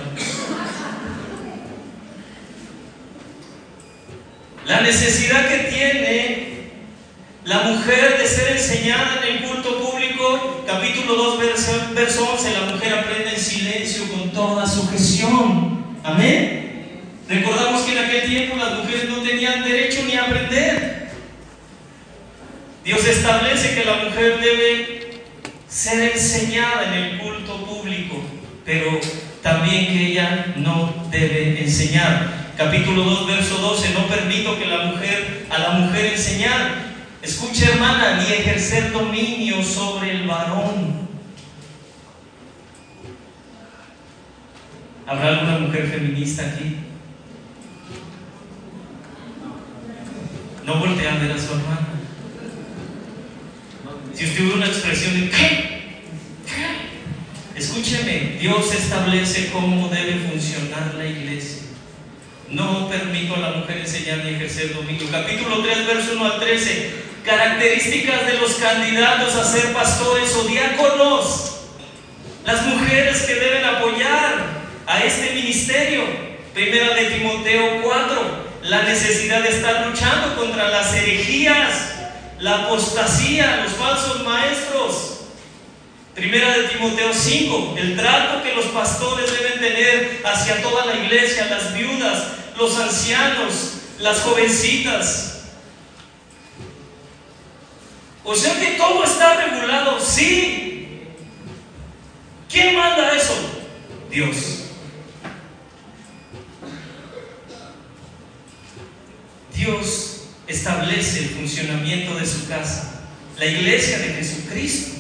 La 4.67 4.82
necesidad 4.82 5.47
que 5.47 5.57
tiene 5.72 6.49
la 7.43 7.61
mujer 7.63 8.20
de 8.20 8.28
ser 8.28 8.51
enseñada 8.51 9.20
en 9.24 9.38
el 9.38 9.49
culto 9.49 9.80
público, 9.80 10.63
capítulo 10.67 11.15
2, 11.15 11.39
verso, 11.95 12.30
11, 12.34 12.53
la 12.53 12.72
mujer 12.74 12.93
aprende 12.93 13.34
en 13.34 13.39
silencio 13.39 14.03
con 14.11 14.30
toda 14.30 14.67
sujeción. 14.67 15.84
Amén. 16.03 16.86
Recordamos 17.28 17.82
que 17.82 17.93
en 17.93 17.97
aquel 17.97 18.30
tiempo 18.30 18.57
las 18.57 18.78
mujeres 18.78 19.09
no 19.09 19.24
tenían 19.24 19.63
derecho 19.63 20.03
ni 20.05 20.13
a 20.13 20.26
aprender. 20.26 20.89
Dios 22.90 23.06
establece 23.06 23.76
que 23.76 23.86
la 23.86 23.98
mujer 23.98 24.40
debe 24.42 25.22
ser 25.68 26.12
enseñada 26.12 26.88
en 26.88 26.94
el 27.04 27.20
culto 27.20 27.64
público, 27.64 28.20
pero 28.66 29.00
también 29.44 29.86
que 29.86 30.08
ella 30.08 30.56
no 30.56 30.92
debe 31.12 31.62
enseñar. 31.62 32.54
Capítulo 32.58 33.04
2, 33.04 33.28
verso 33.28 33.60
12, 33.60 33.94
no 33.94 34.08
permito 34.08 34.58
que 34.58 34.66
la 34.66 34.86
mujer, 34.86 35.46
a 35.52 35.60
la 35.60 35.70
mujer 35.70 36.14
enseñar, 36.14 36.78
escuche 37.22 37.72
hermana, 37.72 38.24
ni 38.24 38.34
ejercer 38.34 38.92
dominio 38.92 39.62
sobre 39.62 40.10
el 40.10 40.28
varón. 40.28 41.08
¿Habrá 45.06 45.28
alguna 45.28 45.60
mujer 45.60 45.92
feminista 45.92 46.42
aquí? 46.42 46.76
No 50.66 50.80
voltea 50.80 51.14
a 51.14 51.18
ver 51.20 51.32
a 51.34 51.38
su 51.38 51.54
hermana. 51.54 51.89
Usted 54.22 54.38
ve 54.38 54.53
una 54.53 54.65
expresión 54.65 55.13
de 55.13 55.30
¿qué? 55.30 55.80
Escúcheme, 57.55 58.38
Dios 58.41 58.74
establece 58.74 59.49
cómo 59.49 59.88
debe 59.88 60.28
funcionar 60.30 60.93
la 60.95 61.05
iglesia. 61.05 61.63
No 62.49 62.89
permito 62.89 63.36
a 63.36 63.39
la 63.39 63.51
mujer 63.51 63.78
enseñar 63.78 64.26
ni 64.26 64.32
ejercer 64.32 64.76
dominio. 64.76 65.09
Capítulo 65.09 65.61
3, 65.61 65.88
verso 65.88 66.11
1 66.15 66.26
al 66.34 66.39
13. 66.39 66.91
Características 67.24 68.28
de 68.28 68.39
los 68.39 68.55
candidatos 68.55 69.36
a 69.36 69.45
ser 69.45 69.72
pastores 69.72 70.36
o 70.36 70.43
diáconos. 70.43 71.61
Las 72.45 72.65
mujeres 72.65 73.22
que 73.22 73.36
deben 73.36 73.63
apoyar 73.63 74.34
a 74.86 75.01
este 75.01 75.34
ministerio. 75.34 76.03
Primera 76.53 76.93
de 76.93 77.05
Timoteo 77.05 77.82
4. 77.84 78.49
La 78.63 78.84
necesidad 78.84 79.43
de 79.43 79.49
estar 79.49 79.88
luchando 79.88 80.36
contra 80.36 80.67
las 80.67 80.93
herejías 80.93 81.99
la 82.40 82.66
apostasía, 82.66 83.64
los 83.64 83.74
falsos 83.74 84.24
maestros. 84.24 85.16
Primera 86.16 86.58
de 86.58 86.68
Timoteo 86.68 87.14
5, 87.14 87.76
el 87.78 87.96
trato 87.96 88.44
que 88.44 88.54
los 88.54 88.66
pastores 88.66 89.32
deben 89.32 89.60
tener 89.60 90.22
hacia 90.26 90.62
toda 90.62 90.86
la 90.86 90.96
iglesia, 90.96 91.46
las 91.46 91.74
viudas, 91.74 92.24
los 92.58 92.78
ancianos, 92.78 93.74
las 94.00 94.22
jovencitas. 94.22 95.44
O 98.24 98.36
sea 98.36 98.60
que 98.60 98.72
todo 98.72 99.04
está 99.04 99.36
regulado, 99.36 100.00
sí. 100.00 101.08
¿Quién 102.50 102.76
manda 102.76 103.16
eso? 103.16 103.36
Dios. 104.10 104.36
Dios 109.54 110.18
establece 110.50 111.20
el 111.20 111.30
funcionamiento 111.30 112.16
de 112.16 112.26
su 112.26 112.47
casa. 112.47 113.04
La 113.38 113.45
iglesia 113.45 114.00
de 114.00 114.16
Jesucristo 114.16 114.97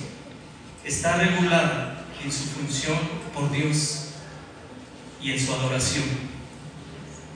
está 0.85 1.17
regulada 1.17 2.05
en 2.23 2.31
su 2.31 2.45
función 2.45 2.97
por 3.33 3.51
Dios 3.51 4.11
y 5.21 5.31
en 5.31 5.39
su 5.39 5.53
adoración. 5.53 6.05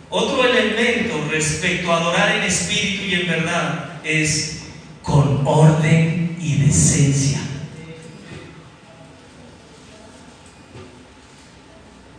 Otro 0.09 0.45
elemento 0.45 1.28
respecto 1.32 1.91
a 1.91 1.97
adorar 1.97 2.38
en 2.38 2.43
espíritu 2.43 3.03
y 3.03 3.16
en 3.16 3.28
verdad 3.28 3.99
es 4.03 4.59
con 5.01 5.41
orden 5.45 6.38
y 6.39 6.57
decencia. 6.57 7.39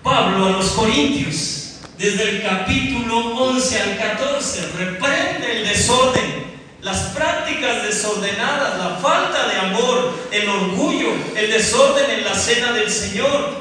Pablo 0.03 0.47
a 0.47 0.51
los 0.51 0.67
Corintios 0.73 1.64
desde 2.05 2.29
el 2.29 2.43
capítulo 2.43 3.35
11 3.35 3.81
al 3.81 3.97
14, 3.97 4.69
reprende 4.77 5.57
el 5.57 5.67
desorden, 5.67 6.45
las 6.83 6.99
prácticas 7.15 7.83
desordenadas, 7.83 8.77
la 8.77 8.97
falta 8.97 9.49
de 9.49 9.57
amor, 9.57 10.13
el 10.31 10.47
orgullo, 10.47 11.15
el 11.35 11.51
desorden 11.51 12.11
en 12.11 12.25
la 12.25 12.35
cena 12.35 12.73
del 12.73 12.91
Señor, 12.91 13.55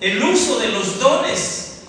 el 0.00 0.22
uso 0.22 0.60
de 0.60 0.68
los 0.68 1.00
dones. 1.00 1.82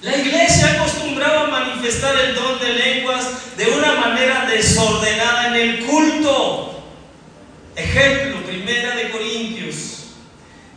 La 0.00 0.16
iglesia 0.16 0.74
acostumbraba 0.78 1.48
a 1.48 1.50
manifestar 1.50 2.14
el 2.14 2.36
don 2.36 2.60
de 2.60 2.74
lenguas 2.74 3.56
de 3.56 3.66
una 3.70 3.94
manera 3.94 4.46
desordenada 4.48 5.48
en 5.48 5.54
el 5.54 5.84
culto. 5.84 6.84
Ejemplo, 7.74 8.46
primera 8.46 8.94
de 8.94 9.10
Corintios 9.10 9.93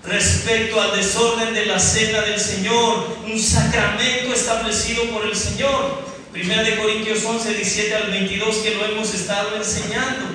respecto 0.07 0.79
al 0.81 0.95
desorden 0.95 1.53
de 1.53 1.65
la 1.65 1.79
cena 1.79 2.21
del 2.21 2.39
Señor, 2.39 3.17
un 3.25 3.39
sacramento 3.39 4.33
establecido 4.33 5.03
por 5.05 5.25
el 5.25 5.35
Señor. 5.35 6.07
Primera 6.31 6.63
de 6.63 6.77
Corintios 6.77 7.23
11, 7.23 7.53
17 7.53 7.95
al 7.95 8.11
22 8.11 8.55
que 8.57 8.75
lo 8.75 8.85
hemos 8.85 9.13
estado 9.13 9.55
enseñando. 9.55 10.25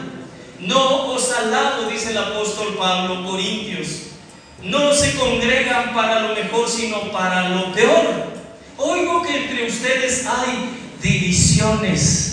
No 0.61 1.07
os 1.13 1.33
alabo, 1.33 1.91
dice 1.91 2.11
el 2.11 2.19
apóstol 2.19 2.77
Pablo, 2.79 3.25
Corintios. 3.29 3.89
No 4.63 4.93
se 4.93 5.15
congregan 5.17 5.93
para 5.95 6.21
lo 6.21 6.35
mejor, 6.35 6.69
sino 6.69 7.11
para 7.11 7.49
lo 7.49 7.73
peor. 7.73 8.33
Oigo 8.77 9.23
que 9.23 9.45
entre 9.45 9.69
ustedes 9.69 10.27
hay 10.27 10.71
divisiones. 11.03 12.29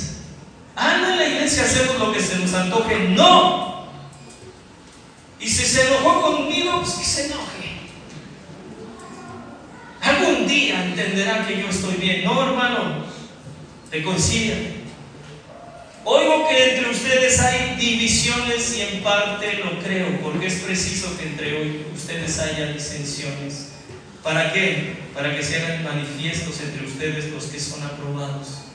No 0.75 1.09
en 1.09 1.17
la 1.17 1.27
iglesia 1.27 1.63
hacemos 1.63 1.99
lo 1.99 2.11
que 2.11 2.21
se 2.21 2.37
nos 2.37 2.53
antoje. 2.53 3.09
No, 3.09 3.68
y 5.39 5.47
si 5.47 5.65
se 5.65 5.87
enojó 5.87 6.21
conmigo, 6.21 6.81
pues 6.81 6.95
que 6.95 7.05
se 7.05 7.25
enoje. 7.25 7.79
Algún 10.01 10.47
día 10.47 10.83
entenderá 10.83 11.47
que 11.47 11.61
yo 11.61 11.69
estoy 11.69 11.95
bien. 11.95 12.23
No, 12.23 12.41
hermano, 12.45 13.05
reconcíliate. 13.91 14.79
Oigo 16.03 16.47
que 16.47 16.71
entre 16.71 16.89
ustedes 16.89 17.39
hay 17.39 17.75
divisiones 17.75 18.75
y 18.77 18.81
en 18.81 19.03
parte 19.03 19.61
lo 19.63 19.79
creo, 19.79 20.21
porque 20.21 20.47
es 20.47 20.55
preciso 20.55 21.17
que 21.17 21.27
entre 21.27 21.85
ustedes 21.93 22.39
haya 22.39 22.73
disensiones. 22.73 23.73
¿Para 24.23 24.51
qué? 24.51 24.95
Para 25.13 25.35
que 25.35 25.43
se 25.43 25.57
hagan 25.57 25.83
manifiestos 25.83 26.59
entre 26.61 26.85
ustedes 26.85 27.31
los 27.31 27.45
que 27.45 27.59
son 27.59 27.83
aprobados. 27.83 28.65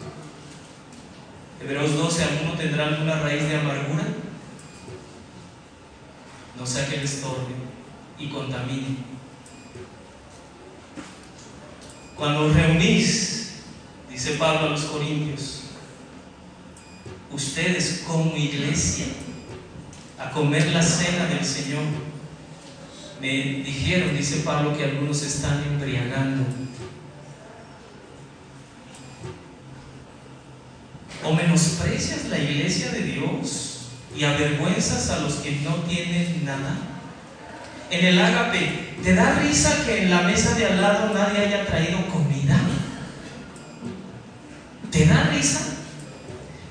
Hebreos 1.62 1.96
12, 1.96 2.22
¿alguno 2.22 2.54
tendrá 2.54 2.88
alguna 2.88 3.20
raíz 3.20 3.48
de 3.48 3.56
amargura? 3.56 4.04
No 6.58 6.66
sea 6.66 6.88
que 6.88 6.98
le 6.98 7.04
estorbe 7.04 7.54
y 8.18 8.28
contamine. 8.28 8.96
Cuando 12.16 12.52
reunís, 12.52 13.62
dice 14.10 14.34
Pablo 14.34 14.68
a 14.68 14.70
los 14.70 14.82
Corintios, 14.82 15.62
ustedes 17.32 18.04
como 18.06 18.36
iglesia, 18.36 19.06
a 20.18 20.30
comer 20.30 20.68
la 20.68 20.82
cena 20.82 21.26
del 21.26 21.44
Señor, 21.44 21.82
me 23.20 23.28
dijeron, 23.28 24.16
dice 24.16 24.42
Pablo, 24.44 24.76
que 24.76 24.84
algunos 24.84 25.22
están 25.22 25.64
embriagando. 25.64 26.44
¿O 31.24 31.32
menosprecias 31.32 32.26
la 32.26 32.38
iglesia 32.38 32.90
de 32.90 33.02
Dios? 33.02 33.73
Y 34.16 34.24
avergüenzas 34.24 35.10
a 35.10 35.20
los 35.20 35.34
que 35.34 35.52
no 35.62 35.74
tienen 35.88 36.44
nada? 36.44 36.76
En 37.90 38.04
el 38.04 38.20
ágape, 38.20 38.94
¿te 39.02 39.14
da 39.14 39.38
risa 39.40 39.84
que 39.84 40.02
en 40.02 40.10
la 40.10 40.22
mesa 40.22 40.54
de 40.54 40.66
al 40.66 40.80
lado 40.80 41.12
nadie 41.12 41.44
haya 41.44 41.66
traído 41.66 42.06
comida? 42.08 42.58
¿Te 44.90 45.06
da 45.06 45.30
risa? 45.34 45.60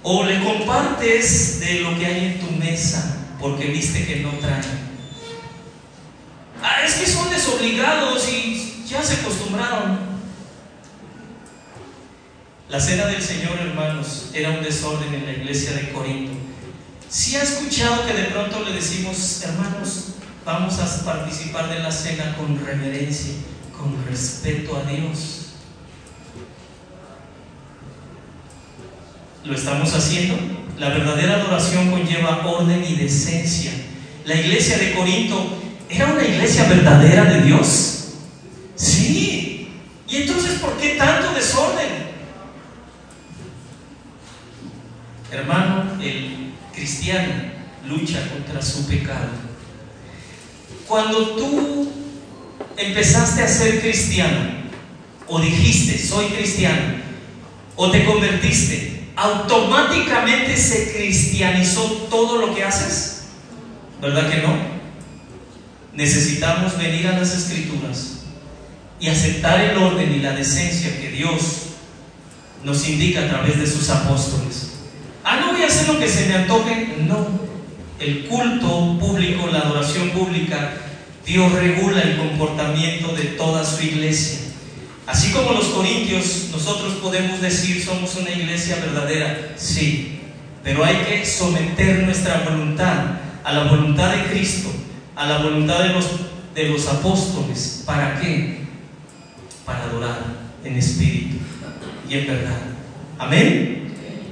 ¿O 0.02 0.24
le 0.24 0.44
compartes 0.44 1.60
de 1.60 1.82
lo 1.82 1.98
que 1.98 2.06
hay 2.06 2.26
en 2.26 2.40
tu 2.40 2.52
mesa 2.52 3.18
porque 3.40 3.68
viste 3.68 4.06
que 4.06 4.18
no 4.18 4.32
traen? 4.32 4.94
Ah, 6.62 6.84
es 6.86 6.96
que 6.96 7.06
son 7.06 7.30
desobligados 7.30 8.28
y 8.30 8.86
ya 8.88 9.04
se 9.04 9.16
acostumbraron. 9.16 10.00
La 12.70 12.80
cena 12.80 13.06
del 13.06 13.22
Señor, 13.22 13.60
hermanos, 13.60 14.32
era 14.34 14.50
un 14.50 14.64
desorden 14.64 15.14
en 15.14 15.26
la 15.26 15.32
iglesia 15.34 15.74
de 15.74 15.92
Corinto. 15.92 16.53
Si 17.14 17.36
ha 17.36 17.44
escuchado 17.44 18.08
que 18.08 18.14
de 18.14 18.24
pronto 18.24 18.64
le 18.66 18.74
decimos, 18.74 19.44
hermanos, 19.44 20.16
vamos 20.44 20.80
a 20.80 21.06
participar 21.06 21.70
de 21.70 21.78
la 21.78 21.92
cena 21.92 22.36
con 22.36 22.60
reverencia, 22.66 23.36
con 23.78 24.04
respeto 24.08 24.76
a 24.76 24.90
Dios? 24.90 25.50
¿Lo 29.46 29.54
estamos 29.54 29.94
haciendo? 29.94 30.38
La 30.80 30.90
verdadera 30.90 31.36
adoración 31.36 31.92
conlleva 31.92 32.48
orden 32.48 32.84
y 32.84 32.96
decencia. 32.96 33.74
La 34.26 34.34
iglesia 34.34 34.80
de 34.80 34.96
Corinto 34.96 35.56
era 35.92 36.14
una 36.14 36.24
iglesia 36.24 36.68
verdadera 36.68 37.26
de 37.26 37.42
Dios. 37.44 38.06
Sí. 38.74 39.70
¿Y 40.10 40.16
entonces 40.16 40.54
por 40.54 40.78
qué 40.78 40.96
tanto 40.96 41.32
desorden? 41.36 41.90
Hermano, 45.32 46.02
el 46.02 46.43
cristiano 46.74 47.34
lucha 47.88 48.28
contra 48.30 48.62
su 48.62 48.86
pecado. 48.88 49.30
Cuando 50.88 51.36
tú 51.36 51.92
empezaste 52.78 53.44
a 53.44 53.48
ser 53.48 53.82
cristiano, 53.82 54.64
o 55.28 55.40
dijiste, 55.40 55.98
soy 55.98 56.28
cristiano, 56.28 56.96
o 57.76 57.90
te 57.90 58.06
convertiste, 58.06 59.04
automáticamente 59.16 60.58
se 60.58 60.94
cristianizó 60.94 61.84
todo 62.10 62.38
lo 62.46 62.56
que 62.56 62.64
haces? 62.64 63.24
¿Verdad 64.02 64.30
que 64.30 64.42
no? 64.42 64.54
Necesitamos 65.94 66.78
venir 66.78 67.08
a 67.08 67.18
las 67.20 67.34
escrituras 67.34 68.24
y 69.00 69.10
aceptar 69.10 69.62
el 69.62 69.78
orden 69.78 70.14
y 70.14 70.20
la 70.20 70.34
decencia 70.34 71.00
que 71.00 71.10
Dios 71.10 71.42
nos 72.64 72.88
indica 72.88 73.26
a 73.26 73.30
través 73.30 73.60
de 73.60 73.68
sus 73.68 73.90
apóstoles. 73.90 74.73
Ah, 75.24 75.38
no 75.40 75.54
voy 75.54 75.64
a 75.64 75.68
hacer 75.68 75.88
lo 75.88 76.00
que 76.00 76.08
se 76.08 76.28
me 76.28 76.36
antoje. 76.36 76.98
No. 77.08 77.28
El 78.00 78.26
culto 78.26 78.98
público, 79.00 79.48
la 79.48 79.60
adoración 79.60 80.10
pública, 80.10 80.74
Dios 81.26 81.52
regula 81.54 82.02
el 82.02 82.18
comportamiento 82.18 83.14
de 83.14 83.24
toda 83.38 83.64
su 83.64 83.82
iglesia. 83.82 84.40
Así 85.08 85.32
como 85.32 85.54
los 85.54 85.68
corintios, 85.68 86.50
nosotros 86.52 86.96
podemos 86.96 87.40
decir 87.42 87.82
somos 87.84 88.16
una 88.16 88.32
iglesia 88.32 88.78
verdadera, 88.78 89.54
sí, 89.58 90.20
pero 90.64 90.84
hay 90.84 90.96
que 90.98 91.26
someter 91.26 92.04
nuestra 92.04 92.44
voluntad 92.50 93.20
a 93.44 93.54
la 93.54 93.64
voluntad 93.66 94.12
de 94.12 94.24
Cristo, 94.32 94.70
a 95.16 95.28
la 95.28 95.38
voluntad 95.40 95.80
de 95.80 95.90
los, 95.90 96.06
de 96.56 96.70
los 96.70 96.88
apóstoles. 96.88 97.84
¿Para 97.86 98.20
qué? 98.20 98.60
Para 99.66 99.84
adorar 99.84 100.20
en 100.64 100.78
espíritu 100.78 101.38
y 102.10 102.14
en 102.14 102.28
verdad. 102.28 102.60
Amén 103.20 103.83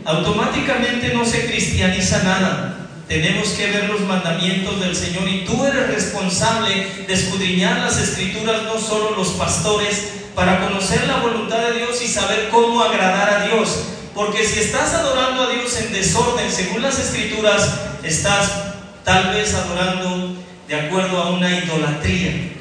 automáticamente 0.05 1.13
no 1.13 1.25
se 1.25 1.45
cristianiza 1.45 2.23
nada. 2.23 2.77
Tenemos 3.07 3.49
que 3.49 3.69
ver 3.69 3.89
los 3.89 4.01
mandamientos 4.01 4.79
del 4.79 4.95
Señor 4.95 5.27
y 5.27 5.43
tú 5.43 5.65
eres 5.65 5.87
responsable 5.87 6.87
de 7.07 7.13
escudriñar 7.13 7.79
las 7.79 7.97
escrituras, 7.97 8.63
no 8.63 8.79
solo 8.79 9.15
los 9.17 9.29
pastores, 9.29 10.13
para 10.33 10.61
conocer 10.61 11.05
la 11.07 11.17
voluntad 11.17 11.59
de 11.59 11.79
Dios 11.79 12.01
y 12.01 12.07
saber 12.07 12.47
cómo 12.49 12.81
agradar 12.81 13.29
a 13.29 13.45
Dios. 13.47 13.83
Porque 14.15 14.45
si 14.45 14.59
estás 14.59 14.93
adorando 14.93 15.43
a 15.43 15.49
Dios 15.49 15.75
en 15.77 15.91
desorden, 15.91 16.49
según 16.49 16.81
las 16.81 16.99
escrituras, 16.99 17.81
estás 18.03 18.49
tal 19.03 19.33
vez 19.33 19.53
adorando 19.53 20.35
de 20.67 20.75
acuerdo 20.75 21.21
a 21.21 21.31
una 21.31 21.51
idolatría. 21.51 22.53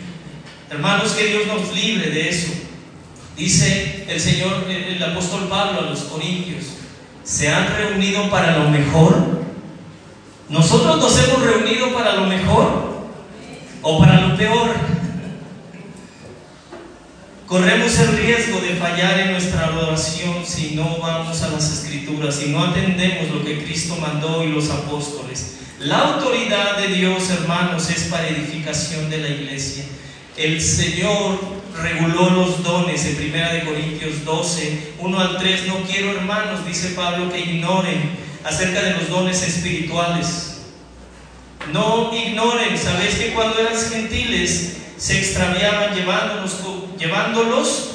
Hermanos, 0.69 1.13
que 1.13 1.27
Dios 1.27 1.47
nos 1.47 1.73
libre 1.73 2.11
de 2.11 2.29
eso. 2.29 2.53
Dice 3.37 4.05
el 4.09 4.21
Señor, 4.21 4.67
el 4.69 5.03
apóstol 5.03 5.49
Pablo 5.49 5.81
a 5.81 5.91
los 5.91 6.01
Corintios, 6.01 6.65
se 7.25 7.53
han 7.53 7.67
reunido 7.77 8.31
para 8.31 8.59
lo 8.59 8.71
mejor? 8.71 9.41
¿Nosotros 10.49 10.99
nos 10.99 11.19
hemos 11.25 11.43
reunido 11.43 11.95
para 11.95 12.17
lo 12.17 12.27
mejor 12.27 13.11
o 13.83 13.99
para 13.99 14.21
lo 14.21 14.37
peor? 14.37 14.71
Corremos 17.47 17.99
el 17.99 18.17
riesgo 18.17 18.61
de 18.61 18.77
fallar 18.77 19.19
en 19.19 19.33
nuestra 19.33 19.67
adoración 19.67 20.45
si 20.45 20.77
no 20.77 20.99
vamos 20.99 21.43
a 21.43 21.49
las 21.49 21.73
escrituras, 21.73 22.37
si 22.37 22.51
no 22.51 22.63
atendemos 22.63 23.29
lo 23.31 23.45
que 23.45 23.65
Cristo 23.65 23.97
mandó 24.01 24.45
y 24.45 24.53
los 24.53 24.71
apóstoles. 24.71 25.57
La 25.81 25.99
autoridad 25.99 26.77
de 26.77 26.95
Dios, 26.95 27.29
hermanos, 27.31 27.91
es 27.91 28.05
para 28.05 28.29
edificación 28.29 29.11
de 29.11 29.19
la 29.19 29.29
iglesia. 29.29 29.85
El 30.37 30.61
Señor 30.61 31.39
reguló 31.77 32.31
los 32.31 32.63
dones 32.63 33.05
en 33.05 33.17
1 33.17 33.53
de 33.53 33.65
Corintios 33.65 34.25
12, 34.25 34.95
1 34.99 35.21
al 35.21 35.39
3. 35.39 35.67
No 35.67 35.83
quiero, 35.83 36.13
hermanos, 36.13 36.67
dice 36.67 36.91
Pablo, 36.91 37.31
que 37.31 37.41
ignoren 37.41 38.19
acerca 38.45 38.83
de 38.83 38.95
los 38.95 39.09
dones 39.09 39.43
espirituales. 39.43 40.63
No 41.73 42.11
ignoren, 42.15 42.79
sabéis 42.79 43.17
que 43.17 43.33
cuando 43.33 43.59
eran 43.59 43.77
gentiles 43.77 44.77
se 44.97 45.19
extraviaban 45.19 45.95
llevándolos 45.95 47.91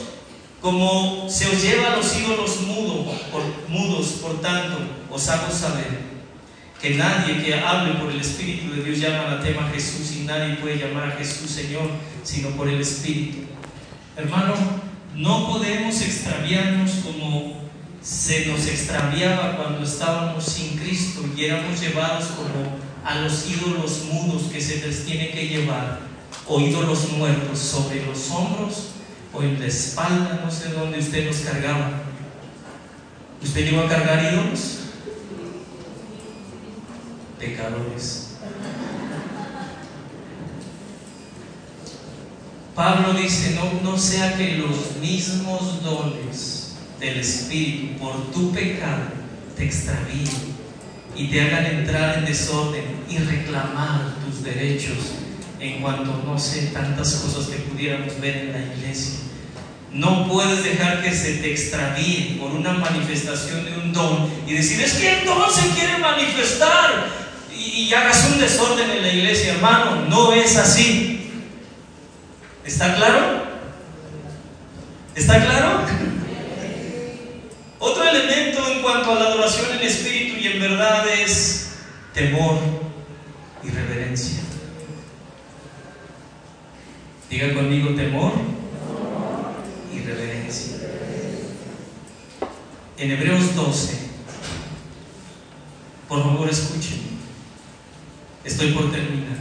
como 0.61 1.29
se 1.29 1.47
os 1.47 1.61
lleva 1.61 1.93
a 1.93 1.95
los 1.97 2.15
ídolos 2.15 2.61
mudos, 2.61 4.07
por 4.21 4.41
tanto, 4.41 4.77
os 5.11 5.29
hago 5.29 5.51
saber 5.51 6.14
que 6.86 6.93
nadie 6.93 7.43
que 7.43 7.55
hable 7.55 7.95
por 7.95 8.11
el 8.11 8.21
Espíritu 8.21 8.71
de 8.71 8.83
Dios 8.83 8.99
llama 8.99 9.38
la 9.38 9.41
tema 9.41 9.67
Jesús 9.73 10.17
y 10.17 10.19
nadie 10.19 10.57
puede 10.57 10.77
llamar 10.77 11.09
a 11.09 11.11
Jesús 11.13 11.49
Señor, 11.49 11.89
sino 12.23 12.49
por 12.49 12.67
el 12.67 12.79
Espíritu. 12.79 13.39
Hermano, 14.15 14.53
no 15.15 15.49
podemos 15.49 15.99
extraviarnos 15.99 16.91
como 17.03 17.55
se 18.03 18.45
nos 18.45 18.67
extraviaba 18.67 19.57
cuando 19.57 19.83
estábamos 19.83 20.45
sin 20.45 20.77
Cristo 20.77 21.21
y 21.36 21.45
éramos 21.45 21.81
llevados 21.81 22.25
como 22.25 22.77
a 23.03 23.15
los 23.15 23.49
ídolos 23.49 24.03
mudos 24.11 24.43
que 24.53 24.61
se 24.61 24.86
les 24.86 25.07
tiene 25.07 25.31
que 25.31 25.47
llevar, 25.47 26.01
o 26.47 26.59
ídolos 26.59 27.13
muertos 27.13 27.57
sobre 27.57 28.05
los 28.05 28.29
hombros 28.29 28.89
o 29.33 29.41
en 29.41 29.59
la 29.59 29.65
espalda, 29.65 30.41
no 30.45 30.51
sé 30.51 30.69
dónde 30.69 30.99
usted 30.99 31.25
los 31.25 31.38
cargaba. 31.38 32.03
¿Usted 33.41 33.71
llegó 33.71 33.81
a 33.81 33.89
cargar 33.89 34.31
ídolos? 34.31 34.84
Pecadores. 37.46 38.30
Pablo 42.74 43.14
dice, 43.14 43.56
no, 43.56 43.91
no 43.91 43.98
sea 43.98 44.36
que 44.36 44.58
los 44.58 44.98
mismos 45.00 45.84
dones 45.84 46.76
del 47.00 47.20
Espíritu 47.20 48.00
por 48.00 48.32
tu 48.32 48.52
pecado 48.52 49.04
te 49.56 49.66
extravíen 49.66 50.56
y 51.16 51.28
te 51.28 51.41
hagan 51.41 51.66
entrar 51.68 52.18
en 52.18 52.26
desorden 52.26 52.84
y 53.10 53.20
reclamar 53.20 54.16
tus 54.26 54.43
derechos 54.43 54.98
en 55.60 55.82
cuanto, 55.82 56.24
no 56.26 56.38
sé, 56.39 56.72
tantas 56.74 57.14
cosas 57.16 57.48
que 57.48 57.58
pudiéramos 57.60 58.20
ver 58.20 58.38
en 58.38 58.52
la 58.54 58.74
iglesia. 58.74 59.20
No 59.93 60.28
puedes 60.28 60.64
dejar 60.64 61.04
que 61.04 61.14
se 61.14 61.36
te 61.36 61.52
extravíe 61.52 62.38
por 62.39 62.52
una 62.52 62.74
manifestación 62.74 63.64
de 63.64 63.78
un 63.78 63.93
don 63.93 64.30
y 64.46 64.54
decir, 64.54 64.82
es 64.82 64.96
que 64.96 65.20
el 65.20 65.26
don 65.26 65.50
se 65.50 65.70
quiere 65.70 66.00
manifestar 66.00 67.24
y, 67.76 67.93
hagas 67.93 68.30
un 68.32 68.39
desorden 68.39 68.89
en 68.89 69.01
la 69.01 69.11
iglesia, 69.11 69.53
hermano. 69.53 70.07
No 70.07 70.32
es 70.34 70.55
así. 70.55 71.30
¿Está 72.63 72.95
claro? 72.95 73.43
¿Está 75.13 75.45
claro? 75.45 75.82
Otro 77.80 78.03
elemento 78.03 78.71
en 78.71 78.82
cuanto 78.82 79.11
a 79.11 79.15
la 79.15 79.26
adoración 79.26 79.67
en 79.73 79.86
espíritu 79.86 80.38
y 80.39 80.47
en 80.47 80.59
verdad 80.59 81.05
es 81.07 81.73
temor 82.13 82.57
y 83.63 83.69
reverencia. 83.69 84.39
Diga 87.30 87.53
conmigo 87.53 87.93
temor 87.95 88.32
y 89.93 89.99
reverencia. 89.99 90.78
En 92.97 93.11
Hebreos 93.11 93.55
12, 93.55 93.97
por 96.07 96.23
favor 96.23 96.49
escuchen, 96.49 97.14
estoy 98.46 98.72
por 98.72 98.91
terminar. 98.91 99.38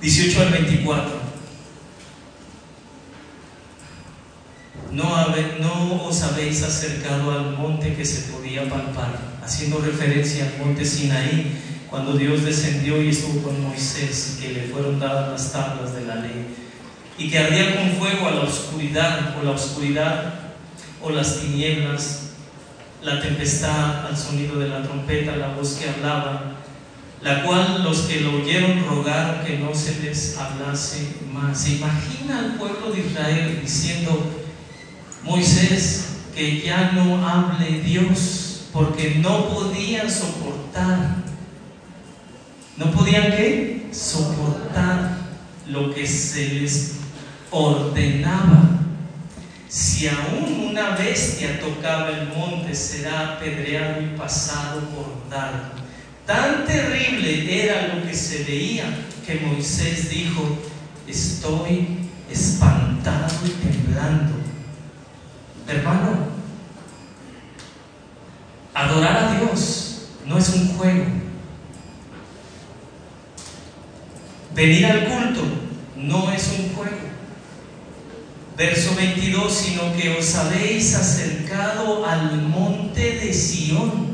18 0.00 0.40
al 0.40 0.50
24. 0.50 1.24
No, 4.92 6.06
os 6.06 6.22
habéis 6.22 6.62
acercado 6.62 7.32
al 7.32 7.56
monte 7.56 7.94
que 7.94 8.04
se 8.04 8.30
podía 8.30 8.68
palpar, 8.68 9.18
haciendo 9.42 9.78
referencia 9.78 10.44
al 10.44 10.64
monte 10.64 10.84
Sinaí, 10.84 11.52
cuando 11.90 12.12
Dios 12.12 12.44
descendió 12.44 13.02
y 13.02 13.08
estuvo 13.08 13.42
con 13.42 13.60
Moisés, 13.62 14.38
que 14.40 14.52
le 14.52 14.62
fueron 14.68 15.00
dadas 15.00 15.32
las 15.32 15.52
tablas 15.52 15.94
de 15.94 16.04
la 16.04 16.16
ley, 16.16 16.46
y 17.18 17.28
que 17.28 17.38
ardía 17.38 17.76
con 17.76 17.90
fuego 17.92 18.28
a 18.28 18.32
la 18.32 18.42
oscuridad, 18.42 19.36
o 19.40 19.44
la 19.44 19.50
oscuridad, 19.50 20.34
o 21.02 21.10
las 21.10 21.40
tinieblas, 21.40 22.30
la 23.02 23.20
tempestad 23.20 24.06
al 24.06 24.16
sonido 24.16 24.58
de 24.58 24.68
la 24.68 24.82
trompeta, 24.82 25.36
la 25.36 25.54
voz 25.54 25.74
que 25.74 25.88
hablaba, 25.88 26.53
la 27.24 27.42
cual 27.42 27.82
los 27.82 28.02
que 28.02 28.20
lo 28.20 28.36
oyeron 28.36 28.84
rogaron 28.86 29.46
que 29.46 29.56
no 29.56 29.74
se 29.74 29.98
les 30.00 30.36
hablase 30.36 31.14
más. 31.32 31.58
¿Se 31.58 31.76
imagina 31.76 32.38
al 32.38 32.54
pueblo 32.56 32.92
de 32.92 33.00
Israel 33.00 33.60
diciendo, 33.62 34.42
Moisés, 35.22 36.04
que 36.34 36.60
ya 36.60 36.92
no 36.92 37.26
hable 37.26 37.80
Dios, 37.80 38.68
porque 38.74 39.20
no 39.22 39.48
podían 39.48 40.10
soportar, 40.10 41.16
no 42.76 42.90
podían 42.90 43.30
qué? 43.30 43.88
Soportar 43.90 45.16
lo 45.66 45.94
que 45.94 46.06
se 46.06 46.48
les 46.48 46.96
ordenaba. 47.50 48.80
Si 49.66 50.08
aún 50.08 50.68
una 50.70 50.90
bestia 50.90 51.58
tocaba 51.58 52.10
el 52.10 52.28
monte, 52.28 52.74
será 52.74 53.36
apedreado 53.36 54.02
y 54.02 54.16
pasado 54.18 54.80
por 54.90 55.30
dardo. 55.30 55.83
Tan 56.26 56.64
terrible 56.64 57.64
era 57.64 57.94
lo 57.94 58.06
que 58.06 58.14
se 58.14 58.44
veía 58.44 58.84
que 59.26 59.40
Moisés 59.40 60.08
dijo, 60.08 60.58
estoy 61.06 62.08
espantado 62.30 63.34
y 63.44 63.50
temblando. 63.50 64.34
Hermano, 65.68 66.28
adorar 68.72 69.16
a 69.16 69.38
Dios 69.38 70.08
no 70.26 70.38
es 70.38 70.48
un 70.50 70.68
juego. 70.76 71.04
Venir 74.54 74.86
al 74.86 75.04
culto 75.06 75.42
no 75.96 76.32
es 76.32 76.48
un 76.58 76.74
juego. 76.74 76.96
Verso 78.56 78.94
22, 78.94 79.52
sino 79.52 79.96
que 79.96 80.16
os 80.16 80.34
habéis 80.36 80.94
acercado 80.94 82.06
al 82.06 82.40
monte 82.42 83.18
de 83.18 83.34
Sión, 83.34 84.13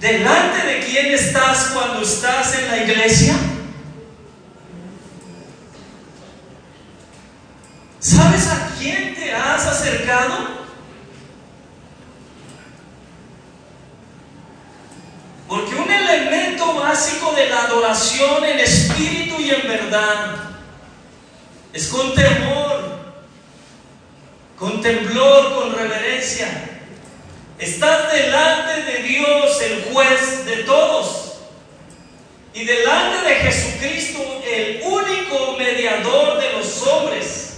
delante 0.00 0.66
de 0.66 0.80
quién 0.80 1.06
estás 1.12 1.70
cuando 1.74 2.02
estás 2.02 2.58
en 2.58 2.68
la 2.68 2.76
iglesia? 2.78 3.34
¿Sabes 8.00 8.46
a 8.48 8.74
quién 8.78 9.14
te 9.14 9.32
has 9.32 9.66
acercado? 9.66 10.58
Porque 15.48 15.74
un 15.74 15.90
elemento 15.90 16.74
básico 16.74 17.32
de 17.32 17.48
la 17.48 17.62
adoración 17.62 18.44
en 18.44 18.60
espíritu 18.60 19.40
y 19.40 19.50
en 19.50 19.62
verdad 19.66 20.36
es 21.72 21.88
con 21.88 22.14
temor, 22.14 22.98
con 24.58 24.80
temblor, 24.80 25.54
con 25.54 25.74
reverencia. 25.74 26.67
Estás 27.58 28.12
delante 28.12 28.82
de 28.82 29.02
Dios, 29.02 29.60
el 29.62 29.84
juez 29.92 30.44
de 30.44 30.56
todos, 30.58 31.34
y 32.54 32.64
delante 32.64 33.28
de 33.28 33.34
Jesucristo, 33.36 34.42
el 34.44 34.82
único 34.84 35.56
mediador 35.58 36.40
de 36.40 36.52
los 36.52 36.82
hombres 36.86 37.48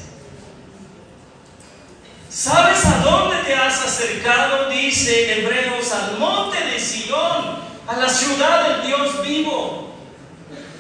¿Sabes 2.31 2.87
a 2.87 3.01
dónde 3.01 3.39
te 3.45 3.55
has 3.55 3.85
acercado? 3.85 4.71
Dice 4.71 5.41
Hebreos, 5.41 5.93
al 5.93 6.17
monte 6.17 6.65
de 6.65 6.79
Sion, 6.79 7.59
a 7.89 7.97
la 7.97 8.09
ciudad 8.09 8.69
del 8.69 8.87
Dios 8.87 9.21
vivo, 9.23 9.93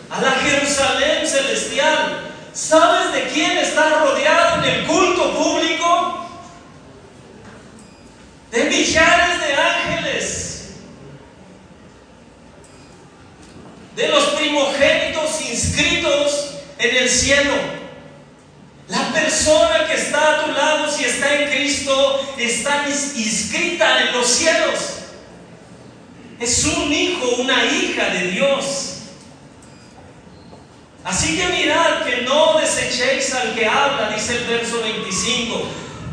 a 0.08 0.22
la 0.22 0.30
Jerusalén 0.30 1.26
celestial. 1.26 2.30
¿Sabes 2.52 3.12
de 3.12 3.28
quién 3.34 3.58
está 3.58 3.98
rodeado 3.98 4.62
en 4.62 4.70
el 4.70 4.86
culto 4.86 5.34
público? 5.34 6.09
De 8.50 8.64
millares 8.64 9.40
de 9.40 9.54
ángeles, 9.54 10.50
de 13.94 14.08
los 14.08 14.24
primogénitos 14.30 15.40
inscritos 15.48 16.54
en 16.78 16.96
el 16.96 17.08
cielo. 17.08 17.54
La 18.88 19.12
persona 19.12 19.86
que 19.86 19.94
está 19.94 20.40
a 20.40 20.44
tu 20.44 20.52
lado, 20.52 20.90
si 20.90 21.04
está 21.04 21.32
en 21.36 21.50
Cristo, 21.50 22.34
está 22.36 22.86
inscrita 22.88 24.02
en 24.02 24.12
los 24.12 24.26
cielos. 24.26 24.80
Es 26.40 26.64
un 26.64 26.92
hijo, 26.92 27.28
una 27.38 27.64
hija 27.66 28.08
de 28.10 28.32
Dios. 28.32 28.94
Así 31.04 31.36
que 31.36 31.46
mirad 31.48 32.04
que 32.04 32.22
no 32.22 32.58
desechéis 32.58 33.32
al 33.34 33.54
que 33.54 33.66
habla, 33.66 34.10
dice 34.10 34.38
el 34.38 34.44
verso 34.44 34.80
25. 34.80 35.62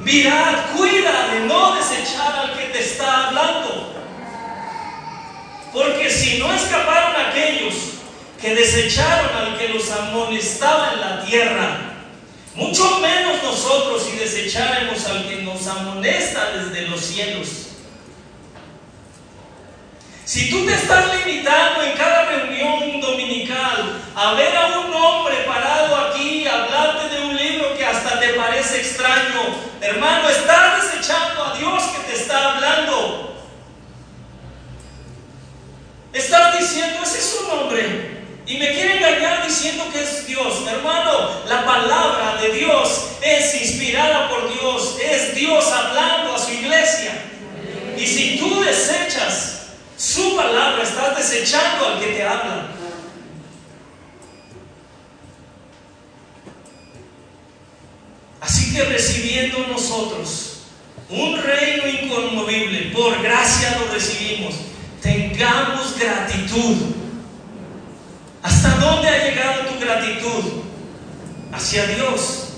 Mirad, 0.07 0.67
cuida 0.73 1.33
de 1.33 1.41
no 1.41 1.75
desechar 1.75 2.33
al 2.33 2.57
que 2.57 2.67
te 2.67 2.79
está 2.79 3.27
hablando. 3.27 3.93
Porque 5.73 6.09
si 6.09 6.37
no 6.37 6.53
escaparon 6.53 7.27
aquellos 7.27 7.73
que 8.39 8.55
desecharon 8.55 9.35
al 9.35 9.57
que 9.57 9.67
los 9.67 9.91
amonestaba 9.91 10.93
en 10.93 11.01
la 11.01 11.25
tierra, 11.25 11.93
mucho 12.55 12.99
menos 13.01 13.43
nosotros 13.43 14.07
si 14.09 14.15
desecháramos 14.15 15.05
al 15.07 15.27
que 15.27 15.41
nos 15.41 15.67
amonesta 15.67 16.51
desde 16.51 16.87
los 16.87 17.01
cielos. 17.01 17.49
Si 20.23 20.49
tú 20.49 20.65
te 20.65 20.73
estás 20.73 21.05
limitando 21.17 21.83
en 21.83 21.97
cada 21.97 22.29
reunión 22.29 23.01
dominical 23.01 24.01
a 24.15 24.33
ver 24.35 24.55
a 24.55 24.79
un 24.79 24.93
hombre 24.93 25.35
parado 25.45 25.97
aquí, 25.97 26.47
hablarte 26.47 27.13
de 27.13 27.25
un 27.25 27.35
libro 27.35 27.77
que 27.77 27.85
hasta 27.85 28.21
te 28.21 28.31
extraño, 28.73 29.41
hermano, 29.81 30.29
estás 30.29 30.83
desechando 30.83 31.43
a 31.43 31.57
Dios 31.57 31.83
que 31.83 32.11
te 32.11 32.19
está 32.19 32.53
hablando. 32.53 33.35
Estás 36.13 36.59
diciendo, 36.59 36.99
ese 37.03 37.19
es 37.19 37.39
un 37.41 37.59
hombre. 37.59 38.17
Y 38.45 38.57
me 38.57 38.73
quiere 38.73 38.97
engañar 38.97 39.45
diciendo 39.45 39.85
que 39.91 40.01
es 40.01 40.25
Dios. 40.25 40.63
Hermano, 40.67 41.41
la 41.47 41.65
palabra 41.65 42.37
de 42.41 42.53
Dios 42.53 43.07
es 43.21 43.61
inspirada 43.61 44.29
por 44.29 44.51
Dios. 44.53 44.95
Es 45.03 45.35
Dios 45.35 45.65
hablando 45.71 46.35
a 46.35 46.39
su 46.39 46.53
iglesia. 46.53 47.11
Y 47.97 48.07
si 48.07 48.37
tú 48.37 48.61
desechas 48.61 49.63
su 49.97 50.35
palabra, 50.35 50.81
estás 50.83 51.17
desechando 51.17 51.87
al 51.87 51.99
que 51.99 52.07
te 52.07 52.23
habla. 52.23 52.76
Así 58.77 58.85
que 58.85 58.93
recibiendo 58.93 59.67
nosotros 59.67 60.59
un 61.09 61.41
reino 61.41 61.87
inconmovible, 61.87 62.91
por 62.93 63.19
gracia 63.23 63.75
lo 63.79 63.91
recibimos, 63.91 64.53
tengamos 65.01 65.97
gratitud 65.97 66.75
¿Hasta 68.43 68.69
dónde 68.77 69.09
ha 69.09 69.25
llegado 69.25 69.65
tu 69.65 69.79
gratitud? 69.79 70.61
Hacia 71.51 71.87
Dios. 71.87 72.49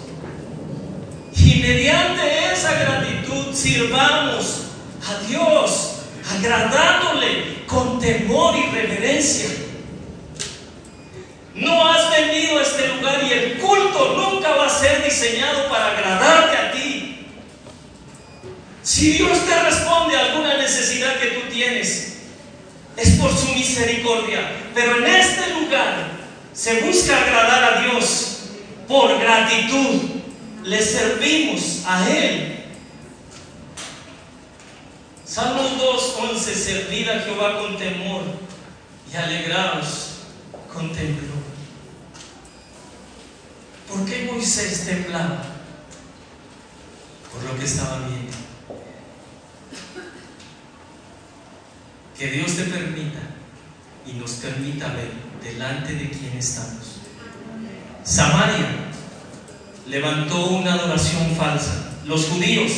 Y 1.37 1.61
mediante 1.61 2.53
esa 2.53 2.73
gratitud 2.73 3.53
sirvamos 3.53 4.65
a 5.07 5.25
Dios, 5.27 6.01
agradándole 6.37 7.65
con 7.65 7.97
temor 7.99 8.55
y 8.57 8.75
reverencia. 8.75 9.47
No 11.59 11.89
has 11.89 12.09
venido 12.09 12.57
a 12.57 12.61
este 12.61 12.87
lugar 12.87 13.21
y 13.23 13.33
el 13.33 13.57
culto 13.57 14.15
nunca 14.15 14.55
va 14.55 14.67
a 14.67 14.69
ser 14.69 15.03
diseñado 15.03 15.69
para 15.69 15.91
agradarte 15.91 16.57
a 16.57 16.71
ti. 16.71 17.27
Si 18.81 19.11
Dios 19.11 19.45
te 19.45 19.63
responde 19.63 20.15
a 20.15 20.25
alguna 20.25 20.57
necesidad 20.57 21.19
que 21.19 21.27
tú 21.27 21.41
tienes, 21.51 22.17
es 22.95 23.09
por 23.19 23.35
su 23.35 23.53
misericordia. 23.53 24.51
Pero 24.73 24.97
en 24.97 25.07
este 25.07 25.49
lugar 25.53 26.11
se 26.53 26.81
busca 26.81 27.21
agradar 27.21 27.63
a 27.63 27.81
Dios 27.81 28.37
por 28.87 29.19
gratitud. 29.19 30.21
Le 30.63 30.81
servimos 30.81 31.83
a 31.85 32.09
Él. 32.09 32.63
Salmos 35.25 35.71
2.11, 35.77 36.37
servid 36.37 37.09
a 37.09 37.19
Jehová 37.19 37.59
con 37.59 37.77
temor 37.77 38.23
y 39.11 39.15
alegraos 39.15 40.09
con 40.73 40.91
temblor. 40.91 41.38
¿Por 43.89 44.05
qué 44.05 44.29
Moisés 44.31 44.85
temblaba? 44.85 45.43
Por 47.33 47.43
lo 47.43 47.57
que 47.57 47.65
estaba 47.65 47.99
viendo. 48.07 48.37
Que 52.17 52.27
Dios 52.27 52.55
te 52.55 52.63
permita 52.65 53.19
y 54.05 54.13
nos 54.13 54.31
permita 54.33 54.89
ver 54.89 55.11
delante 55.43 55.93
de 55.93 56.09
quién 56.09 56.37
estamos. 56.37 56.99
Samaria 58.03 58.67
levantó 59.87 60.47
una 60.47 60.73
adoración 60.73 61.35
falsa. 61.35 61.93
Los 62.05 62.27
judíos, 62.27 62.71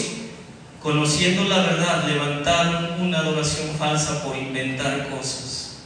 conociendo 0.81 1.43
la 1.45 1.57
verdad, 1.57 2.07
levantaron 2.07 3.01
una 3.01 3.19
adoración 3.19 3.75
falsa 3.77 4.23
por 4.23 4.37
inventar 4.37 5.09
cosas. 5.09 5.79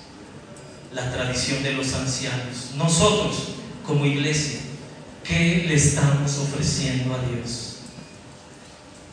La 0.94 1.12
tradición 1.12 1.64
de 1.64 1.74
los 1.74 1.94
ancianos. 1.94 2.72
Nosotros, 2.76 3.56
como 3.86 4.06
iglesia, 4.06 4.65
¿qué 5.28 5.66
le 5.68 5.76
estamos 5.76 6.38
ofreciendo 6.38 7.14
a 7.16 7.20
Dios? 7.30 7.78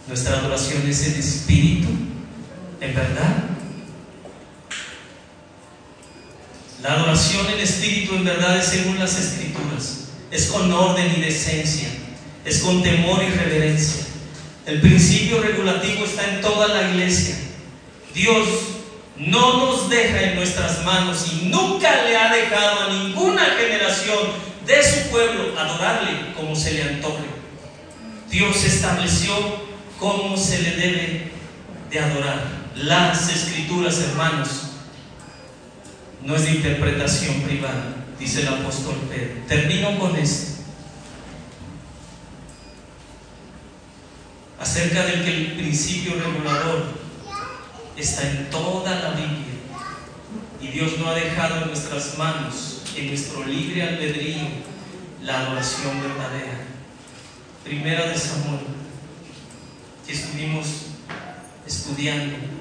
Nuestra 0.07 0.39
adoración 0.39 0.83
es 0.89 1.07
en 1.07 1.21
espíritu, 1.21 1.89
en 2.81 2.95
verdad. 2.95 3.45
La 6.83 6.95
adoración 6.95 7.47
en 7.47 7.61
espíritu 7.61 8.17
en 8.17 8.25
verdad 8.25 8.59
es 8.59 8.67
según 8.67 8.99
las 8.99 9.17
escrituras. 9.17 10.09
Es 10.31 10.47
con 10.47 10.71
orden 10.73 11.13
y 11.17 11.21
decencia. 11.21 11.89
Es 12.45 12.59
con 12.59 12.83
temor 12.83 13.23
y 13.23 13.31
reverencia. 13.31 14.05
El 14.67 14.81
principio 14.81 15.41
regulativo 15.41 16.05
está 16.05 16.29
en 16.29 16.41
toda 16.41 16.69
la 16.69 16.91
iglesia. 16.91 17.37
Dios 18.15 18.49
no 19.17 19.59
nos 19.59 19.89
deja 19.89 20.23
en 20.23 20.37
nuestras 20.37 20.85
manos 20.85 21.27
y 21.33 21.47
nunca 21.47 22.05
le 22.05 22.17
ha 22.17 22.33
dejado 22.33 22.81
a 22.81 22.93
ninguna 22.93 23.45
generación 23.45 24.52
de 24.67 24.83
su 24.83 25.11
pueblo 25.11 25.59
adorarle 25.59 26.35
como 26.35 26.55
se 26.55 26.75
le 26.75 26.83
antoje. 26.83 27.25
Dios 28.31 28.65
estableció 28.65 29.35
cómo 29.99 30.37
se 30.37 30.63
le 30.63 30.71
debe 30.77 31.33
de 31.91 32.01
adorar. 32.01 32.63
Las 32.77 33.29
escrituras, 33.29 33.99
hermanos, 34.01 34.49
no 36.23 36.37
es 36.37 36.45
de 36.45 36.53
interpretación 36.53 37.43
privada, 37.43 37.97
dice 38.19 38.43
el 38.43 38.49
apóstol 38.49 38.95
Pedro. 39.11 39.43
Termino 39.47 39.99
con 39.99 40.17
esto. 40.17 40.53
Acerca 44.59 45.05
del 45.05 45.25
que 45.25 45.37
el 45.37 45.53
principio 45.53 46.15
regulador 46.15 46.85
está 47.97 48.23
en 48.23 48.49
toda 48.49 48.95
la 49.01 49.11
Biblia 49.11 49.53
y 50.61 50.69
Dios 50.69 50.99
no 50.99 51.09
ha 51.09 51.15
dejado 51.15 51.63
en 51.63 51.67
nuestras 51.67 52.17
manos, 52.17 52.72
en 52.97 53.07
nuestro 53.09 53.45
libre 53.45 53.83
albedrío, 53.83 54.49
la 55.23 55.41
adoración 55.41 56.01
verdadera. 56.01 56.61
Primera 57.65 58.09
de 58.09 58.19
Samuel, 58.19 58.61
que 60.07 60.13
estuvimos 60.13 60.67
estudiando 61.67 62.53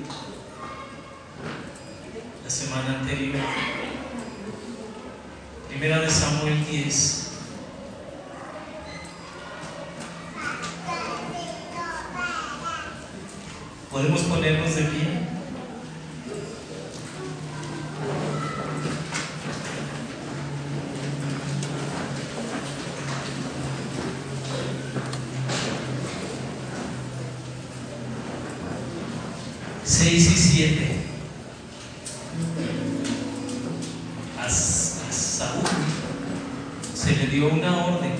semana 2.51 2.99
anterior. 2.99 3.39
Primera 5.69 6.01
de 6.01 6.09
Samuel 6.09 6.65
10. 6.69 7.27
¿Podemos 13.89 14.21
ponernos 14.23 14.75
de 14.75 14.81
pie? 14.83 15.27
Seis 29.85 30.31
y 30.31 30.35
siete. 30.35 31.01
dio 37.31 37.47
una 37.47 37.85
orden. 37.85 38.11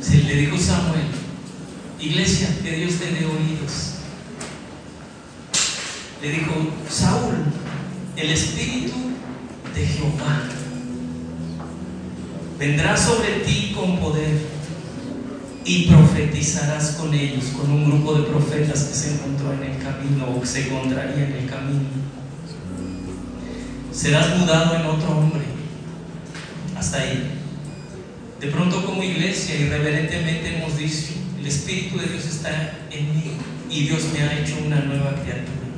Se 0.00 0.16
le 0.18 0.36
dijo 0.36 0.56
Samuel, 0.56 1.06
iglesia, 1.98 2.56
que 2.62 2.70
Dios 2.70 2.94
te 2.94 3.06
dé 3.06 3.26
oídos. 3.26 3.94
Le 6.22 6.30
dijo, 6.30 6.54
Saúl, 6.88 7.34
el 8.16 8.30
Espíritu 8.30 8.94
de 9.74 9.86
Jehová 9.86 10.42
vendrá 12.58 12.96
sobre 12.96 13.40
ti 13.40 13.72
con 13.74 13.98
poder 13.98 14.38
y 15.64 15.86
profetizarás 15.86 16.92
con 16.92 17.12
ellos, 17.14 17.46
con 17.56 17.70
un 17.72 17.86
grupo 17.86 18.14
de 18.14 18.24
profetas 18.24 18.84
que 18.84 18.94
se 18.94 19.14
encontró 19.14 19.52
en 19.54 19.72
el 19.72 19.82
camino 19.82 20.26
o 20.36 20.40
que 20.40 20.46
se 20.60 20.66
encontraría 20.68 21.26
en 21.26 21.32
el 21.32 21.50
camino 21.50 22.00
serás 23.92 24.38
mudado 24.38 24.76
en 24.76 24.86
otro 24.86 25.18
hombre. 25.18 25.42
Hasta 26.76 27.02
ahí. 27.02 27.32
De 28.40 28.46
pronto 28.46 28.84
como 28.86 29.02
iglesia 29.02 29.56
irreverentemente 29.56 30.56
hemos 30.56 30.78
dicho, 30.78 31.12
el 31.38 31.46
Espíritu 31.46 31.98
de 31.98 32.06
Dios 32.06 32.24
está 32.24 32.78
en 32.90 33.14
mí 33.14 33.32
y 33.68 33.88
Dios 33.88 34.04
me 34.14 34.22
ha 34.22 34.38
hecho 34.38 34.54
una 34.64 34.80
nueva 34.80 35.12
criatura. 35.16 35.68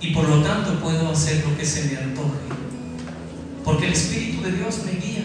Y 0.00 0.12
por 0.12 0.28
lo 0.28 0.42
tanto 0.42 0.80
puedo 0.80 1.10
hacer 1.12 1.44
lo 1.46 1.56
que 1.56 1.64
se 1.64 1.84
me 1.84 1.98
antoje. 1.98 2.38
porque 3.64 3.86
el 3.86 3.92
Espíritu 3.92 4.42
de 4.42 4.52
Dios 4.52 4.80
me 4.84 4.92
guía. 4.92 5.24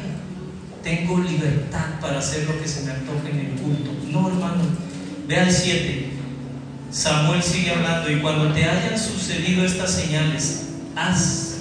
Tengo 0.84 1.18
libertad 1.18 2.00
para 2.00 2.20
hacer 2.20 2.46
lo 2.46 2.62
que 2.62 2.68
se 2.68 2.84
me 2.84 2.92
antoje 2.92 3.32
en 3.32 3.40
el 3.40 3.60
culto. 3.60 3.92
No, 4.12 4.28
hermano. 4.28 4.62
Ve 5.28 5.40
al 5.40 5.52
7. 5.52 5.95
Samuel 6.96 7.44
sigue 7.44 7.72
hablando 7.72 8.10
y 8.10 8.22
cuando 8.22 8.54
te 8.54 8.64
hayan 8.64 8.98
sucedido 8.98 9.66
estas 9.66 9.96
señales, 9.96 10.62
haz, 10.96 11.58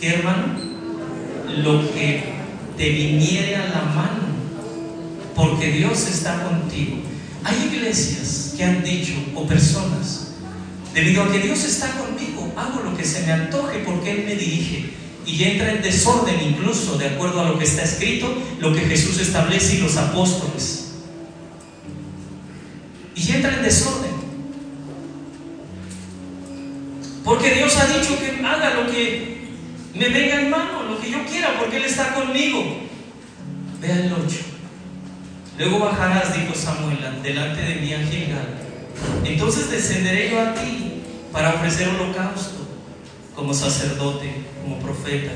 ¿qué 0.00 0.14
hermano? 0.14 0.58
Lo 1.58 1.88
que 1.92 2.24
te 2.76 2.90
viniere 2.90 3.54
a 3.54 3.68
la 3.68 3.82
mano, 3.82 4.26
porque 5.36 5.70
Dios 5.70 6.08
está 6.08 6.42
contigo. 6.42 6.96
Hay 7.44 7.70
iglesias 7.72 8.54
que 8.56 8.64
han 8.64 8.82
dicho, 8.82 9.12
o 9.36 9.46
personas, 9.46 10.32
debido 10.92 11.22
a 11.22 11.30
que 11.30 11.38
Dios 11.38 11.62
está 11.62 11.88
conmigo, 11.92 12.52
hago 12.56 12.90
lo 12.90 12.96
que 12.96 13.04
se 13.04 13.24
me 13.24 13.34
antoje 13.34 13.84
porque 13.86 14.10
Él 14.10 14.24
me 14.26 14.34
dirige. 14.34 14.90
Y 15.24 15.44
entra 15.44 15.70
en 15.70 15.82
desorden 15.82 16.40
incluso 16.44 16.98
de 16.98 17.06
acuerdo 17.06 17.40
a 17.40 17.48
lo 17.48 17.56
que 17.56 17.66
está 17.66 17.84
escrito, 17.84 18.34
lo 18.58 18.74
que 18.74 18.80
Jesús 18.80 19.20
establece 19.20 19.76
y 19.76 19.78
los 19.82 19.96
apóstoles. 19.96 20.85
Dicho 27.98 28.18
que 28.18 28.44
haga 28.44 28.74
lo 28.74 28.90
que 28.90 29.36
me 29.94 30.08
venga 30.08 30.40
en 30.40 30.50
mano, 30.50 30.82
lo 30.84 31.00
que 31.00 31.10
yo 31.10 31.24
quiera, 31.24 31.58
porque 31.58 31.76
Él 31.76 31.84
está 31.84 32.14
conmigo. 32.14 32.80
Vea 33.80 33.96
el 33.96 34.12
8. 34.12 34.36
Luego 35.58 35.78
bajarás, 35.78 36.34
dijo 36.34 36.54
Samuel, 36.54 36.98
delante 37.22 37.62
de 37.62 37.74
mí 37.76 37.92
a 37.94 37.98
Gilgal. 37.98 38.48
Entonces 39.24 39.70
descenderé 39.70 40.30
yo 40.30 40.40
a 40.40 40.54
ti 40.54 41.02
para 41.32 41.54
ofrecer 41.54 41.88
holocausto 41.88 42.66
como 43.34 43.52
sacerdote, 43.52 44.32
como 44.62 44.78
profeta, 44.78 45.32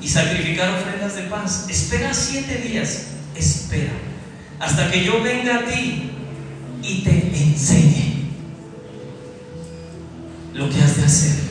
y 0.00 0.08
sacrificar 0.08 0.70
ofrendas 0.70 1.16
de 1.16 1.22
paz. 1.22 1.66
Espera 1.68 2.12
siete 2.14 2.56
días, 2.58 3.08
espera, 3.34 3.92
hasta 4.58 4.90
que 4.90 5.04
yo 5.04 5.22
venga 5.22 5.56
a 5.56 5.64
ti 5.66 6.10
y 6.82 7.02
te 7.02 7.10
enseñe 7.10 8.30
lo 10.54 10.70
que 10.70 10.80
has 10.80 10.96
de 10.96 11.04
hacer. 11.04 11.45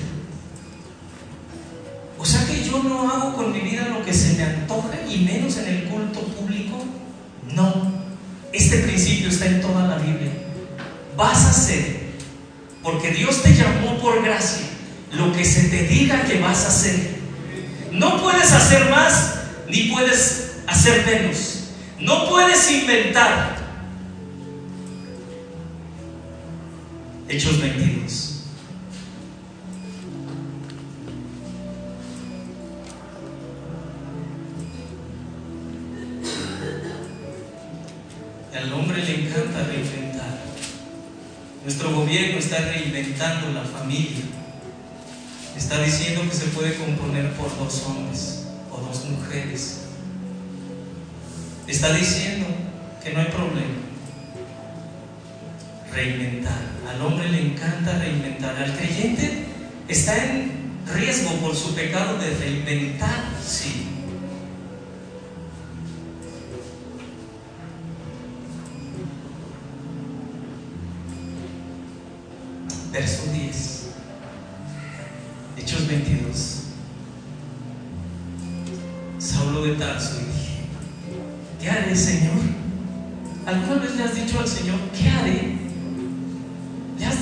Con 3.45 3.53
mi 3.53 3.59
vida 3.59 3.87
lo 3.89 4.03
que 4.03 4.11
se 4.11 4.33
me 4.33 4.43
antoja 4.43 4.97
y 5.07 5.19
menos 5.19 5.57
en 5.57 5.67
el 5.67 5.83
culto 5.83 6.21
público. 6.21 6.83
No, 7.53 7.91
este 8.51 8.79
principio 8.79 9.29
está 9.29 9.45
en 9.45 9.61
toda 9.61 9.87
la 9.87 9.97
Biblia. 9.97 10.31
Vas 11.15 11.45
a 11.45 11.49
hacer, 11.51 12.07
porque 12.81 13.11
Dios 13.11 13.43
te 13.43 13.53
llamó 13.53 13.99
por 13.99 14.23
gracia, 14.23 14.65
lo 15.11 15.31
que 15.31 15.45
se 15.45 15.69
te 15.69 15.83
diga 15.83 16.23
que 16.23 16.39
vas 16.39 16.65
a 16.65 16.69
hacer. 16.69 17.19
No 17.91 18.19
puedes 18.19 18.51
hacer 18.51 18.89
más 18.89 19.35
ni 19.69 19.83
puedes 19.83 20.55
hacer 20.65 21.05
menos. 21.05 21.69
No 21.99 22.27
puedes 22.27 22.71
inventar. 22.71 23.57
Hechos 27.29 27.61
22. 27.61 28.24
Al 38.65 38.73
hombre 38.73 38.97
le 38.97 39.27
encanta 39.27 39.63
reinventar. 39.67 40.39
Nuestro 41.63 41.91
gobierno 41.91 42.39
está 42.39 42.57
reinventando 42.61 43.51
la 43.51 43.63
familia. 43.63 44.25
Está 45.55 45.83
diciendo 45.83 46.23
que 46.27 46.35
se 46.35 46.47
puede 46.47 46.73
componer 46.73 47.31
por 47.33 47.55
dos 47.59 47.83
hombres 47.85 48.47
o 48.71 48.81
dos 48.81 49.05
mujeres. 49.05 49.81
Está 51.67 51.93
diciendo 51.93 52.47
que 53.03 53.13
no 53.13 53.19
hay 53.19 53.27
problema. 53.27 53.77
Reinventar. 55.93 56.61
Al 56.89 57.01
hombre 57.03 57.29
le 57.29 57.41
encanta 57.41 57.99
reinventar. 57.99 58.55
Al 58.55 58.75
creyente 58.75 59.45
está 59.87 60.17
en 60.25 60.53
riesgo 60.91 61.33
por 61.35 61.55
su 61.55 61.75
pecado 61.75 62.17
de 62.17 62.31
reinventar, 62.31 63.25
sí. 63.45 63.84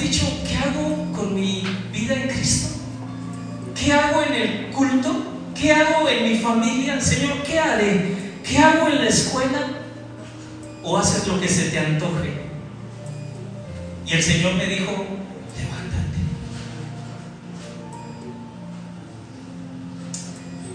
Dicho, 0.04 0.26
¿qué 0.48 0.58
hago 0.58 1.12
con 1.14 1.34
mi 1.34 1.64
vida 1.92 2.14
en 2.14 2.28
Cristo? 2.28 2.70
¿Qué 3.74 3.94
hago 3.94 4.22
en 4.24 4.34
el 4.34 4.72
culto? 4.72 5.16
¿Qué 5.60 5.72
hago 5.72 6.10
en 6.10 6.30
mi 6.30 6.38
familia? 6.40 7.00
Señor, 7.00 7.42
¿qué 7.44 7.60
haré? 7.60 8.16
¿Qué 8.44 8.58
hago 8.58 8.88
en 8.90 8.98
la 8.98 9.10
escuela? 9.10 9.70
¿O 10.84 10.98
haces 10.98 11.28
lo 11.28 11.40
que 11.40 11.48
se 11.48 11.70
te 11.70 11.80
antoje? 11.80 12.34
Y 14.06 14.14
el 14.14 14.22
Señor 14.22 14.56
me 14.56 14.66
dijo, 14.66 14.92
levántate. 14.92 16.20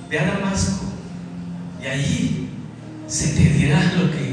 Ve 0.09 0.18
a 0.18 0.24
Damasco 0.24 0.87
y 1.83 1.87
allí 1.87 2.49
se 3.07 3.29
te 3.29 3.45
dirá 3.51 3.93
lo 3.97 4.11
que 4.11 4.28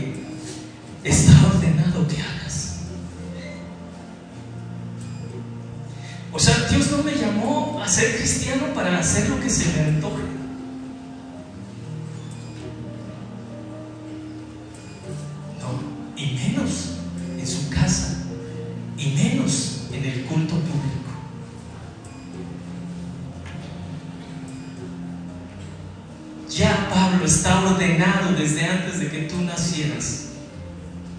desde 28.38 28.66
antes 28.66 29.00
de 29.00 29.10
que 29.10 29.22
tú 29.24 29.42
nacieras 29.44 30.30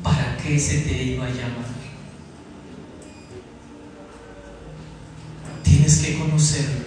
para 0.03 0.37
qué 0.39 0.59
se 0.59 0.79
te 0.79 1.03
iba 1.03 1.27
a 1.27 1.31
llamar. 1.31 1.77
Tienes 5.63 5.99
que 5.99 6.19
conocerlo. 6.19 6.87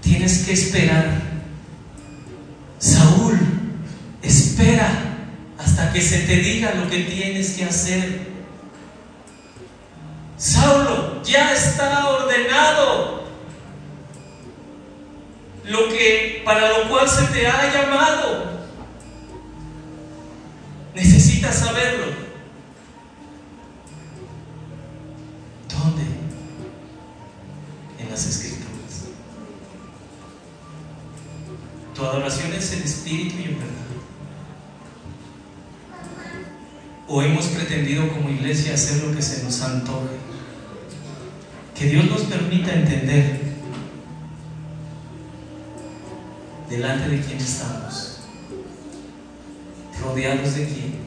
Tienes 0.00 0.44
que 0.44 0.52
esperar. 0.52 1.22
Saúl, 2.78 3.38
espera 4.22 4.88
hasta 5.58 5.92
que 5.92 6.00
se 6.00 6.20
te 6.20 6.36
diga 6.36 6.74
lo 6.74 6.88
que 6.88 7.00
tienes 7.00 7.21
para 16.44 16.78
lo 16.78 16.88
cual 16.88 17.08
se 17.08 17.24
te 17.26 17.46
ha 17.46 17.72
llamado. 17.72 18.52
Necesitas 20.94 21.56
saberlo. 21.56 22.06
¿Dónde? 25.68 26.02
En 27.98 28.10
las 28.10 28.26
escrituras. 28.26 29.06
Tu 31.94 32.04
adoración 32.04 32.52
es 32.52 32.72
en 32.72 32.82
espíritu 32.82 33.36
y 33.38 33.44
en 33.44 33.58
verdad. 33.58 33.72
¿O 37.08 37.22
hemos 37.22 37.46
pretendido 37.46 38.08
como 38.08 38.30
iglesia 38.30 38.74
hacer 38.74 39.02
lo 39.02 39.14
que 39.14 39.22
se 39.22 39.42
nos 39.44 39.60
antoje? 39.62 40.16
Que 41.74 41.86
Dios 41.86 42.04
nos 42.06 42.22
permita 42.22 42.72
entender 42.72 43.41
delante 46.72 47.06
de 47.10 47.20
quién 47.20 47.36
estamos, 47.36 48.20
rodeados 50.02 50.54
de 50.54 50.64
quién. 50.64 51.01